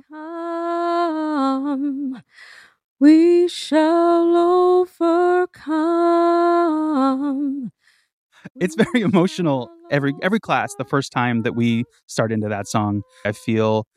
We 3.01 3.49
shall 3.49 4.37
overcome. 4.37 6.12
It's 8.61 8.76
very 8.76 9.01
emotional 9.01 9.68
every 9.91 10.12
every 10.22 10.39
class 10.39 10.74
the 10.76 10.85
first 10.85 11.11
time 11.11 11.43
that 11.43 11.55
we 11.57 11.85
start 12.07 12.30
into 12.30 12.49
that 12.49 12.68
song. 12.68 13.03
I 13.24 13.32
feel 13.32 13.89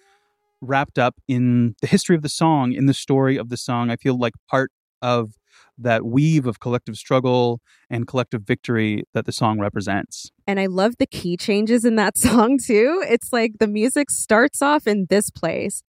wrapped 0.61 0.97
up 0.97 1.13
in 1.27 1.75
the 1.81 1.87
history 1.87 2.15
of 2.15 2.23
the 2.23 2.29
song, 2.29 2.73
in 2.73 2.87
the 2.87 2.93
story 2.95 3.37
of 3.37 3.49
the 3.49 3.57
song. 3.57 3.91
I 3.91 3.95
feel 3.95 4.17
like 4.17 4.33
part 4.49 4.71
of 5.01 5.33
that 5.77 6.05
weave 6.05 6.45
of 6.45 6.59
collective 6.59 6.95
struggle 6.95 7.61
and 7.89 8.07
collective 8.07 8.43
victory 8.43 9.03
that 9.13 9.25
the 9.25 9.31
song 9.31 9.59
represents. 9.59 10.31
And 10.45 10.59
I 10.59 10.65
love 10.65 10.95
the 10.97 11.05
key 11.05 11.37
changes 11.37 11.85
in 11.85 11.95
that 11.95 12.17
song 12.25 12.57
too. 12.57 13.03
It's 13.07 13.31
like 13.31 13.59
the 13.59 13.67
music 13.67 14.09
starts 14.09 14.61
off 14.61 14.87
in 14.87 15.07
this 15.09 15.29
place. 15.29 15.83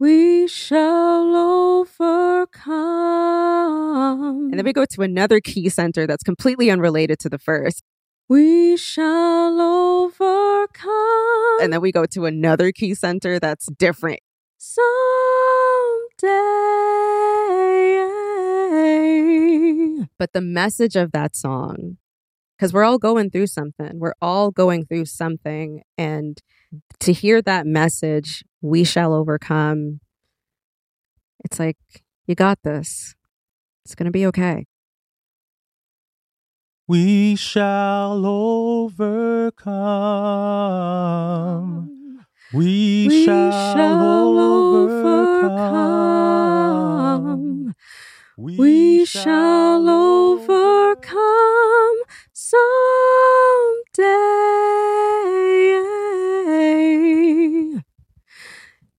We 0.00 0.48
shall 0.48 1.34
overcome. 1.36 2.74
And 4.50 4.58
then 4.58 4.64
we 4.64 4.72
go 4.72 4.84
to 4.86 5.02
another 5.02 5.40
key 5.40 5.68
center 5.68 6.06
that's 6.06 6.24
completely 6.24 6.70
unrelated 6.70 7.20
to 7.20 7.28
the 7.28 7.38
first. 7.38 7.84
We 8.28 8.76
shall 8.76 9.60
overcome. 9.60 10.90
And 11.60 11.72
then 11.72 11.80
we 11.80 11.92
go 11.92 12.06
to 12.06 12.26
another 12.26 12.72
key 12.72 12.94
center 12.94 13.38
that's 13.38 13.66
different. 13.78 14.20
Someday. 14.58 14.94
But 20.18 20.32
the 20.32 20.40
message 20.40 20.96
of 20.96 21.12
that 21.12 21.36
song, 21.36 21.98
because 22.56 22.72
we're 22.72 22.84
all 22.84 22.98
going 22.98 23.30
through 23.30 23.48
something, 23.48 23.98
we're 23.98 24.14
all 24.22 24.50
going 24.50 24.86
through 24.86 25.06
something. 25.06 25.82
And 25.98 26.40
to 27.00 27.12
hear 27.12 27.42
that 27.42 27.66
message, 27.66 28.44
we 28.60 28.84
shall 28.84 29.12
overcome, 29.12 30.00
it's 31.44 31.58
like, 31.58 31.76
you 32.26 32.34
got 32.34 32.62
this. 32.62 33.14
It's 33.84 33.94
going 33.94 34.06
to 34.06 34.10
be 34.10 34.24
okay. 34.26 34.64
We 36.86 37.36
shall 37.36 38.24
overcome. 38.26 39.04
We, 42.52 43.08
We 43.08 43.24
shall, 43.24 43.74
shall 43.74 44.38
overcome. 44.38 45.64
We 48.36 49.04
shall 49.04 49.88
overcome 49.88 51.14
someday. 52.32 52.64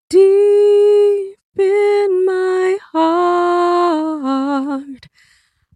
Deep 0.09 1.37
in 1.57 2.25
my 2.25 2.77
heart, 2.93 5.07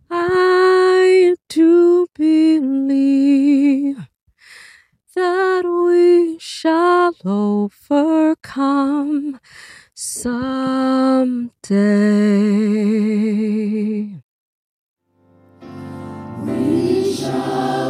I 0.09 1.35
do 1.49 2.07
believe 2.15 3.97
that 5.15 5.65
we 5.65 6.37
shall 6.39 7.13
overcome 7.25 7.69
someday. 10.09 11.69
We 16.43 17.13
shall 17.13 17.88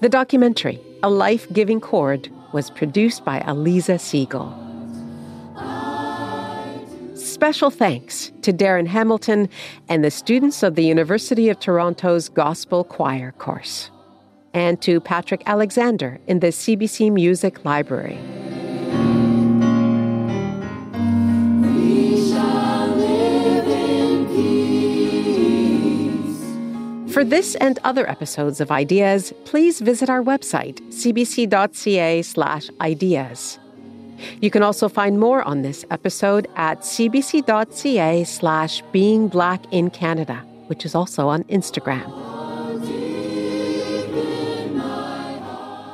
The 0.00 0.08
documentary, 0.08 0.80
A 1.02 1.10
Life 1.10 1.46
Giving 1.52 1.78
Chord, 1.78 2.30
was 2.52 2.70
produced 2.70 3.22
by 3.22 3.40
Alisa 3.40 4.00
Siegel. 4.00 4.48
Special 7.14 7.68
thanks 7.68 8.32
to 8.40 8.50
Darren 8.50 8.86
Hamilton 8.86 9.50
and 9.90 10.02
the 10.02 10.10
students 10.10 10.62
of 10.62 10.74
the 10.74 10.84
University 10.84 11.50
of 11.50 11.60
Toronto's 11.60 12.30
Gospel 12.30 12.82
Choir 12.82 13.32
course, 13.32 13.90
and 14.54 14.80
to 14.80 15.00
Patrick 15.00 15.42
Alexander 15.44 16.18
in 16.26 16.40
the 16.40 16.46
CBC 16.46 17.12
Music 17.12 17.62
Library. 17.66 18.18
For 27.12 27.24
this 27.24 27.56
and 27.56 27.78
other 27.82 28.08
episodes 28.08 28.60
of 28.60 28.70
Ideas, 28.70 29.34
please 29.44 29.80
visit 29.80 30.08
our 30.08 30.22
website, 30.22 30.80
cbc.ca/slash 30.90 32.70
ideas. 32.80 33.58
You 34.40 34.50
can 34.50 34.62
also 34.62 34.88
find 34.88 35.18
more 35.18 35.42
on 35.42 35.62
this 35.62 35.84
episode 35.90 36.46
at 36.54 36.80
cbc.ca 36.82 38.22
slash 38.24 38.82
being 38.92 39.26
black 39.26 39.60
in 39.72 39.90
Canada, 39.90 40.36
which 40.68 40.84
is 40.84 40.94
also 40.94 41.26
on 41.26 41.42
Instagram. 41.44 42.06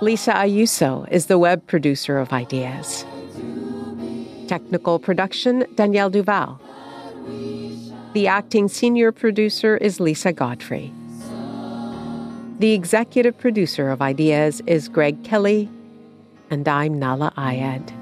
Lisa 0.02 0.32
Ayuso 0.32 1.10
is 1.10 1.26
the 1.26 1.38
web 1.38 1.66
producer 1.66 2.18
of 2.18 2.30
Ideas. 2.34 3.06
Technical 4.48 4.98
production, 4.98 5.64
Danielle 5.76 6.10
Duval. 6.10 6.60
The 8.12 8.26
acting 8.26 8.68
senior 8.68 9.12
producer 9.12 9.78
is 9.78 9.98
Lisa 9.98 10.34
Godfrey. 10.34 10.92
The 12.59 12.72
executive 12.72 13.36
producer 13.36 13.90
of 13.90 14.00
Ideas 14.00 14.62
is 14.66 14.88
Greg 14.88 15.22
Kelly, 15.22 15.68
and 16.48 16.66
I'm 16.66 16.98
Nahlah 16.98 17.34
Ayed. 17.34 17.92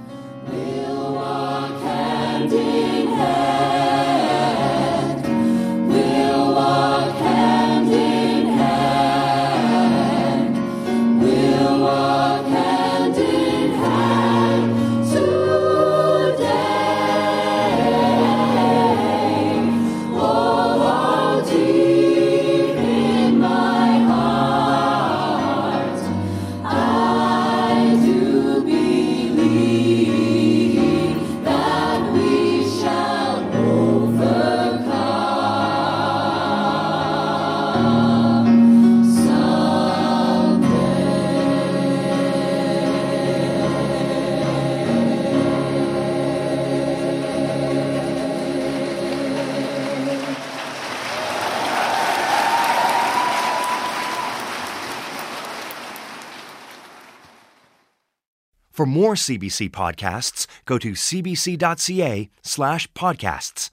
More 58.95 59.15
CBC 59.15 59.71
podcasts, 59.71 60.47
go 60.67 60.79
to 60.79 60.93
cbc.ca 60.93 62.31
slash 62.43 62.91
podcasts. 62.93 63.71